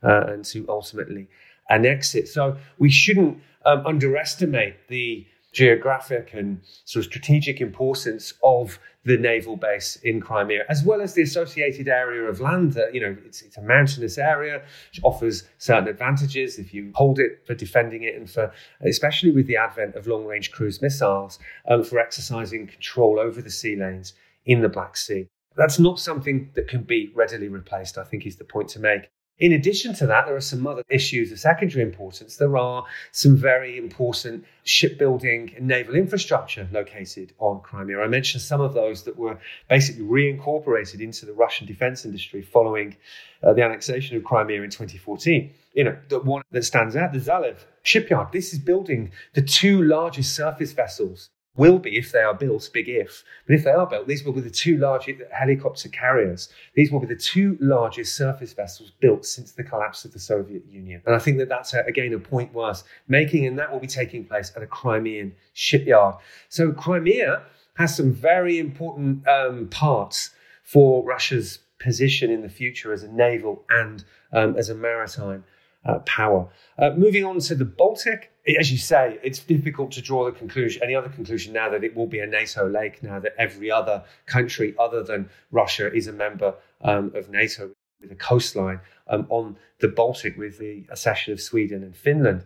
uh, 0.02 0.26
and 0.28 0.44
to 0.46 0.66
ultimately 0.68 1.28
annex 1.70 2.14
exit. 2.14 2.28
So 2.28 2.56
we 2.78 2.90
shouldn't 2.90 3.38
um, 3.64 3.86
underestimate 3.86 4.88
the 4.88 5.26
geographic 5.52 6.30
and 6.32 6.60
sort 6.84 7.04
of 7.04 7.10
strategic 7.10 7.60
importance 7.60 8.32
of 8.42 8.78
the 9.04 9.18
naval 9.18 9.56
base 9.56 9.96
in 9.96 10.20
Crimea, 10.20 10.64
as 10.68 10.82
well 10.82 11.02
as 11.02 11.12
the 11.12 11.22
associated 11.22 11.88
area 11.88 12.22
of 12.22 12.40
land 12.40 12.72
that, 12.72 12.94
you 12.94 13.00
know, 13.00 13.14
it's, 13.26 13.42
it's, 13.42 13.58
a 13.58 13.62
mountainous 13.62 14.16
area, 14.16 14.62
which 14.90 15.00
offers 15.02 15.44
certain 15.58 15.88
advantages 15.88 16.58
if 16.58 16.72
you 16.72 16.90
hold 16.94 17.18
it 17.18 17.42
for 17.46 17.54
defending 17.54 18.04
it 18.04 18.14
and 18.14 18.30
for, 18.30 18.50
especially 18.86 19.30
with 19.30 19.46
the 19.46 19.56
advent 19.56 19.94
of 19.94 20.06
long 20.06 20.24
range 20.24 20.52
cruise 20.52 20.80
missiles, 20.80 21.38
um, 21.68 21.82
for 21.84 21.98
exercising 21.98 22.66
control 22.66 23.18
over 23.18 23.42
the 23.42 23.50
sea 23.50 23.76
lanes 23.76 24.14
in 24.46 24.62
the 24.62 24.68
Black 24.68 24.96
Sea. 24.96 25.26
That's 25.54 25.78
not 25.78 25.98
something 25.98 26.50
that 26.54 26.68
can 26.68 26.82
be 26.82 27.12
readily 27.14 27.48
replaced, 27.48 27.98
I 27.98 28.04
think 28.04 28.24
is 28.24 28.36
the 28.36 28.44
point 28.44 28.68
to 28.70 28.80
make. 28.80 29.10
In 29.38 29.52
addition 29.52 29.94
to 29.94 30.06
that, 30.06 30.26
there 30.26 30.36
are 30.36 30.40
some 30.40 30.66
other 30.66 30.84
issues 30.88 31.32
of 31.32 31.40
secondary 31.40 31.82
importance. 31.82 32.36
There 32.36 32.56
are 32.56 32.84
some 33.10 33.36
very 33.36 33.78
important 33.78 34.44
shipbuilding 34.64 35.54
and 35.56 35.66
naval 35.66 35.94
infrastructure 35.96 36.68
located 36.70 37.32
on 37.38 37.60
Crimea. 37.60 38.00
I 38.00 38.08
mentioned 38.08 38.42
some 38.42 38.60
of 38.60 38.74
those 38.74 39.02
that 39.04 39.16
were 39.16 39.38
basically 39.68 40.04
reincorporated 40.04 41.00
into 41.00 41.26
the 41.26 41.32
Russian 41.32 41.66
defense 41.66 42.04
industry 42.04 42.42
following 42.42 42.96
uh, 43.42 43.52
the 43.54 43.62
annexation 43.62 44.16
of 44.16 44.24
Crimea 44.24 44.62
in 44.62 44.70
2014. 44.70 45.52
You 45.72 45.84
know, 45.84 45.96
the 46.08 46.20
one 46.20 46.42
that 46.52 46.64
stands 46.64 46.94
out, 46.94 47.12
the 47.12 47.18
Zaliv 47.18 47.56
shipyard. 47.82 48.28
This 48.32 48.52
is 48.52 48.58
building 48.58 49.12
the 49.32 49.42
two 49.42 49.82
largest 49.82 50.36
surface 50.36 50.72
vessels 50.72 51.30
will 51.56 51.78
be, 51.78 51.98
if 51.98 52.12
they 52.12 52.22
are 52.22 52.34
built, 52.34 52.68
big 52.72 52.88
if, 52.88 53.24
but 53.46 53.54
if 53.54 53.64
they 53.64 53.70
are 53.70 53.86
built, 53.86 54.06
these 54.06 54.24
will 54.24 54.32
be 54.32 54.40
the 54.40 54.50
two 54.50 54.78
largest 54.78 55.20
helicopter 55.30 55.88
carriers. 55.88 56.48
These 56.74 56.90
will 56.90 57.00
be 57.00 57.06
the 57.06 57.16
two 57.16 57.58
largest 57.60 58.16
surface 58.16 58.52
vessels 58.54 58.92
built 59.00 59.26
since 59.26 59.52
the 59.52 59.62
collapse 59.62 60.04
of 60.04 60.12
the 60.12 60.18
Soviet 60.18 60.64
Union. 60.66 61.02
And 61.04 61.14
I 61.14 61.18
think 61.18 61.38
that 61.38 61.48
that's, 61.48 61.74
a, 61.74 61.80
again, 61.80 62.14
a 62.14 62.18
point 62.18 62.54
worth 62.54 62.84
making, 63.06 63.46
and 63.46 63.58
that 63.58 63.70
will 63.70 63.80
be 63.80 63.86
taking 63.86 64.24
place 64.24 64.52
at 64.56 64.62
a 64.62 64.66
Crimean 64.66 65.34
shipyard. 65.52 66.16
So 66.48 66.72
Crimea 66.72 67.42
has 67.74 67.96
some 67.96 68.12
very 68.12 68.58
important 68.58 69.26
um, 69.28 69.68
parts 69.68 70.30
for 70.62 71.04
Russia's 71.04 71.58
position 71.78 72.30
in 72.30 72.42
the 72.42 72.48
future 72.48 72.92
as 72.92 73.02
a 73.02 73.08
naval 73.08 73.64
and 73.68 74.04
um, 74.32 74.56
as 74.56 74.70
a 74.70 74.74
maritime 74.74 75.44
uh, 75.84 75.98
power. 76.00 76.48
Uh, 76.78 76.90
moving 76.90 77.24
on 77.24 77.38
to 77.40 77.54
the 77.54 77.64
Baltic, 77.64 78.32
as 78.58 78.70
you 78.70 78.78
say, 78.78 79.18
it's 79.22 79.38
difficult 79.38 79.92
to 79.92 80.02
draw 80.02 80.24
the 80.24 80.32
conclusion, 80.32 80.82
any 80.82 80.94
other 80.94 81.08
conclusion 81.08 81.52
now 81.52 81.68
that 81.70 81.84
it 81.84 81.94
will 81.94 82.06
be 82.06 82.20
a 82.20 82.26
NATO 82.26 82.68
lake, 82.68 83.02
now 83.02 83.18
that 83.20 83.34
every 83.38 83.70
other 83.70 84.02
country 84.26 84.74
other 84.78 85.02
than 85.02 85.28
Russia 85.50 85.92
is 85.92 86.06
a 86.06 86.12
member 86.12 86.54
um, 86.82 87.12
of 87.14 87.28
NATO 87.30 87.70
with 88.00 88.12
a 88.12 88.16
coastline 88.16 88.80
um, 89.08 89.26
on 89.28 89.56
the 89.80 89.88
Baltic 89.88 90.36
with 90.36 90.58
the 90.58 90.84
accession 90.90 91.32
of 91.32 91.40
Sweden 91.40 91.82
and 91.82 91.96
Finland. 91.96 92.44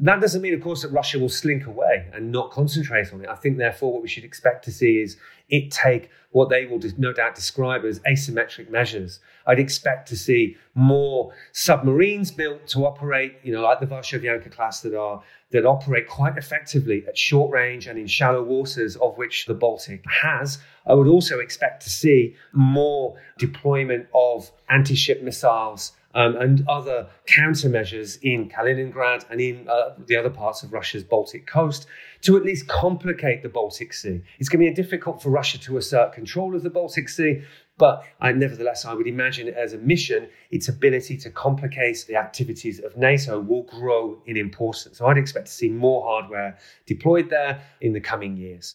That 0.00 0.20
doesn't 0.20 0.42
mean, 0.42 0.54
of 0.54 0.60
course, 0.60 0.82
that 0.82 0.92
Russia 0.92 1.18
will 1.18 1.28
slink 1.28 1.66
away 1.66 2.06
and 2.12 2.30
not 2.30 2.52
concentrate 2.52 3.12
on 3.12 3.20
it. 3.22 3.28
I 3.28 3.34
think, 3.34 3.58
therefore, 3.58 3.92
what 3.92 4.02
we 4.02 4.08
should 4.08 4.24
expect 4.24 4.64
to 4.66 4.72
see 4.72 5.00
is 5.00 5.16
it 5.48 5.72
take 5.72 6.10
what 6.30 6.50
they 6.50 6.66
will 6.66 6.80
no 6.98 7.12
doubt 7.12 7.34
describe 7.34 7.84
as 7.84 7.98
asymmetric 8.00 8.70
measures. 8.70 9.18
I'd 9.46 9.58
expect 9.58 10.08
to 10.08 10.16
see 10.16 10.56
more 10.74 11.32
submarines 11.52 12.30
built 12.30 12.66
to 12.68 12.86
operate, 12.86 13.38
you 13.42 13.52
know, 13.52 13.62
like 13.62 13.80
the 13.80 13.86
Varshavyanka 13.86 14.52
class 14.52 14.82
that 14.82 14.94
are 14.94 15.22
that 15.50 15.64
operate 15.64 16.06
quite 16.06 16.36
effectively 16.36 17.04
at 17.08 17.16
short 17.16 17.50
range 17.50 17.86
and 17.86 17.98
in 17.98 18.06
shallow 18.06 18.42
waters, 18.42 18.96
of 18.96 19.16
which 19.16 19.46
the 19.46 19.54
Baltic 19.54 20.04
has. 20.22 20.58
I 20.86 20.92
would 20.92 21.08
also 21.08 21.38
expect 21.38 21.82
to 21.84 21.90
see 21.90 22.36
more 22.52 23.16
deployment 23.38 24.08
of 24.14 24.50
anti-ship 24.68 25.22
missiles 25.22 25.92
um, 26.14 26.36
and 26.36 26.66
other 26.68 27.08
countermeasures 27.26 28.18
in 28.22 28.48
Kaliningrad 28.48 29.24
and 29.30 29.40
in 29.40 29.68
uh, 29.68 29.94
the 30.06 30.16
other 30.16 30.30
parts 30.30 30.62
of 30.62 30.72
Russia's 30.72 31.04
Baltic 31.04 31.46
coast 31.46 31.86
to 32.22 32.36
at 32.36 32.42
least 32.42 32.66
complicate 32.66 33.42
the 33.42 33.48
Baltic 33.48 33.92
Sea. 33.92 34.22
It's 34.38 34.48
going 34.48 34.64
to 34.64 34.70
be 34.70 34.74
difficult 34.74 35.22
for 35.22 35.30
Russia 35.30 35.58
to 35.60 35.76
assert 35.76 36.12
control 36.12 36.56
of 36.56 36.62
the 36.62 36.70
Baltic 36.70 37.08
Sea, 37.08 37.42
but 37.76 38.04
I, 38.20 38.32
nevertheless, 38.32 38.84
I 38.84 38.94
would 38.94 39.06
imagine 39.06 39.48
as 39.48 39.72
a 39.72 39.78
mission, 39.78 40.28
its 40.50 40.68
ability 40.68 41.16
to 41.18 41.30
complicate 41.30 42.04
the 42.08 42.16
activities 42.16 42.80
of 42.80 42.96
NATO 42.96 43.38
will 43.38 43.62
grow 43.62 44.20
in 44.26 44.36
importance. 44.36 44.98
So 44.98 45.06
I'd 45.06 45.18
expect 45.18 45.46
to 45.46 45.52
see 45.52 45.68
more 45.68 46.02
hardware 46.02 46.58
deployed 46.86 47.30
there 47.30 47.62
in 47.80 47.92
the 47.92 48.00
coming 48.00 48.36
years. 48.36 48.74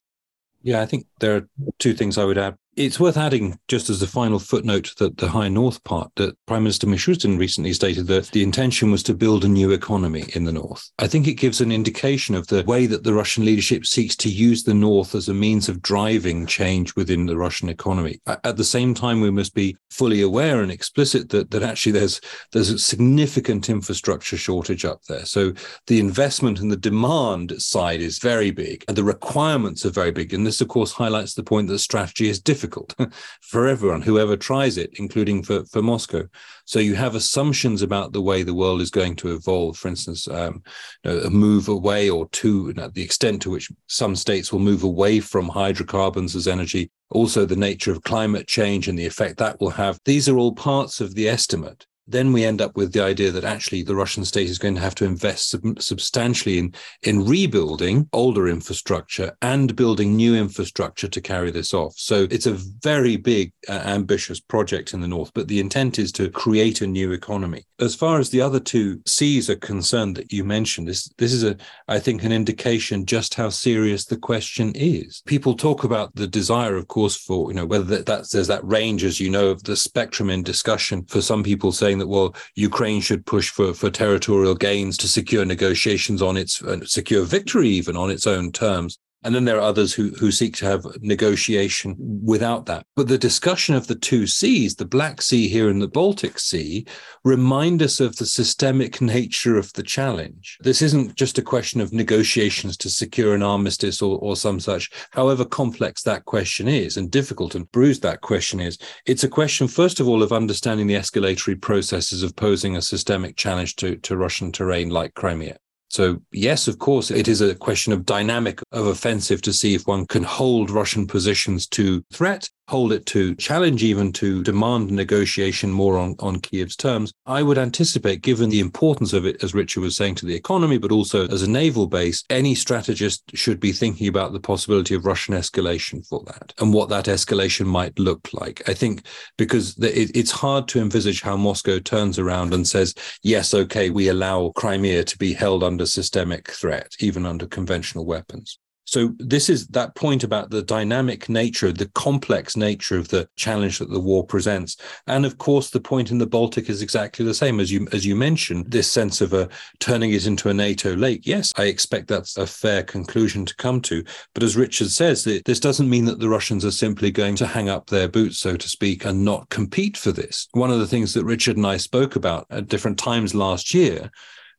Yeah, 0.62 0.82
I 0.82 0.86
think 0.86 1.06
there 1.20 1.36
are 1.36 1.48
two 1.80 1.94
things 1.94 2.18
I 2.18 2.24
would 2.24 2.38
add. 2.38 2.56
It's 2.76 3.00
worth 3.00 3.18
adding, 3.18 3.60
just 3.68 3.92
as 3.92 4.02
a 4.02 4.08
final 4.08 4.40
footnote, 4.40 4.96
that 4.98 5.18
the 5.18 5.28
high 5.28 5.48
north 5.48 5.84
part, 5.84 6.12
that 6.16 6.36
Prime 6.48 6.64
Minister 6.64 6.88
Mishustin 6.88 7.38
recently 7.38 7.72
stated 7.72 8.08
that 8.08 8.32
the 8.32 8.42
intention 8.42 8.90
was 8.90 9.04
to 9.04 9.14
build 9.14 9.46
a 9.46 9.48
new 9.48 9.70
economy 9.70 10.26
in 10.34 10.46
the 10.46 10.52
north. 10.52 10.90
I 10.98 11.06
think 11.06 11.28
it 11.28 11.36
gives 11.36 11.62
an 11.62 11.72
indication 11.72 12.34
of 12.34 12.48
the 12.48 12.64
way 12.64 12.88
that 12.88 13.04
the 13.04 13.14
Russian 13.14 13.46
leadership 13.46 13.86
seeks 13.86 14.16
to 14.16 14.30
use 14.30 14.64
the 14.64 14.74
north 14.74 15.14
as 15.14 15.30
a 15.30 15.36
means 15.36 15.70
of 15.70 15.84
driving 15.84 16.48
change 16.48 16.96
within 16.96 17.28
the 17.28 17.38
Russian 17.38 17.70
economy. 17.70 18.20
At 18.26 18.58
the 18.58 18.64
same 18.64 18.96
time, 18.96 19.22
we 19.22 19.30
must 19.30 19.54
be 19.54 19.78
fully 19.92 20.22
aware 20.24 20.64
and 20.64 20.72
explicit 20.72 21.30
that, 21.30 21.52
that 21.52 21.62
actually 21.62 21.92
there's 21.92 22.20
there's 22.54 22.72
a 22.72 22.80
significant 22.80 23.70
infrastructure 23.70 24.38
shortage 24.38 24.84
up 24.84 25.04
there. 25.04 25.26
So 25.26 25.54
the 25.86 26.00
investment 26.00 26.60
and 26.60 26.72
the 26.72 26.78
demand 26.78 27.54
side 27.62 28.02
is 28.02 28.18
very 28.18 28.50
big, 28.50 28.84
and 28.88 28.98
the 28.98 29.04
requirements 29.04 29.86
are 29.86 29.92
very 29.92 30.12
big. 30.12 30.34
And 30.34 30.48
this, 30.48 30.60
of 30.60 30.70
course, 30.70 30.92
highlights 30.92 31.36
the 31.36 31.44
point 31.44 31.68
that 31.68 31.78
strategy 31.78 32.30
is 32.30 32.40
difficult 32.40 32.63
difficult 32.64 32.96
for 33.42 33.68
everyone, 33.68 34.02
whoever 34.02 34.38
tries 34.38 34.78
it, 34.78 34.92
including 34.94 35.44
for, 35.44 35.66
for 35.66 35.82
Moscow. 35.82 36.24
So 36.66 36.80
you 36.80 36.96
have 36.96 37.16
assumptions 37.16 37.82
about 37.82 38.14
the 38.14 38.22
way 38.22 38.44
the 38.44 38.54
world 38.54 38.82
is 38.82 38.90
going 38.90 39.16
to 39.18 39.34
evolve. 39.36 39.78
For 39.78 39.90
instance, 39.90 40.28
um, 40.28 40.64
you 41.04 41.12
know, 41.12 41.18
a 41.20 41.30
move 41.30 41.68
away 41.68 42.10
or 42.10 42.30
to 42.30 42.68
you 42.68 42.74
know, 42.74 42.90
the 42.90 43.04
extent 43.04 43.42
to 43.44 43.50
which 43.50 43.70
some 43.88 44.16
states 44.16 44.52
will 44.52 44.60
move 44.60 44.84
away 44.84 45.20
from 45.20 45.50
hydrocarbons 45.50 46.36
as 46.36 46.48
energy, 46.48 46.90
also 47.12 47.46
the 47.46 47.56
nature 47.56 47.92
of 47.92 48.04
climate 48.04 48.48
change 48.48 48.88
and 48.88 48.98
the 48.98 49.06
effect 49.06 49.38
that 49.38 49.60
will 49.60 49.72
have. 49.72 50.00
These 50.06 50.30
are 50.30 50.38
all 50.38 50.54
parts 50.54 51.02
of 51.02 51.16
the 51.16 51.28
estimate 51.28 51.86
then 52.08 52.34
we 52.34 52.44
end 52.44 52.62
up 52.62 52.76
with 52.76 52.92
the 52.94 53.04
idea 53.04 53.32
that 53.32 53.44
actually 53.44 53.84
the 53.84 53.96
Russian 53.96 54.26
state 54.26 54.50
is 54.50 54.58
going 54.58 54.76
to 54.76 54.82
have 54.82 54.96
to 54.96 55.06
invest 55.06 55.50
sub- 55.50 55.82
substantially 55.82 56.58
in, 56.58 56.74
in 57.04 57.26
rebuilding 57.26 58.10
older 58.14 58.48
infrastructure 58.48 59.36
and 59.42 59.76
building 59.76 60.16
new 60.16 60.36
infrastructure 60.36 61.08
to 61.08 61.22
carry 61.22 61.52
this 61.52 61.74
off. 61.74 61.94
So 61.98 62.28
it's 62.30 62.46
a 62.46 62.58
very 62.82 63.18
big, 63.18 63.54
uh, 63.70 63.74
ambitious 63.74 64.40
project 64.40 64.94
in 64.94 65.02
the 65.02 65.08
north, 65.08 65.32
but 65.34 65.48
the 65.48 65.60
intent 65.60 66.00
is 66.00 66.12
to 66.14 66.30
create 66.30 66.82
a 66.82 66.88
new 66.88 67.12
economy. 67.12 67.66
As 67.80 67.96
far 67.96 68.20
as 68.20 68.30
the 68.30 68.42
other 68.42 68.60
two 68.60 69.02
seas 69.06 69.50
are 69.50 69.56
concerned 69.56 70.16
that 70.18 70.32
you 70.32 70.44
mentioned, 70.44 70.88
this, 70.88 71.10
this 71.18 71.34
is 71.34 71.44
a, 71.44 71.58
I 71.88 72.00
think, 72.00 72.24
an 72.24 72.32
indication 72.32 73.06
just 73.06 73.36
how 73.36 73.50
serious 73.50 74.06
the 74.06 74.18
question 74.18 74.72
is. 74.76 75.22
People 75.26 75.56
talk 75.56 75.84
about 75.84 76.16
the 76.16 76.28
desire, 76.28 76.76
of 76.76 76.88
course, 76.88 77.16
for, 77.16 77.50
you 77.50 77.56
know, 77.56 77.66
whether 77.66 77.84
that, 77.86 78.06
that's, 78.06 78.30
there's 78.32 78.48
that 78.48 78.66
range, 78.66 79.04
as 79.04 79.20
you 79.20 79.30
know, 79.30 79.50
of 79.50 79.64
the 79.64 79.76
spectrum 79.76 80.30
in 80.30 80.44
discussion 80.44 81.06
for 81.06 81.22
some 81.22 81.44
people 81.44 81.72
saying 81.72 81.93
saying 81.94 82.00
that 82.00 82.08
well 82.08 82.36
Ukraine 82.56 83.02
should 83.02 83.26
push 83.26 83.50
for 83.50 83.74
for 83.74 83.90
territorial 83.90 84.56
gains 84.56 84.98
to 84.98 85.08
secure 85.08 85.46
negotiations 85.46 86.22
on 86.22 86.38
its 86.38 86.62
uh, 86.64 86.80
secure 86.86 87.24
victory 87.24 87.70
even 87.70 87.96
on 87.96 88.10
its 88.10 88.26
own 88.28 88.52
terms. 88.52 88.98
And 89.24 89.34
then 89.34 89.46
there 89.46 89.58
are 89.58 89.62
others 89.62 89.94
who, 89.94 90.10
who 90.12 90.32
seek 90.32 90.56
to 90.58 90.66
have 90.66 90.86
negotiation 91.02 91.96
without 92.00 92.66
that. 92.66 92.86
But 92.96 93.08
the 93.08 93.18
discussion 93.18 93.76
of 93.76 93.88
the 93.88 93.96
two 93.96 94.28
seas, 94.28 94.76
the 94.76 94.86
Black 94.86 95.22
Sea 95.22 95.48
here 95.48 95.70
and 95.70 95.82
the 95.82 95.88
Baltic 95.88 96.40
Sea, 96.40 96.86
remind 97.24 97.82
us 97.82 98.00
of 98.00 98.16
the 98.18 98.26
systemic 98.26 99.02
nature 99.02 99.58
of 99.58 99.72
the 99.74 99.84
challenge. 99.84 100.58
This 100.62 100.82
isn't 100.82 101.16
just 101.16 101.38
a 101.38 101.42
question 101.42 101.82
of 101.82 101.94
negotiations 101.94 102.78
to 102.78 102.90
secure 102.90 103.34
an 103.34 103.44
armistice 103.44 104.02
or, 104.02 104.18
or 104.20 104.36
some 104.36 104.60
such, 104.60 104.90
however 105.12 105.46
complex 105.46 106.04
that 106.04 106.26
question 106.26 106.68
is 106.68 106.98
and 106.98 107.10
difficult 107.12 107.56
and 107.56 107.72
bruised 107.72 108.02
that 108.02 108.22
question 108.22 108.60
is. 108.60 108.78
It's 109.06 109.24
a 109.24 109.30
question, 109.30 109.68
first 109.68 110.00
of 110.00 110.08
all, 110.08 110.24
of 110.24 110.32
understanding 110.32 110.88
the 110.88 110.96
escalatory 110.96 111.60
processes 111.60 112.24
of 112.24 112.36
posing 112.36 112.76
a 112.76 112.82
systemic 112.82 113.36
challenge 113.36 113.76
to, 113.78 113.98
to 113.98 114.18
Russian 114.18 114.52
terrain 114.52 114.90
like 114.90 115.14
Crimea. 115.14 115.58
So, 115.94 116.24
yes, 116.32 116.68
of 116.68 116.80
course, 116.80 117.12
it 117.12 117.28
is 117.28 117.40
a 117.40 117.54
question 117.54 117.94
of 117.94 118.04
dynamic 118.04 118.60
of 118.72 118.88
offensive 118.88 119.44
to 119.44 119.54
see 119.54 119.76
if 119.76 119.86
one 119.86 120.08
can 120.08 120.24
hold 120.24 120.72
Russian 120.72 121.06
positions 121.06 121.68
to 121.68 122.04
threat 122.12 122.50
hold 122.68 122.94
it 122.94 123.06
to 123.08 123.36
challenge 123.36 123.84
even 123.84 124.12
to 124.14 124.42
demand 124.44 124.90
negotiation 124.90 125.72
more 125.72 125.98
on, 125.98 126.16
on 126.20 126.40
Kiev's 126.40 126.76
terms, 126.76 127.14
I 127.26 127.44
would 127.44 127.58
anticipate, 127.58 128.22
given 128.22 128.50
the 128.50 128.60
importance 128.60 129.14
of 129.14 129.26
it, 129.26 129.44
as 129.44 129.54
Richard 129.54 129.82
was 129.82 129.98
saying, 129.98 130.16
to 130.16 130.26
the 130.26 130.36
economy, 130.36 130.78
but 130.78 130.92
also 130.92 131.28
as 131.28 131.42
a 131.42 131.50
naval 131.50 131.88
base, 131.88 132.24
any 132.30 132.56
strategist 132.56 133.24
should 133.34 133.60
be 133.60 133.72
thinking 133.72 134.08
about 134.08 134.34
the 134.34 134.40
possibility 134.40 134.96
of 134.96 135.06
Russian 135.06 135.36
escalation 135.36 136.08
for 136.08 136.24
that 136.26 136.54
and 136.60 136.74
what 136.74 136.90
that 136.90 137.06
escalation 137.06 137.66
might 137.66 138.00
look 138.00 138.30
like. 138.34 138.68
I 138.68 138.74
think 138.74 139.06
because 139.38 139.78
it, 139.80 140.16
it's 140.16 140.32
hard 140.32 140.68
to 140.70 140.80
envisage 140.80 141.22
how 141.22 141.36
Moscow 141.36 141.80
turns 141.80 142.18
around 142.18 142.54
and 142.54 142.68
says, 142.68 142.96
yes, 143.24 143.54
okay, 143.54 143.90
we 143.90 144.08
allow 144.08 144.52
Crimea 144.56 145.04
to 145.04 145.18
be 145.18 145.34
held 145.34 145.64
under 145.64 145.86
systemic 145.86 146.50
threat, 146.52 146.94
even 147.00 147.26
under 147.26 147.46
conventional 147.46 148.06
weapons. 148.06 148.60
So 148.94 149.12
this 149.18 149.50
is 149.50 149.66
that 149.70 149.96
point 149.96 150.24
about 150.24 150.52
the 150.52 150.62
dynamic 150.62 151.28
nature, 151.28 151.72
the 151.72 151.90
complex 151.96 152.56
nature 152.56 152.96
of 152.96 153.08
the 153.08 153.28
challenge 153.36 153.80
that 153.80 153.90
the 153.90 154.00
war 154.00 154.24
presents. 154.24 154.78
And 155.08 155.26
of 155.26 155.40
course, 155.40 155.72
the 155.72 155.82
point 155.82 156.12
in 156.12 156.20
the 156.20 156.28
Baltic 156.28 156.70
is 156.70 156.84
exactly 156.84 157.26
the 157.26 157.34
same 157.34 157.60
as 157.60 157.72
you 157.72 157.88
as 157.92 158.06
you 158.06 158.16
mentioned, 158.16 158.70
this 158.70 158.92
sense 158.92 159.20
of 159.20 159.34
a 159.34 159.50
turning 159.80 160.12
it 160.12 160.28
into 160.28 160.50
a 160.50 160.54
NATO 160.54 160.96
lake. 160.96 161.26
Yes, 161.26 161.52
I 161.58 161.64
expect 161.64 162.08
that's 162.08 162.38
a 162.38 162.46
fair 162.46 162.84
conclusion 162.84 163.48
to 163.48 163.56
come 163.56 163.82
to. 163.82 164.04
But 164.36 164.44
as 164.44 164.56
Richard 164.56 164.92
says, 164.92 165.24
this 165.24 165.60
doesn't 165.60 165.90
mean 165.90 166.06
that 166.06 166.20
the 166.20 166.30
Russians 166.30 166.64
are 166.64 166.70
simply 166.70 167.10
going 167.10 167.36
to 167.38 167.48
hang 167.48 167.70
up 167.70 167.88
their 167.88 168.08
boots, 168.08 168.38
so 168.38 168.56
to 168.56 168.70
speak, 168.70 169.06
and 169.06 169.26
not 169.26 169.50
compete 169.50 169.98
for 169.98 170.12
this. 170.12 170.48
One 170.52 170.70
of 170.70 170.78
the 170.78 170.88
things 170.88 171.16
that 171.16 171.26
Richard 171.26 171.58
and 171.58 171.66
I 171.66 171.78
spoke 171.78 172.16
about 172.16 172.46
at 172.52 172.68
different 172.68 173.00
times 173.00 173.34
last 173.34 173.74
year 173.74 174.12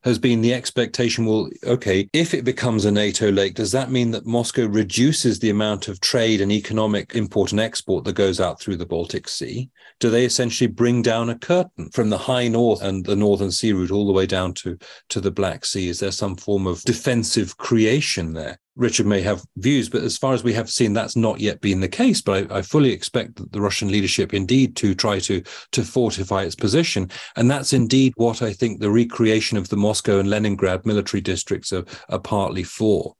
has 0.04 0.18
been 0.18 0.42
the 0.42 0.52
expectation 0.52 1.24
well, 1.24 1.48
okay, 1.64 2.08
if 2.12 2.34
it 2.34 2.44
becomes 2.44 2.84
a 2.84 2.90
NATO 2.90 3.30
lake, 3.30 3.54
does 3.54 3.72
that 3.72 3.90
mean 3.90 4.10
that 4.10 4.26
Moscow 4.26 4.66
reduces 4.66 5.38
the 5.38 5.50
amount 5.50 5.88
of 5.88 6.00
trade 6.00 6.42
and 6.42 6.52
economic 6.52 7.14
import 7.14 7.52
and 7.52 7.60
export 7.60 8.04
that 8.04 8.12
goes 8.12 8.38
out 8.38 8.60
through 8.60 8.76
the 8.76 8.86
Baltic 8.86 9.28
Sea? 9.28 9.70
Do 10.00 10.10
they 10.10 10.26
essentially 10.26 10.68
bring 10.68 11.00
down 11.00 11.30
a 11.30 11.38
curtain 11.38 11.88
from 11.90 12.10
the 12.10 12.18
high 12.18 12.48
north 12.48 12.82
and 12.82 13.04
the 13.04 13.16
northern 13.16 13.50
sea 13.50 13.72
route 13.72 13.90
all 13.90 14.06
the 14.06 14.12
way 14.12 14.26
down 14.26 14.52
to, 14.54 14.78
to 15.08 15.20
the 15.20 15.30
Black 15.30 15.64
Sea? 15.64 15.88
Is 15.88 16.00
there 16.00 16.12
some 16.12 16.36
form 16.36 16.66
of 16.66 16.82
defensive 16.82 17.56
creation 17.56 18.34
there? 18.34 18.58
Richard 18.76 19.06
may 19.06 19.20
have 19.20 19.44
views, 19.56 19.88
but 19.88 20.02
as 20.02 20.18
far 20.18 20.34
as 20.34 20.42
we 20.42 20.52
have 20.54 20.68
seen, 20.68 20.92
that's 20.92 21.14
not 21.14 21.40
yet 21.40 21.60
been 21.60 21.80
the 21.80 21.88
case. 21.88 22.20
But 22.20 22.50
I, 22.50 22.58
I, 22.58 22.62
fully 22.62 22.92
expect 22.92 23.36
that 23.36 23.52
the 23.52 23.60
Russian 23.60 23.88
leadership 23.88 24.34
indeed 24.34 24.74
to 24.76 24.94
try 24.94 25.20
to 25.20 25.42
to 25.72 25.84
fortify 25.84 26.42
its 26.42 26.56
position, 26.56 27.10
and 27.36 27.50
that's 27.50 27.72
indeed 27.72 28.12
what 28.16 28.42
I 28.42 28.52
think 28.52 28.80
the 28.80 28.90
recreation 28.90 29.56
of 29.58 29.68
the 29.68 29.76
Moscow 29.76 30.18
and 30.18 30.28
Leningrad 30.28 30.84
military 30.84 31.20
districts 31.20 31.72
are, 31.72 31.84
are 32.08 32.18
partly 32.18 32.64
for. 32.64 33.14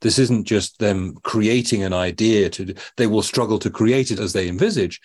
This 0.00 0.18
isn't 0.18 0.46
just 0.46 0.78
them 0.78 1.14
creating 1.24 1.82
an 1.82 1.92
idea 1.92 2.48
to, 2.50 2.74
they 2.96 3.06
will 3.06 3.22
struggle 3.22 3.58
to 3.58 3.70
create 3.70 4.10
it 4.10 4.18
as 4.18 4.32
they 4.32 4.48
envisage. 4.48 5.00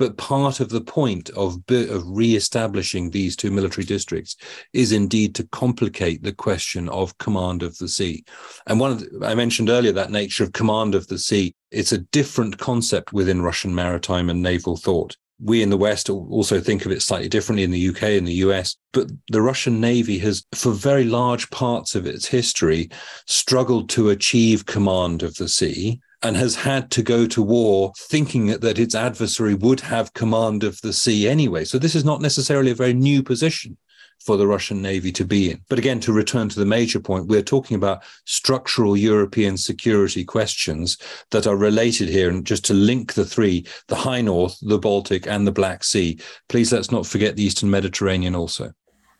But 0.00 0.16
part 0.16 0.60
of 0.60 0.70
the 0.70 0.80
point 0.80 1.28
of, 1.36 1.58
of 1.68 2.02
re-establishing 2.06 3.10
these 3.10 3.36
two 3.36 3.50
military 3.50 3.84
districts 3.84 4.34
is 4.72 4.92
indeed 4.92 5.34
to 5.34 5.46
complicate 5.48 6.22
the 6.22 6.32
question 6.32 6.88
of 6.88 7.18
command 7.18 7.62
of 7.62 7.76
the 7.76 7.86
sea. 7.86 8.24
And 8.66 8.80
one 8.80 8.92
of 8.92 9.00
the, 9.00 9.26
I 9.26 9.34
mentioned 9.34 9.68
earlier 9.68 9.92
that 9.92 10.10
nature 10.10 10.42
of 10.42 10.54
command 10.54 10.94
of 10.94 11.06
the 11.08 11.18
sea. 11.18 11.54
It's 11.70 11.92
a 11.92 11.98
different 11.98 12.56
concept 12.56 13.12
within 13.12 13.42
Russian 13.42 13.74
maritime 13.74 14.30
and 14.30 14.42
naval 14.42 14.78
thought 14.78 15.18
we 15.42 15.62
in 15.62 15.70
the 15.70 15.76
West 15.76 16.08
also 16.10 16.60
think 16.60 16.84
of 16.84 16.92
it 16.92 17.00
slightly 17.00 17.28
differently 17.28 17.62
in 17.62 17.70
the 17.70 17.88
UK 17.88 18.02
and 18.02 18.26
the 18.26 18.44
US. 18.44 18.76
But 18.92 19.10
the 19.30 19.40
Russian 19.40 19.80
Navy 19.80 20.18
has, 20.18 20.44
for 20.54 20.72
very 20.72 21.04
large 21.04 21.48
parts 21.50 21.94
of 21.94 22.06
its 22.06 22.26
history, 22.26 22.90
struggled 23.26 23.88
to 23.90 24.10
achieve 24.10 24.66
command 24.66 25.22
of 25.22 25.34
the 25.36 25.48
sea 25.48 26.00
and 26.22 26.36
has 26.36 26.54
had 26.54 26.90
to 26.90 27.02
go 27.02 27.26
to 27.26 27.42
war 27.42 27.92
thinking 27.98 28.46
that 28.46 28.78
its 28.78 28.94
adversary 28.94 29.54
would 29.54 29.80
have 29.80 30.14
command 30.14 30.64
of 30.64 30.80
the 30.82 30.92
sea 30.92 31.28
anyway. 31.28 31.64
So 31.64 31.78
this 31.78 31.94
is 31.94 32.04
not 32.04 32.20
necessarily 32.20 32.70
a 32.70 32.74
very 32.74 32.92
new 32.92 33.22
position 33.22 33.76
for 34.20 34.36
the 34.36 34.46
Russian 34.46 34.82
Navy 34.82 35.12
to 35.12 35.24
be 35.24 35.50
in. 35.50 35.62
But 35.68 35.78
again, 35.78 35.98
to 36.00 36.12
return 36.12 36.48
to 36.50 36.58
the 36.58 36.66
major 36.66 37.00
point, 37.00 37.28
we're 37.28 37.42
talking 37.42 37.74
about 37.74 38.02
structural 38.26 38.96
European 38.96 39.56
security 39.56 40.24
questions 40.24 40.98
that 41.30 41.46
are 41.46 41.56
related 41.56 42.08
here. 42.08 42.28
And 42.28 42.44
just 42.44 42.64
to 42.66 42.74
link 42.74 43.14
the 43.14 43.24
three, 43.24 43.66
the 43.88 43.96
High 43.96 44.20
North, 44.20 44.58
the 44.60 44.78
Baltic, 44.78 45.26
and 45.26 45.46
the 45.46 45.52
Black 45.52 45.84
Sea, 45.84 46.20
please 46.48 46.70
let's 46.72 46.90
not 46.90 47.06
forget 47.06 47.36
the 47.36 47.44
Eastern 47.44 47.70
Mediterranean 47.70 48.34
also. 48.34 48.72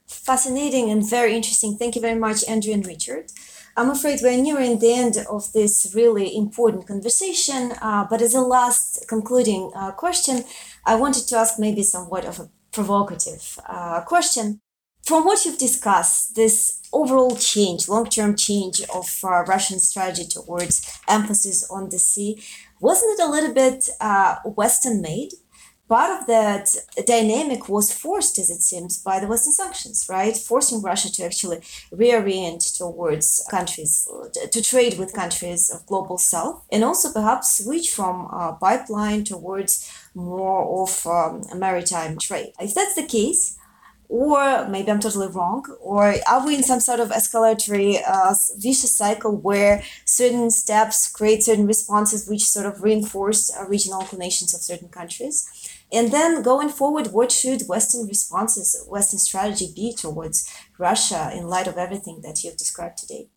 Fascinating 0.06 0.90
and 0.90 1.08
very 1.08 1.34
interesting. 1.34 1.76
Thank 1.78 1.94
you 1.94 2.02
very 2.02 2.18
much, 2.18 2.44
Andrew 2.46 2.74
and 2.74 2.86
Richard. 2.86 3.30
I'm 3.80 3.88
afraid 3.88 4.20
we're 4.22 4.36
nearing 4.36 4.78
the 4.78 4.92
end 4.92 5.16
of 5.30 5.50
this 5.54 5.92
really 5.94 6.36
important 6.36 6.86
conversation. 6.86 7.72
Uh, 7.80 8.06
but 8.10 8.20
as 8.20 8.34
a 8.34 8.42
last 8.42 9.08
concluding 9.08 9.72
uh, 9.74 9.92
question, 9.92 10.44
I 10.84 10.96
wanted 10.96 11.26
to 11.28 11.36
ask 11.36 11.58
maybe 11.58 11.82
somewhat 11.82 12.26
of 12.26 12.40
a 12.40 12.50
provocative 12.72 13.58
uh, 13.66 14.02
question 14.02 14.60
from 15.02 15.24
what 15.24 15.46
you've 15.46 15.56
discussed, 15.56 16.36
this 16.36 16.82
overall 16.92 17.36
change, 17.36 17.88
long-term 17.88 18.36
change 18.36 18.82
of 18.94 19.06
uh, 19.24 19.44
Russian 19.44 19.78
strategy 19.78 20.26
towards 20.28 20.86
emphasis 21.08 21.66
on 21.70 21.88
the 21.88 21.98
sea, 21.98 22.38
wasn't 22.80 23.18
it 23.18 23.22
a 23.22 23.30
little 23.30 23.54
bit 23.54 23.88
uh, 23.98 24.36
Western-made? 24.44 25.32
Part 25.90 26.20
of 26.20 26.28
that 26.28 26.68
dynamic 27.04 27.68
was 27.68 27.92
forced, 27.92 28.38
as 28.38 28.48
it 28.48 28.62
seems, 28.62 28.96
by 29.02 29.18
the 29.18 29.26
Western 29.26 29.52
sanctions, 29.52 30.06
right? 30.08 30.36
Forcing 30.36 30.80
Russia 30.82 31.10
to 31.10 31.24
actually 31.24 31.58
reorient 31.92 32.62
towards 32.78 33.44
countries, 33.50 34.08
to 34.52 34.62
trade 34.62 35.00
with 35.00 35.12
countries 35.12 35.68
of 35.68 35.84
global 35.86 36.16
south, 36.16 36.62
and 36.70 36.84
also 36.84 37.12
perhaps 37.12 37.58
switch 37.58 37.90
from 37.90 38.26
a 38.26 38.56
pipeline 38.60 39.24
towards 39.24 39.90
more 40.14 40.84
of 40.84 41.04
um, 41.08 41.42
maritime 41.58 42.18
trade. 42.18 42.52
If 42.60 42.72
that's 42.72 42.94
the 42.94 43.06
case, 43.06 43.58
or 44.10 44.66
maybe 44.68 44.90
I'm 44.90 44.98
totally 44.98 45.28
wrong, 45.28 45.64
or 45.80 46.14
are 46.28 46.44
we 46.44 46.56
in 46.56 46.64
some 46.64 46.80
sort 46.80 46.98
of 46.98 47.10
escalatory 47.10 48.00
uh, 48.06 48.34
vicious 48.58 48.96
cycle 48.96 49.36
where 49.36 49.82
certain 50.04 50.50
steps 50.50 51.08
create 51.10 51.44
certain 51.44 51.66
responses 51.66 52.28
which 52.28 52.44
sort 52.44 52.66
of 52.66 52.82
reinforce 52.82 53.52
regional 53.68 54.00
inclinations 54.00 54.52
of 54.52 54.62
certain 54.62 54.88
countries? 54.88 55.48
And 55.92 56.12
then 56.12 56.42
going 56.42 56.68
forward, 56.68 57.08
what 57.08 57.32
should 57.32 57.62
Western 57.68 58.06
responses, 58.06 58.84
Western 58.88 59.18
strategy 59.18 59.72
be 59.74 59.94
towards 59.94 60.48
Russia 60.78 61.30
in 61.34 61.48
light 61.48 61.66
of 61.66 61.76
everything 61.76 62.20
that 62.22 62.44
you've 62.44 62.56
described 62.56 62.98
today? 62.98 63.28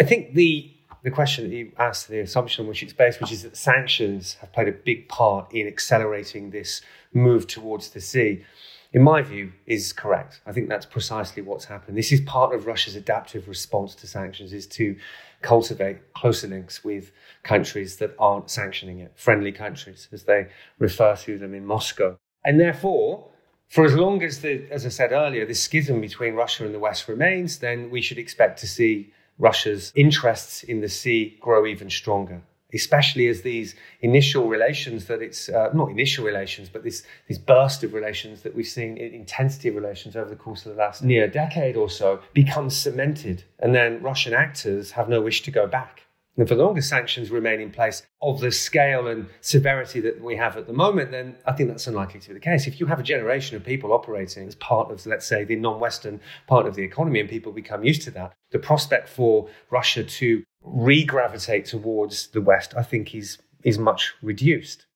I 0.00 0.04
think 0.04 0.34
the 0.34 0.72
the 1.02 1.10
question 1.12 1.48
that 1.48 1.54
you 1.54 1.70
asked, 1.78 2.08
the 2.08 2.18
assumption 2.18 2.64
on 2.64 2.68
which 2.68 2.82
it's 2.82 2.92
based, 2.92 3.20
which 3.20 3.30
is 3.30 3.44
that 3.44 3.56
sanctions 3.56 4.34
have 4.40 4.52
played 4.52 4.66
a 4.66 4.72
big 4.72 5.08
part 5.08 5.52
in 5.52 5.68
accelerating 5.68 6.50
this 6.50 6.80
move 7.12 7.46
towards 7.46 7.90
the 7.90 8.00
sea 8.00 8.42
in 8.96 9.02
my 9.02 9.20
view, 9.20 9.52
is 9.66 9.92
correct. 9.92 10.40
I 10.46 10.52
think 10.52 10.70
that's 10.70 10.86
precisely 10.86 11.42
what's 11.42 11.66
happened. 11.66 11.98
This 11.98 12.12
is 12.12 12.20
part 12.22 12.54
of 12.54 12.66
Russia's 12.66 12.96
adaptive 12.96 13.46
response 13.46 13.94
to 13.96 14.06
sanctions 14.06 14.54
is 14.54 14.66
to 14.68 14.96
cultivate 15.42 16.12
closer 16.14 16.48
links 16.48 16.84
with 16.84 17.12
countries 17.42 17.96
that 17.96 18.14
aren't 18.18 18.50
sanctioning 18.50 19.00
it, 19.00 19.12
friendly 19.16 19.52
countries, 19.52 20.08
as 20.12 20.24
they 20.24 20.48
refer 20.78 21.16
to 21.16 21.38
them 21.38 21.54
in 21.54 21.64
Moscow. 21.64 22.18
And 22.44 22.60
therefore, 22.60 23.28
for 23.68 23.84
as 23.84 23.94
long 23.94 24.22
as 24.22 24.40
the, 24.40 24.66
as 24.70 24.86
I 24.86 24.90
said 24.90 25.12
earlier, 25.12 25.44
this 25.44 25.62
schism 25.62 26.00
between 26.00 26.34
Russia 26.34 26.64
and 26.64 26.74
the 26.74 26.78
West 26.78 27.08
remains, 27.08 27.58
then 27.58 27.90
we 27.90 28.00
should 28.00 28.18
expect 28.18 28.60
to 28.60 28.66
see 28.66 29.12
Russia's 29.38 29.92
interests 29.94 30.62
in 30.62 30.80
the 30.80 30.88
sea 30.88 31.36
grow 31.40 31.66
even 31.66 31.90
stronger 31.90 32.42
especially 32.74 33.28
as 33.28 33.42
these 33.42 33.74
initial 34.00 34.48
relations 34.48 35.06
that 35.06 35.22
it's 35.22 35.48
uh, 35.48 35.70
not 35.72 35.90
initial 35.90 36.24
relations, 36.24 36.68
but 36.68 36.82
this 36.82 37.02
this 37.28 37.38
burst 37.38 37.84
of 37.84 37.94
relations 37.94 38.42
that 38.42 38.54
we've 38.54 38.66
seen, 38.66 38.96
intensity 38.96 39.68
of 39.68 39.74
relations 39.74 40.16
over 40.16 40.28
the 40.28 40.36
course 40.36 40.66
of 40.66 40.72
the 40.72 40.78
last 40.78 41.02
near 41.02 41.28
decade 41.28 41.76
or 41.76 41.88
so, 41.88 42.20
becomes 42.34 42.76
cemented, 42.76 43.44
and 43.60 43.74
then 43.74 44.02
Russian 44.02 44.34
actors 44.34 44.92
have 44.92 45.08
no 45.08 45.20
wish 45.20 45.42
to 45.42 45.50
go 45.50 45.66
back. 45.66 46.05
And 46.36 46.46
for 46.46 46.54
as 46.54 46.60
long 46.60 46.80
sanctions 46.80 47.30
remain 47.30 47.60
in 47.60 47.70
place 47.70 48.02
of 48.20 48.40
the 48.40 48.52
scale 48.52 49.06
and 49.06 49.26
severity 49.40 50.00
that 50.00 50.22
we 50.22 50.36
have 50.36 50.56
at 50.56 50.66
the 50.66 50.72
moment, 50.72 51.10
then 51.10 51.36
I 51.46 51.52
think 51.52 51.70
that's 51.70 51.86
unlikely 51.86 52.20
to 52.20 52.28
be 52.28 52.34
the 52.34 52.40
case. 52.40 52.66
If 52.66 52.78
you 52.78 52.86
have 52.86 53.00
a 53.00 53.02
generation 53.02 53.56
of 53.56 53.64
people 53.64 53.92
operating 53.92 54.46
as 54.46 54.54
part 54.56 54.90
of, 54.90 55.04
let's 55.06 55.26
say, 55.26 55.44
the 55.44 55.56
non 55.56 55.80
Western 55.80 56.20
part 56.46 56.66
of 56.66 56.74
the 56.74 56.82
economy 56.82 57.20
and 57.20 57.28
people 57.28 57.52
become 57.52 57.84
used 57.84 58.02
to 58.02 58.10
that, 58.12 58.34
the 58.50 58.58
prospect 58.58 59.08
for 59.08 59.48
Russia 59.70 60.04
to 60.04 60.44
re-gravitate 60.62 61.64
towards 61.64 62.28
the 62.28 62.42
West, 62.42 62.74
I 62.76 62.82
think 62.82 63.14
is 63.14 63.38
is 63.62 63.78
much 63.78 64.14
reduced. 64.22 64.86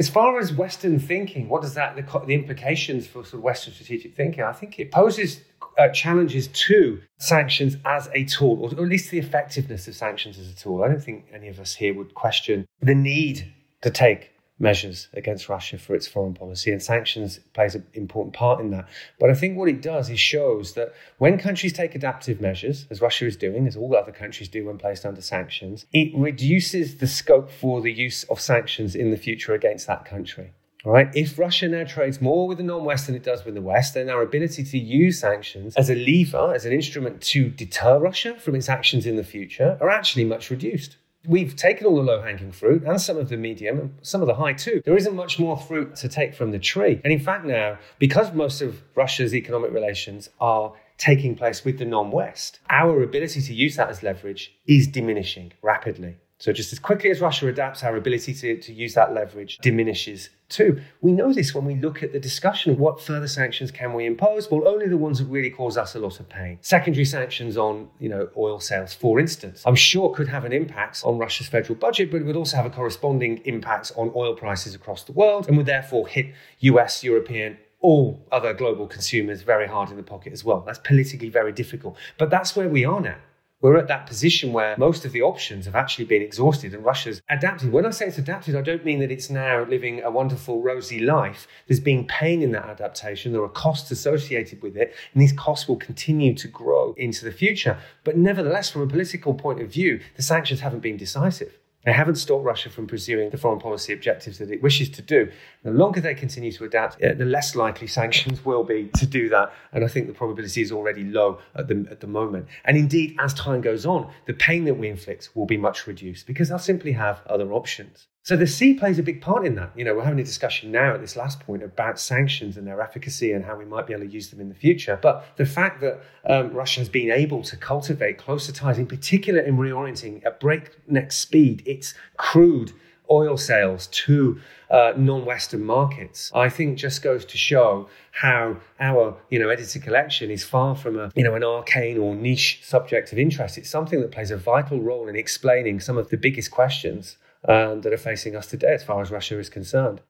As 0.00 0.08
far 0.08 0.38
as 0.38 0.50
Western 0.50 0.98
thinking, 0.98 1.50
what 1.50 1.60
does 1.60 1.74
that 1.74 1.94
the, 1.94 2.20
the 2.26 2.32
implications 2.32 3.06
for 3.06 3.22
sort 3.22 3.34
of 3.34 3.42
Western 3.42 3.74
strategic 3.74 4.16
thinking? 4.16 4.42
I 4.42 4.54
think 4.54 4.80
it 4.80 4.90
poses 4.90 5.42
uh, 5.78 5.88
challenges 5.88 6.48
to 6.48 7.02
sanctions 7.18 7.76
as 7.84 8.08
a 8.14 8.24
tool, 8.24 8.64
or 8.64 8.70
at 8.70 8.88
least 8.88 9.10
the 9.10 9.18
effectiveness 9.18 9.86
of 9.88 9.94
sanctions 9.94 10.38
as 10.38 10.50
a 10.50 10.56
tool. 10.56 10.82
I 10.82 10.88
don't 10.88 11.04
think 11.04 11.26
any 11.34 11.48
of 11.48 11.60
us 11.60 11.74
here 11.74 11.92
would 11.92 12.14
question 12.14 12.66
the 12.80 12.94
need 12.94 13.52
to 13.82 13.90
take 13.90 14.32
measures 14.60 15.08
against 15.14 15.48
Russia 15.48 15.78
for 15.78 15.94
its 15.94 16.06
foreign 16.06 16.34
policy, 16.34 16.70
and 16.70 16.82
sanctions 16.82 17.40
plays 17.54 17.74
an 17.74 17.86
important 17.94 18.34
part 18.34 18.60
in 18.60 18.70
that. 18.70 18.88
But 19.18 19.30
I 19.30 19.34
think 19.34 19.56
what 19.56 19.68
it 19.68 19.82
does 19.82 20.10
is 20.10 20.20
shows 20.20 20.74
that 20.74 20.92
when 21.18 21.38
countries 21.38 21.72
take 21.72 21.94
adaptive 21.94 22.40
measures, 22.40 22.86
as 22.90 23.00
Russia 23.00 23.26
is 23.26 23.36
doing, 23.36 23.66
as 23.66 23.76
all 23.76 23.96
other 23.96 24.12
countries 24.12 24.48
do 24.48 24.66
when 24.66 24.78
placed 24.78 25.06
under 25.06 25.22
sanctions, 25.22 25.86
it 25.92 26.12
reduces 26.14 26.98
the 26.98 27.06
scope 27.06 27.50
for 27.50 27.80
the 27.80 27.92
use 27.92 28.24
of 28.24 28.38
sanctions 28.40 28.94
in 28.94 29.10
the 29.10 29.16
future 29.16 29.54
against 29.54 29.86
that 29.86 30.04
country. 30.04 30.52
All 30.84 30.92
right. 30.92 31.10
If 31.14 31.38
Russia 31.38 31.68
now 31.68 31.84
trades 31.84 32.22
more 32.22 32.48
with 32.48 32.56
the 32.56 32.64
non-West 32.64 33.06
than 33.06 33.14
it 33.14 33.22
does 33.22 33.44
with 33.44 33.54
the 33.54 33.60
West, 33.60 33.92
then 33.94 34.08
our 34.08 34.22
ability 34.22 34.64
to 34.64 34.78
use 34.78 35.20
sanctions 35.20 35.76
as 35.76 35.90
a 35.90 35.94
lever, 35.94 36.54
as 36.54 36.64
an 36.64 36.72
instrument 36.72 37.20
to 37.20 37.50
deter 37.50 37.98
Russia 37.98 38.34
from 38.38 38.54
its 38.54 38.68
actions 38.68 39.04
in 39.04 39.16
the 39.16 39.24
future, 39.24 39.76
are 39.80 39.90
actually 39.90 40.24
much 40.24 40.48
reduced. 40.48 40.96
We've 41.26 41.54
taken 41.54 41.86
all 41.86 41.96
the 41.96 42.02
low 42.02 42.22
hanging 42.22 42.52
fruit 42.52 42.82
and 42.84 43.00
some 43.00 43.16
of 43.18 43.28
the 43.28 43.36
medium 43.36 43.78
and 43.78 43.94
some 44.02 44.22
of 44.22 44.26
the 44.26 44.34
high 44.34 44.54
too. 44.54 44.80
There 44.84 44.96
isn't 44.96 45.14
much 45.14 45.38
more 45.38 45.56
fruit 45.56 45.94
to 45.96 46.08
take 46.08 46.34
from 46.34 46.50
the 46.50 46.58
tree. 46.58 47.00
And 47.04 47.12
in 47.12 47.20
fact, 47.20 47.44
now, 47.44 47.78
because 47.98 48.32
most 48.32 48.62
of 48.62 48.82
Russia's 48.94 49.34
economic 49.34 49.72
relations 49.72 50.30
are 50.40 50.72
taking 50.96 51.34
place 51.34 51.64
with 51.64 51.78
the 51.78 51.84
non 51.84 52.10
West, 52.10 52.60
our 52.70 53.02
ability 53.02 53.42
to 53.42 53.54
use 53.54 53.76
that 53.76 53.88
as 53.88 54.02
leverage 54.02 54.54
is 54.66 54.86
diminishing 54.86 55.52
rapidly. 55.62 56.16
So 56.38 56.52
just 56.54 56.72
as 56.72 56.78
quickly 56.78 57.10
as 57.10 57.20
Russia 57.20 57.48
adapts, 57.48 57.84
our 57.84 57.96
ability 57.96 58.32
to, 58.34 58.56
to 58.56 58.72
use 58.72 58.94
that 58.94 59.12
leverage 59.12 59.58
diminishes 59.58 60.30
too. 60.50 60.80
We 61.00 61.12
know 61.12 61.32
this 61.32 61.54
when 61.54 61.64
we 61.64 61.76
look 61.76 62.02
at 62.02 62.12
the 62.12 62.20
discussion 62.20 62.72
of 62.72 62.78
what 62.78 63.00
further 63.00 63.28
sanctions 63.28 63.70
can 63.70 63.94
we 63.94 64.06
impose. 64.06 64.50
Well, 64.50 64.66
only 64.68 64.88
the 64.88 64.96
ones 64.96 65.18
that 65.18 65.26
really 65.26 65.50
cause 65.50 65.76
us 65.76 65.94
a 65.94 65.98
lot 65.98 66.20
of 66.20 66.28
pain. 66.28 66.58
Secondary 66.60 67.04
sanctions 67.04 67.56
on, 67.56 67.88
you 67.98 68.08
know, 68.08 68.28
oil 68.36 68.60
sales, 68.60 68.92
for 68.92 69.18
instance, 69.18 69.62
I'm 69.64 69.74
sure 69.74 70.14
could 70.14 70.28
have 70.28 70.44
an 70.44 70.52
impact 70.52 71.02
on 71.04 71.18
Russia's 71.18 71.48
federal 71.48 71.76
budget, 71.76 72.10
but 72.10 72.20
it 72.20 72.24
would 72.24 72.36
also 72.36 72.56
have 72.56 72.66
a 72.66 72.70
corresponding 72.70 73.38
impact 73.44 73.92
on 73.96 74.12
oil 74.14 74.34
prices 74.34 74.74
across 74.74 75.04
the 75.04 75.12
world 75.12 75.48
and 75.48 75.56
would 75.56 75.66
therefore 75.66 76.08
hit 76.08 76.34
US, 76.60 77.02
European, 77.04 77.56
all 77.80 78.26
other 78.30 78.52
global 78.52 78.86
consumers 78.86 79.42
very 79.42 79.66
hard 79.66 79.90
in 79.90 79.96
the 79.96 80.02
pocket 80.02 80.32
as 80.32 80.44
well. 80.44 80.60
That's 80.60 80.78
politically 80.80 81.30
very 81.30 81.52
difficult. 81.52 81.96
But 82.18 82.28
that's 82.30 82.54
where 82.54 82.68
we 82.68 82.84
are 82.84 83.00
now 83.00 83.16
we're 83.60 83.76
at 83.76 83.88
that 83.88 84.06
position 84.06 84.52
where 84.52 84.74
most 84.78 85.04
of 85.04 85.12
the 85.12 85.20
options 85.20 85.66
have 85.66 85.74
actually 85.74 86.06
been 86.06 86.22
exhausted 86.22 86.72
and 86.72 86.84
Russia's 86.84 87.20
adapted. 87.28 87.72
When 87.72 87.84
I 87.84 87.90
say 87.90 88.06
it's 88.06 88.16
adapted, 88.16 88.56
I 88.56 88.62
don't 88.62 88.84
mean 88.84 89.00
that 89.00 89.10
it's 89.10 89.28
now 89.28 89.64
living 89.64 90.02
a 90.02 90.10
wonderful, 90.10 90.62
rosy 90.62 91.00
life. 91.00 91.46
There's 91.68 91.80
been 91.80 92.06
pain 92.06 92.42
in 92.42 92.52
that 92.52 92.64
adaptation. 92.64 93.32
There 93.32 93.42
are 93.42 93.48
costs 93.48 93.90
associated 93.90 94.62
with 94.62 94.76
it, 94.76 94.94
and 95.12 95.22
these 95.22 95.32
costs 95.32 95.68
will 95.68 95.76
continue 95.76 96.34
to 96.36 96.48
grow 96.48 96.94
into 96.96 97.24
the 97.24 97.32
future. 97.32 97.78
But 98.02 98.16
nevertheless, 98.16 98.70
from 98.70 98.82
a 98.82 98.86
political 98.86 99.34
point 99.34 99.60
of 99.60 99.70
view, 99.70 100.00
the 100.16 100.22
sanctions 100.22 100.60
haven't 100.60 100.80
been 100.80 100.96
decisive. 100.96 101.59
They 101.84 101.92
haven't 101.92 102.16
stopped 102.16 102.44
Russia 102.44 102.68
from 102.68 102.86
pursuing 102.86 103.30
the 103.30 103.38
foreign 103.38 103.58
policy 103.58 103.92
objectives 103.92 104.38
that 104.38 104.50
it 104.50 104.62
wishes 104.62 104.90
to 104.90 105.02
do. 105.02 105.30
The 105.62 105.70
longer 105.70 106.00
they 106.00 106.14
continue 106.14 106.52
to 106.52 106.64
adapt, 106.64 107.02
uh, 107.02 107.14
the 107.14 107.24
less 107.24 107.56
likely 107.56 107.86
sanctions 107.86 108.44
will 108.44 108.64
be 108.64 108.90
to 108.96 109.06
do 109.06 109.30
that. 109.30 109.52
And 109.72 109.82
I 109.82 109.88
think 109.88 110.06
the 110.06 110.12
probability 110.12 110.60
is 110.60 110.72
already 110.72 111.04
low 111.04 111.38
at 111.54 111.68
the, 111.68 111.86
at 111.90 112.00
the 112.00 112.06
moment. 112.06 112.48
And 112.64 112.76
indeed, 112.76 113.16
as 113.18 113.32
time 113.32 113.62
goes 113.62 113.86
on, 113.86 114.12
the 114.26 114.34
pain 114.34 114.64
that 114.64 114.74
we 114.74 114.88
inflict 114.88 115.30
will 115.34 115.46
be 115.46 115.56
much 115.56 115.86
reduced 115.86 116.26
because 116.26 116.50
they'll 116.50 116.58
simply 116.58 116.92
have 116.92 117.22
other 117.26 117.50
options. 117.52 118.08
So 118.22 118.36
the 118.36 118.46
sea 118.46 118.74
plays 118.74 118.98
a 118.98 119.02
big 119.02 119.22
part 119.22 119.46
in 119.46 119.54
that. 119.54 119.72
You 119.74 119.84
know, 119.84 119.94
we're 119.94 120.04
having 120.04 120.20
a 120.20 120.24
discussion 120.24 120.70
now 120.70 120.94
at 120.94 121.00
this 121.00 121.16
last 121.16 121.40
point 121.40 121.62
about 121.62 121.98
sanctions 121.98 122.58
and 122.58 122.66
their 122.66 122.80
efficacy 122.82 123.32
and 123.32 123.44
how 123.44 123.56
we 123.56 123.64
might 123.64 123.86
be 123.86 123.94
able 123.94 124.04
to 124.04 124.12
use 124.12 124.28
them 124.28 124.40
in 124.40 124.50
the 124.50 124.54
future. 124.54 124.98
But 125.00 125.24
the 125.36 125.46
fact 125.46 125.80
that 125.80 126.02
um, 126.28 126.52
Russia 126.52 126.80
has 126.80 126.88
been 126.90 127.10
able 127.10 127.42
to 127.42 127.56
cultivate 127.56 128.18
closer 128.18 128.52
ties, 128.52 128.78
in 128.78 128.86
particular 128.86 129.40
in 129.40 129.56
reorienting 129.56 130.24
at 130.26 130.38
breakneck 130.38 131.12
speed 131.12 131.62
its 131.64 131.94
crude 132.18 132.72
oil 133.10 133.36
sales 133.38 133.86
to 133.88 134.38
uh, 134.70 134.92
non-Western 134.96 135.64
markets, 135.64 136.30
I 136.34 136.50
think 136.50 136.78
just 136.78 137.02
goes 137.02 137.24
to 137.24 137.38
show 137.38 137.88
how 138.12 138.58
our, 138.78 139.16
you 139.30 139.38
know, 139.38 139.48
edited 139.48 139.82
collection 139.82 140.30
is 140.30 140.44
far 140.44 140.76
from 140.76 140.98
a, 140.98 141.10
you 141.16 141.24
know, 141.24 141.34
an 141.34 141.42
arcane 141.42 141.96
or 141.96 142.14
niche 142.14 142.60
subject 142.62 143.12
of 143.12 143.18
interest. 143.18 143.56
It's 143.56 143.70
something 143.70 144.00
that 144.02 144.12
plays 144.12 144.30
a 144.30 144.36
vital 144.36 144.80
role 144.80 145.08
in 145.08 145.16
explaining 145.16 145.80
some 145.80 145.96
of 145.96 146.10
the 146.10 146.18
biggest 146.18 146.50
questions 146.50 147.16
um, 147.48 147.80
that 147.82 147.92
are 147.92 147.98
facing 147.98 148.36
us 148.36 148.46
today 148.46 148.74
as 148.74 148.84
far 148.84 149.00
as 149.02 149.10
Russia 149.10 149.38
is 149.38 149.48
concerned. 149.48 150.00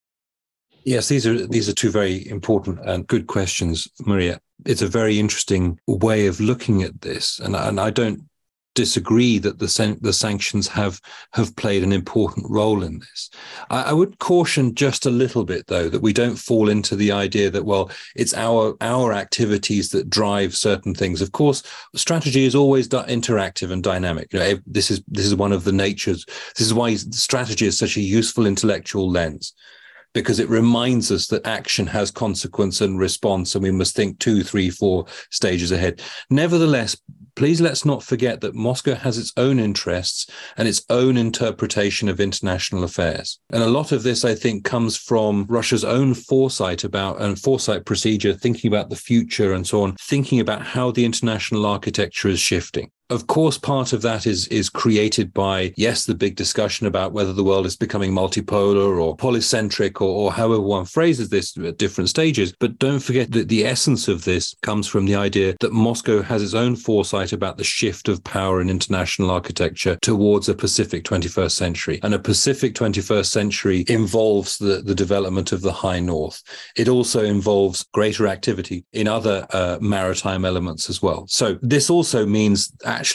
Yes, 0.84 1.08
these 1.08 1.26
are 1.26 1.46
these 1.46 1.68
are 1.68 1.74
two 1.74 1.90
very 1.90 2.26
important 2.28 2.80
and 2.84 3.06
good 3.06 3.26
questions, 3.26 3.86
Maria. 4.00 4.40
It's 4.64 4.82
a 4.82 4.88
very 4.88 5.18
interesting 5.18 5.78
way 5.86 6.26
of 6.26 6.40
looking 6.40 6.82
at 6.82 7.02
this, 7.02 7.38
and 7.38 7.54
and 7.54 7.78
I 7.78 7.90
don't 7.90 8.22
disagree 8.74 9.38
that 9.38 9.58
the 9.58 9.68
san- 9.68 9.98
the 10.00 10.12
sanctions 10.12 10.68
have 10.68 11.00
have 11.32 11.54
played 11.56 11.82
an 11.82 11.92
important 11.92 12.46
role 12.48 12.82
in 12.82 12.98
this. 13.00 13.30
I, 13.68 13.82
I, 13.82 13.92
would 13.92 14.18
caution 14.18 14.74
just 14.74 15.06
a 15.06 15.10
little 15.10 15.44
bit 15.44 15.66
though 15.66 15.88
that 15.88 16.02
we 16.02 16.12
don't 16.12 16.36
fall 16.36 16.68
into 16.68 16.94
the 16.94 17.10
idea 17.10 17.50
that 17.50 17.64
well 17.64 17.90
it's 18.14 18.34
our 18.34 18.76
our 18.80 19.12
activities 19.12 19.90
that 19.90 20.10
drive 20.10 20.54
certain 20.54 20.94
things. 20.94 21.20
Of 21.20 21.32
course, 21.32 21.62
strategy 21.96 22.44
is 22.44 22.54
always 22.54 22.88
interactive 22.88 23.70
and 23.70 23.82
dynamic. 23.82 24.32
You 24.32 24.38
know, 24.38 24.58
this 24.66 24.90
is 24.90 25.02
this 25.08 25.26
is 25.26 25.34
one 25.34 25.52
of 25.52 25.64
the 25.64 25.72
natures. 25.72 26.24
This 26.56 26.66
is 26.66 26.74
why 26.74 26.94
strategy 26.94 27.66
is 27.66 27.78
such 27.78 27.96
a 27.96 28.02
useful 28.02 28.46
intellectual 28.46 29.10
lens 29.10 29.52
because 30.12 30.40
it 30.40 30.48
reminds 30.48 31.12
us 31.12 31.28
that 31.28 31.46
action 31.46 31.86
has 31.86 32.10
consequence 32.10 32.80
and 32.80 32.98
response, 32.98 33.54
and 33.54 33.62
we 33.62 33.70
must 33.70 33.94
think 33.94 34.18
two, 34.18 34.42
three, 34.42 34.70
four 34.70 35.06
stages 35.30 35.70
ahead. 35.70 36.02
Nevertheless, 36.30 36.96
please 37.40 37.58
let's 37.58 37.86
not 37.86 38.02
forget 38.02 38.42
that 38.42 38.54
Moscow 38.54 38.94
has 38.94 39.16
its 39.16 39.32
own 39.38 39.58
interests 39.58 40.26
and 40.58 40.68
its 40.68 40.84
own 40.90 41.16
interpretation 41.16 42.06
of 42.06 42.20
international 42.20 42.84
affairs. 42.84 43.40
And 43.48 43.62
a 43.62 43.66
lot 43.66 43.92
of 43.92 44.02
this, 44.02 44.26
I 44.26 44.34
think, 44.34 44.62
comes 44.62 44.98
from 44.98 45.46
Russia's 45.48 45.82
own 45.82 46.12
foresight 46.12 46.84
about 46.84 47.22
and 47.22 47.40
foresight 47.40 47.86
procedure, 47.86 48.34
thinking 48.34 48.68
about 48.68 48.90
the 48.90 48.94
future 48.94 49.54
and 49.54 49.66
so 49.66 49.84
on, 49.84 49.96
thinking 50.02 50.38
about 50.38 50.60
how 50.60 50.90
the 50.90 51.06
international 51.06 51.64
architecture 51.64 52.28
is 52.28 52.40
shifting 52.40 52.90
of 53.10 53.26
course, 53.26 53.58
part 53.58 53.92
of 53.92 54.02
that 54.02 54.26
is 54.26 54.46
is 54.48 54.70
created 54.70 55.34
by 55.34 55.72
yes, 55.76 56.06
the 56.06 56.14
big 56.14 56.36
discussion 56.36 56.86
about 56.86 57.12
whether 57.12 57.32
the 57.32 57.44
world 57.44 57.66
is 57.66 57.76
becoming 57.76 58.12
multipolar 58.12 59.00
or 59.00 59.16
polycentric 59.16 60.00
or, 60.00 60.08
or 60.08 60.32
however 60.32 60.60
one 60.60 60.84
phrases 60.84 61.28
this 61.28 61.56
at 61.58 61.78
different 61.78 62.08
stages. 62.08 62.54
But 62.58 62.78
don't 62.78 63.00
forget 63.00 63.32
that 63.32 63.48
the 63.48 63.66
essence 63.66 64.08
of 64.08 64.24
this 64.24 64.54
comes 64.62 64.86
from 64.86 65.06
the 65.06 65.16
idea 65.16 65.56
that 65.60 65.72
Moscow 65.72 66.22
has 66.22 66.42
its 66.42 66.54
own 66.54 66.76
foresight 66.76 67.32
about 67.32 67.58
the 67.58 67.64
shift 67.64 68.08
of 68.08 68.22
power 68.24 68.60
in 68.60 68.70
international 68.70 69.30
architecture 69.30 69.98
towards 70.02 70.48
a 70.48 70.54
Pacific 70.54 71.04
21st 71.04 71.52
century. 71.52 72.00
And 72.02 72.14
a 72.14 72.18
Pacific 72.18 72.74
21st 72.74 73.26
century 73.26 73.84
involves 73.88 74.58
the, 74.58 74.82
the 74.82 74.94
development 74.94 75.52
of 75.52 75.62
the 75.62 75.72
high 75.72 76.00
north. 76.00 76.42
It 76.76 76.88
also 76.88 77.24
involves 77.24 77.84
greater 77.92 78.28
activity 78.28 78.84
in 78.92 79.08
other 79.08 79.46
uh, 79.50 79.78
maritime 79.80 80.44
elements 80.44 80.88
as 80.88 81.02
well. 81.02 81.26
So 81.28 81.58
this 81.62 81.90
also 81.90 82.24
means 82.24 82.72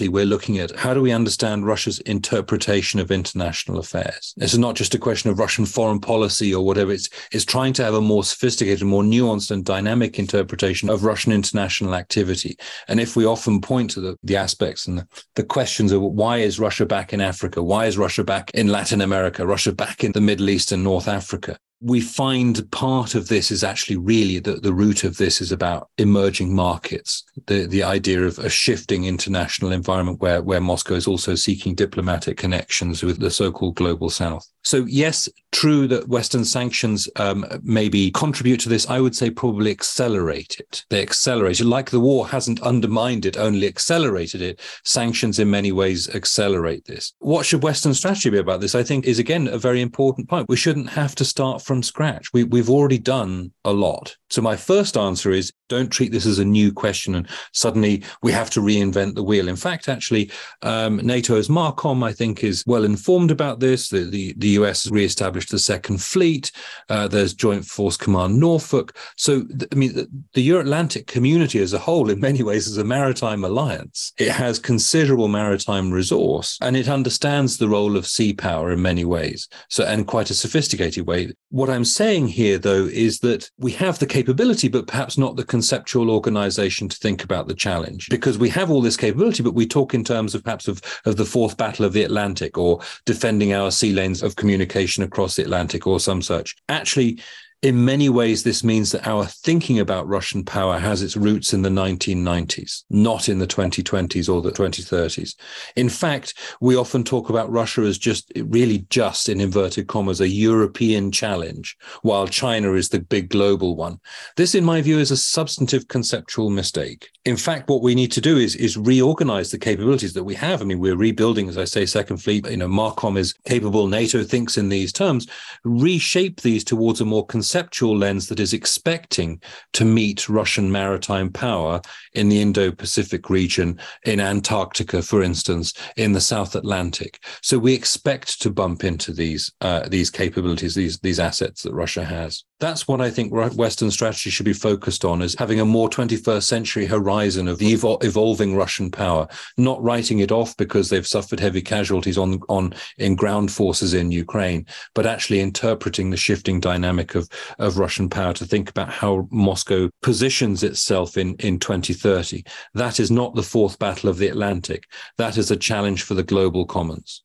we're 0.09 0.25
looking 0.25 0.57
at 0.57 0.75
how 0.75 0.93
do 0.93 1.01
we 1.01 1.11
understand 1.11 1.65
Russia's 1.65 1.99
interpretation 1.99 2.99
of 2.99 3.11
international 3.11 3.77
affairs. 3.77 4.33
This 4.37 4.53
is 4.53 4.59
not 4.59 4.75
just 4.75 4.95
a 4.95 4.99
question 4.99 5.29
of 5.29 5.39
Russian 5.39 5.65
foreign 5.65 5.99
policy 5.99 6.53
or 6.53 6.65
whatever. 6.65 6.91
It's, 6.91 7.09
it's 7.31 7.45
trying 7.45 7.73
to 7.73 7.83
have 7.83 7.93
a 7.93 8.01
more 8.01 8.23
sophisticated, 8.23 8.85
more 8.85 9.03
nuanced 9.03 9.51
and 9.51 9.63
dynamic 9.63 10.17
interpretation 10.17 10.89
of 10.89 11.03
Russian 11.03 11.31
international 11.31 11.95
activity. 11.95 12.57
And 12.87 12.99
if 12.99 13.15
we 13.15 13.25
often 13.25 13.61
point 13.61 13.91
to 13.91 14.01
the, 14.01 14.17
the 14.23 14.37
aspects 14.37 14.87
and 14.87 14.99
the, 14.99 15.07
the 15.35 15.43
questions 15.43 15.91
of 15.91 16.01
why 16.01 16.37
is 16.37 16.59
Russia 16.59 16.85
back 16.85 17.13
in 17.13 17.21
Africa? 17.21 17.61
Why 17.61 17.85
is 17.85 17.97
Russia 17.97 18.23
back 18.23 18.51
in 18.53 18.67
Latin 18.67 19.01
America? 19.01 19.45
Russia 19.45 19.71
back 19.71 20.03
in 20.03 20.11
the 20.11 20.21
Middle 20.21 20.49
East 20.49 20.71
and 20.71 20.83
North 20.83 21.07
Africa? 21.07 21.57
We 21.85 22.01
find 22.01 22.69
part 22.71 23.13
of 23.13 23.27
this 23.27 23.51
is 23.51 23.63
actually 23.63 23.95
really 23.95 24.39
that 24.39 24.63
the 24.63 24.73
root 24.73 25.03
of 25.03 25.17
this 25.17 25.39
is 25.39 25.51
about 25.51 25.87
emerging 25.99 26.53
markets, 26.53 27.23
the, 27.45 27.67
the 27.67 27.83
idea 27.83 28.23
of 28.23 28.39
a 28.39 28.49
shifting 28.49 29.05
international 29.05 29.71
environment 29.71 30.19
where, 30.19 30.41
where 30.41 30.59
Moscow 30.59 30.95
is 30.95 31.05
also 31.05 31.35
seeking 31.35 31.75
diplomatic 31.75 32.37
connections 32.37 33.03
with 33.03 33.19
the 33.19 33.29
so-called 33.29 33.75
global 33.75 34.09
south. 34.09 34.49
So 34.63 34.85
yes, 34.85 35.29
true 35.51 35.87
that 35.89 36.07
Western 36.07 36.43
sanctions 36.43 37.07
um, 37.17 37.45
maybe 37.61 38.09
contribute 38.09 38.59
to 38.61 38.69
this. 38.69 38.89
I 38.89 38.99
would 38.99 39.15
say 39.15 39.29
probably 39.29 39.69
accelerate 39.69 40.55
it. 40.59 40.83
They 40.89 41.03
accelerate 41.03 41.59
it. 41.59 41.65
Like 41.65 41.91
the 41.91 41.99
war 41.99 42.27
hasn't 42.27 42.63
undermined 42.63 43.27
it, 43.27 43.37
only 43.37 43.67
accelerated 43.67 44.41
it. 44.41 44.59
Sanctions 44.83 45.37
in 45.37 45.51
many 45.51 45.71
ways 45.71 46.09
accelerate 46.15 46.85
this. 46.85 47.13
What 47.19 47.45
should 47.45 47.61
Western 47.61 47.93
strategy 47.93 48.31
be 48.31 48.39
about 48.39 48.59
this? 48.59 48.73
I 48.73 48.81
think 48.81 49.05
is 49.05 49.19
again 49.19 49.47
a 49.47 49.59
very 49.59 49.81
important 49.81 50.27
point. 50.27 50.49
We 50.49 50.57
shouldn't 50.57 50.89
have 50.89 51.13
to 51.15 51.25
start 51.25 51.61
from 51.61 51.74
scratch. 51.83 52.31
We, 52.33 52.43
we've 52.43 52.69
already 52.69 52.99
done 52.99 53.51
a 53.63 53.73
lot. 53.73 54.15
So 54.29 54.41
my 54.41 54.55
first 54.55 54.97
answer 54.97 55.31
is 55.31 55.51
don't 55.69 55.89
treat 55.89 56.11
this 56.11 56.25
as 56.25 56.39
a 56.39 56.45
new 56.45 56.71
question 56.71 57.15
and 57.15 57.27
suddenly 57.53 58.03
we 58.21 58.31
have 58.31 58.49
to 58.51 58.59
reinvent 58.59 59.15
the 59.15 59.23
wheel. 59.23 59.47
In 59.47 59.55
fact, 59.55 59.89
actually, 59.89 60.31
um, 60.61 60.97
NATO's 60.97 61.47
MARCOM, 61.47 62.03
I 62.03 62.11
think, 62.11 62.43
is 62.43 62.63
well 62.67 62.83
informed 62.83 63.31
about 63.31 63.59
this. 63.59 63.89
The, 63.89 64.03
the, 64.03 64.35
the 64.37 64.49
US 64.49 64.83
has 64.83 64.91
re-established 64.91 65.51
the 65.51 65.59
Second 65.59 66.01
Fleet. 66.01 66.51
Uh, 66.89 67.07
there's 67.07 67.33
Joint 67.33 67.65
Force 67.65 67.97
Command 67.97 68.39
Norfolk. 68.39 68.95
So, 69.17 69.43
th- 69.43 69.69
I 69.71 69.75
mean, 69.75 69.93
the, 69.95 70.07
the 70.33 70.43
Euro-Atlantic 70.43 71.07
community 71.07 71.59
as 71.59 71.73
a 71.73 71.79
whole, 71.79 72.09
in 72.09 72.19
many 72.19 72.43
ways, 72.43 72.67
is 72.67 72.77
a 72.77 72.83
maritime 72.83 73.43
alliance. 73.43 74.13
It 74.17 74.29
has 74.29 74.59
considerable 74.59 75.27
maritime 75.27 75.91
resource 75.91 76.59
and 76.61 76.77
it 76.77 76.87
understands 76.87 77.57
the 77.57 77.69
role 77.69 77.97
of 77.97 78.07
sea 78.07 78.33
power 78.33 78.71
in 78.71 78.81
many 78.81 79.05
ways. 79.05 79.47
So, 79.69 79.83
and 79.85 80.05
quite 80.05 80.29
a 80.29 80.35
sophisticated 80.35 81.07
way. 81.07 81.33
What 81.55 81.69
I'm 81.69 81.85
saying 81.85 82.27
here, 82.27 82.57
though, 82.57 82.83
is 82.83 83.19
that 83.19 83.49
we 83.57 83.71
have 83.71 83.97
the 83.97 84.05
capability, 84.05 84.67
but 84.67 84.87
perhaps 84.87 85.17
not 85.17 85.37
the 85.37 85.45
conceptual 85.45 86.11
organization 86.11 86.89
to 86.89 86.97
think 86.97 87.23
about 87.23 87.47
the 87.47 87.53
challenge 87.53 88.09
because 88.09 88.37
we 88.37 88.49
have 88.49 88.69
all 88.69 88.81
this 88.81 88.97
capability, 88.97 89.41
but 89.41 89.53
we 89.53 89.65
talk 89.65 89.93
in 89.93 90.03
terms 90.03 90.35
of 90.35 90.43
perhaps 90.43 90.67
of, 90.67 90.81
of 91.05 91.15
the 91.15 91.23
fourth 91.23 91.55
battle 91.55 91.85
of 91.85 91.93
the 91.93 92.03
Atlantic 92.03 92.57
or 92.57 92.81
defending 93.05 93.53
our 93.53 93.71
sea 93.71 93.93
lanes 93.93 94.21
of 94.21 94.35
communication 94.35 95.01
across 95.01 95.37
the 95.37 95.43
Atlantic 95.43 95.87
or 95.87 95.97
some 95.97 96.21
such. 96.21 96.57
Actually, 96.67 97.21
in 97.65 97.83
many 97.83 98.09
ways, 98.09 98.43
this 98.43 98.63
means 98.63 98.91
that 98.91 99.07
our 99.07 99.25
thinking 99.25 99.79
about 99.79 100.07
Russian 100.07 100.45
power 100.45 100.77
has 100.77 101.01
its 101.01 101.17
roots 101.17 101.51
in 101.51 101.63
the 101.63 101.69
1990s, 101.69 102.83
not 102.91 103.27
in 103.27 103.39
the 103.39 103.47
2020s 103.47 104.31
or 104.31 104.39
the 104.39 104.51
2030s. 104.51 105.33
In 105.75 105.89
fact, 105.89 106.35
we 106.61 106.75
often 106.75 107.03
talk 107.03 107.31
about 107.31 107.51
Russia 107.51 107.81
as 107.81 107.97
just 107.97 108.31
really 108.35 108.85
just 108.91 109.29
in 109.29 109.41
inverted 109.41 109.87
commas, 109.87 110.21
a 110.21 110.29
European 110.29 111.11
challenge, 111.11 111.75
while 112.03 112.27
China 112.27 112.73
is 112.73 112.89
the 112.89 112.99
big 112.99 113.29
global 113.29 113.75
one. 113.75 113.99
This, 114.37 114.53
in 114.53 114.63
my 114.63 114.79
view, 114.83 114.99
is 114.99 115.09
a 115.09 115.17
substantive 115.17 115.87
conceptual 115.87 116.51
mistake. 116.51 117.09
In 117.25 117.35
fact, 117.35 117.67
what 117.67 117.81
we 117.81 117.95
need 117.95 118.11
to 118.11 118.21
do 118.21 118.37
is, 118.37 118.55
is 118.55 118.77
reorganize 118.77 119.49
the 119.49 119.57
capabilities 119.57 120.13
that 120.13 120.23
we 120.23 120.35
have. 120.35 120.61
I 120.61 120.65
mean, 120.65 120.79
we're 120.79 120.95
rebuilding, 120.95 121.49
as 121.49 121.57
I 121.57 121.65
say, 121.65 121.87
Second 121.87 122.17
Fleet, 122.17 122.47
you 122.47 122.57
know, 122.57 122.67
MARCOM 122.67 123.17
is 123.17 123.33
capable, 123.47 123.87
NATO 123.87 124.23
thinks 124.23 124.55
in 124.55 124.69
these 124.69 124.93
terms, 124.93 125.25
reshape 125.63 126.41
these 126.41 126.63
towards 126.63 127.01
a 127.01 127.05
more 127.05 127.25
conceptual 127.25 127.54
conceptual 127.55 127.97
lens 127.97 128.27
that 128.27 128.41
is 128.41 128.51
expecting 128.51 129.41
to 129.71 129.85
meet 129.85 130.27
Russian 130.27 130.69
maritime 130.69 131.31
power 131.31 131.79
in 132.11 132.27
the 132.27 132.41
Indo 132.41 132.69
Pacific 132.69 133.29
region, 133.29 133.79
in 134.05 134.19
Antarctica, 134.19 135.01
for 135.01 135.23
instance, 135.23 135.73
in 135.95 136.11
the 136.11 136.19
South 136.19 136.55
Atlantic. 136.55 137.23
So 137.41 137.57
we 137.57 137.73
expect 137.73 138.41
to 138.41 138.49
bump 138.49 138.83
into 138.83 139.13
these 139.13 139.53
uh, 139.61 139.87
these 139.87 140.09
capabilities, 140.09 140.75
these 140.75 140.99
these 140.99 141.19
assets 141.19 141.63
that 141.63 141.73
Russia 141.73 142.03
has. 142.03 142.43
That's 142.59 142.87
what 142.87 143.01
I 143.01 143.09
think 143.09 143.33
Western 143.33 143.91
strategy 143.91 144.29
should 144.29 144.45
be 144.45 144.53
focused 144.53 145.05
on: 145.05 145.21
is 145.21 145.35
having 145.35 145.59
a 145.59 145.65
more 145.65 145.89
21st 145.89 146.43
century 146.43 146.85
horizon 146.85 147.47
of 147.47 147.57
the 147.57 147.73
evol- 147.73 148.03
evolving 148.03 148.55
Russian 148.55 148.91
power, 148.91 149.27
not 149.57 149.81
writing 149.81 150.19
it 150.19 150.31
off 150.31 150.55
because 150.57 150.89
they've 150.89 151.07
suffered 151.07 151.39
heavy 151.39 151.61
casualties 151.61 152.17
on 152.17 152.39
on 152.49 152.73
in 152.97 153.15
ground 153.15 153.51
forces 153.51 153.93
in 153.93 154.11
Ukraine, 154.11 154.65
but 154.93 155.05
actually 155.05 155.39
interpreting 155.39 156.09
the 156.09 156.17
shifting 156.17 156.59
dynamic 156.59 157.15
of 157.15 157.29
of 157.59 157.77
Russian 157.77 158.09
power 158.09 158.33
to 158.33 158.45
think 158.45 158.69
about 158.69 158.89
how 158.89 159.27
Moscow 159.31 159.89
positions 160.01 160.63
itself 160.63 161.17
in, 161.17 161.35
in 161.35 161.59
2030. 161.59 162.43
That 162.73 162.99
is 162.99 163.11
not 163.11 163.35
the 163.35 163.43
fourth 163.43 163.79
battle 163.79 164.09
of 164.09 164.17
the 164.17 164.27
Atlantic. 164.27 164.85
That 165.17 165.37
is 165.37 165.51
a 165.51 165.57
challenge 165.57 166.03
for 166.03 166.13
the 166.13 166.23
global 166.23 166.65
commons. 166.65 167.23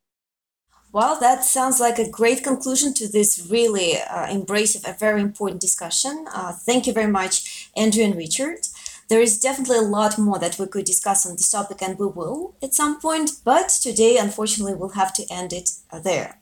Well, 0.93 1.21
that 1.21 1.45
sounds 1.45 1.79
like 1.79 2.01
a 2.01 2.11
great 2.11 2.43
conclusion 2.43 2.95
to 2.95 3.09
this 3.09 3.47
really 3.49 3.97
uh, 3.97 4.27
embracive, 4.27 4.89
a 4.89 4.99
very 4.99 5.21
important 5.21 5.61
discussion. 5.61 6.27
Uh, 6.35 6.53
thank 6.53 6.89
you 6.89 6.93
very 6.93 7.11
much, 7.11 7.71
Andrew 7.77 8.03
and 8.03 8.17
Richard. 8.17 8.67
There 9.09 9.21
is 9.21 9.41
definitely 9.41 9.79
a 9.79 9.83
lot 9.83 10.19
more 10.19 10.39
that 10.41 10.59
we 10.59 10.67
could 10.67 10.85
discuss 10.85 11.27
on 11.27 11.33
this 11.33 11.51
topic, 11.51 11.81
and 11.83 11.99
we 11.99 12.07
will 12.07 12.55
at 12.63 12.75
some 12.75 13.01
point, 13.01 13.33
but 13.45 13.69
today, 13.69 14.17
unfortunately, 14.19 14.75
we'll 14.75 14.91
have 14.91 15.13
to 15.15 15.27
end 15.31 15.53
it 15.53 15.71
uh, 15.93 16.01
there. 16.01 16.41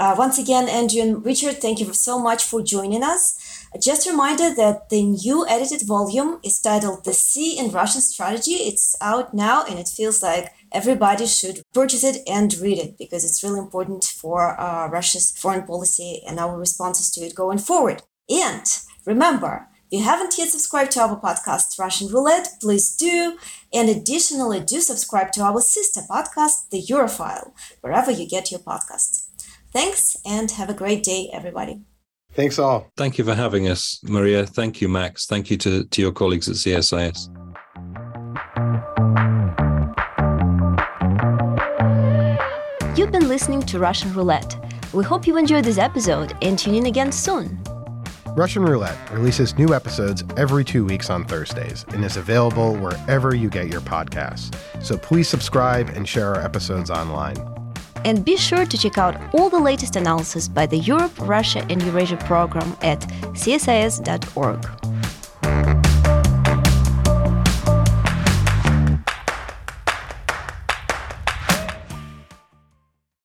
Uh, 0.00 0.14
once 0.16 0.38
again, 0.38 0.66
Andrew 0.66 1.02
and 1.02 1.26
Richard, 1.26 1.60
thank 1.60 1.78
you 1.78 1.92
so 1.92 2.18
much 2.18 2.42
for 2.44 2.62
joining 2.62 3.02
us. 3.02 3.36
Just 3.82 4.06
a 4.06 4.12
reminder 4.12 4.48
that 4.54 4.88
the 4.88 5.02
new 5.02 5.46
edited 5.46 5.86
volume 5.86 6.40
is 6.42 6.58
titled 6.58 7.04
The 7.04 7.12
Sea 7.12 7.58
in 7.58 7.70
Russian 7.70 8.00
Strategy. 8.00 8.52
It's 8.52 8.96
out 9.02 9.34
now 9.34 9.62
and 9.66 9.78
it 9.78 9.88
feels 9.88 10.22
like 10.22 10.54
everybody 10.72 11.26
should 11.26 11.60
purchase 11.74 12.02
it 12.02 12.22
and 12.26 12.56
read 12.56 12.78
it 12.78 12.96
because 12.96 13.26
it's 13.26 13.44
really 13.44 13.58
important 13.58 14.04
for 14.04 14.58
uh, 14.58 14.88
Russia's 14.88 15.32
foreign 15.36 15.66
policy 15.66 16.22
and 16.26 16.40
our 16.40 16.56
responses 16.56 17.10
to 17.10 17.20
it 17.20 17.34
going 17.34 17.58
forward. 17.58 18.02
And 18.30 18.64
remember, 19.04 19.68
if 19.90 19.98
you 19.98 20.04
haven't 20.06 20.38
yet 20.38 20.48
subscribed 20.48 20.92
to 20.92 21.00
our 21.00 21.20
podcast, 21.20 21.78
Russian 21.78 22.08
Roulette, 22.08 22.48
please 22.62 22.96
do. 22.96 23.36
And 23.70 23.90
additionally, 23.90 24.60
do 24.60 24.80
subscribe 24.80 25.30
to 25.32 25.42
our 25.42 25.60
sister 25.60 26.00
podcast, 26.08 26.70
The 26.70 26.82
Europhile, 26.82 27.52
wherever 27.82 28.10
you 28.10 28.26
get 28.26 28.50
your 28.50 28.60
podcasts. 28.60 29.19
Thanks 29.72 30.16
and 30.26 30.50
have 30.52 30.68
a 30.68 30.74
great 30.74 31.02
day, 31.02 31.30
everybody. 31.32 31.82
Thanks 32.32 32.58
all. 32.58 32.88
Thank 32.96 33.18
you 33.18 33.24
for 33.24 33.34
having 33.34 33.68
us, 33.68 34.00
Maria. 34.04 34.46
Thank 34.46 34.80
you, 34.80 34.88
Max. 34.88 35.26
Thank 35.26 35.50
you 35.50 35.56
to, 35.58 35.84
to 35.84 36.02
your 36.02 36.12
colleagues 36.12 36.48
at 36.48 36.56
CSIS. 36.56 37.28
You've 42.96 43.12
been 43.12 43.28
listening 43.28 43.62
to 43.62 43.78
Russian 43.78 44.12
Roulette. 44.12 44.56
We 44.92 45.04
hope 45.04 45.26
you 45.26 45.36
enjoyed 45.36 45.64
this 45.64 45.78
episode 45.78 46.36
and 46.42 46.58
tune 46.58 46.74
in 46.74 46.86
again 46.86 47.10
soon. 47.12 47.60
Russian 48.36 48.62
Roulette 48.62 49.10
releases 49.10 49.58
new 49.58 49.74
episodes 49.74 50.22
every 50.36 50.64
two 50.64 50.84
weeks 50.84 51.10
on 51.10 51.24
Thursdays 51.24 51.84
and 51.88 52.04
is 52.04 52.16
available 52.16 52.76
wherever 52.76 53.34
you 53.34 53.48
get 53.48 53.68
your 53.68 53.80
podcasts. 53.80 54.54
So 54.82 54.96
please 54.96 55.28
subscribe 55.28 55.88
and 55.90 56.08
share 56.08 56.34
our 56.34 56.40
episodes 56.40 56.90
online. 56.90 57.36
And 58.04 58.24
be 58.24 58.36
sure 58.36 58.64
to 58.64 58.78
check 58.78 58.98
out 58.98 59.16
all 59.34 59.50
the 59.50 59.58
latest 59.58 59.96
analysis 59.96 60.48
by 60.48 60.66
the 60.66 60.78
Europe, 60.78 61.12
Russia, 61.20 61.64
and 61.68 61.82
Eurasia 61.82 62.16
program 62.16 62.76
at 62.82 63.00
csis.org. 63.34 64.79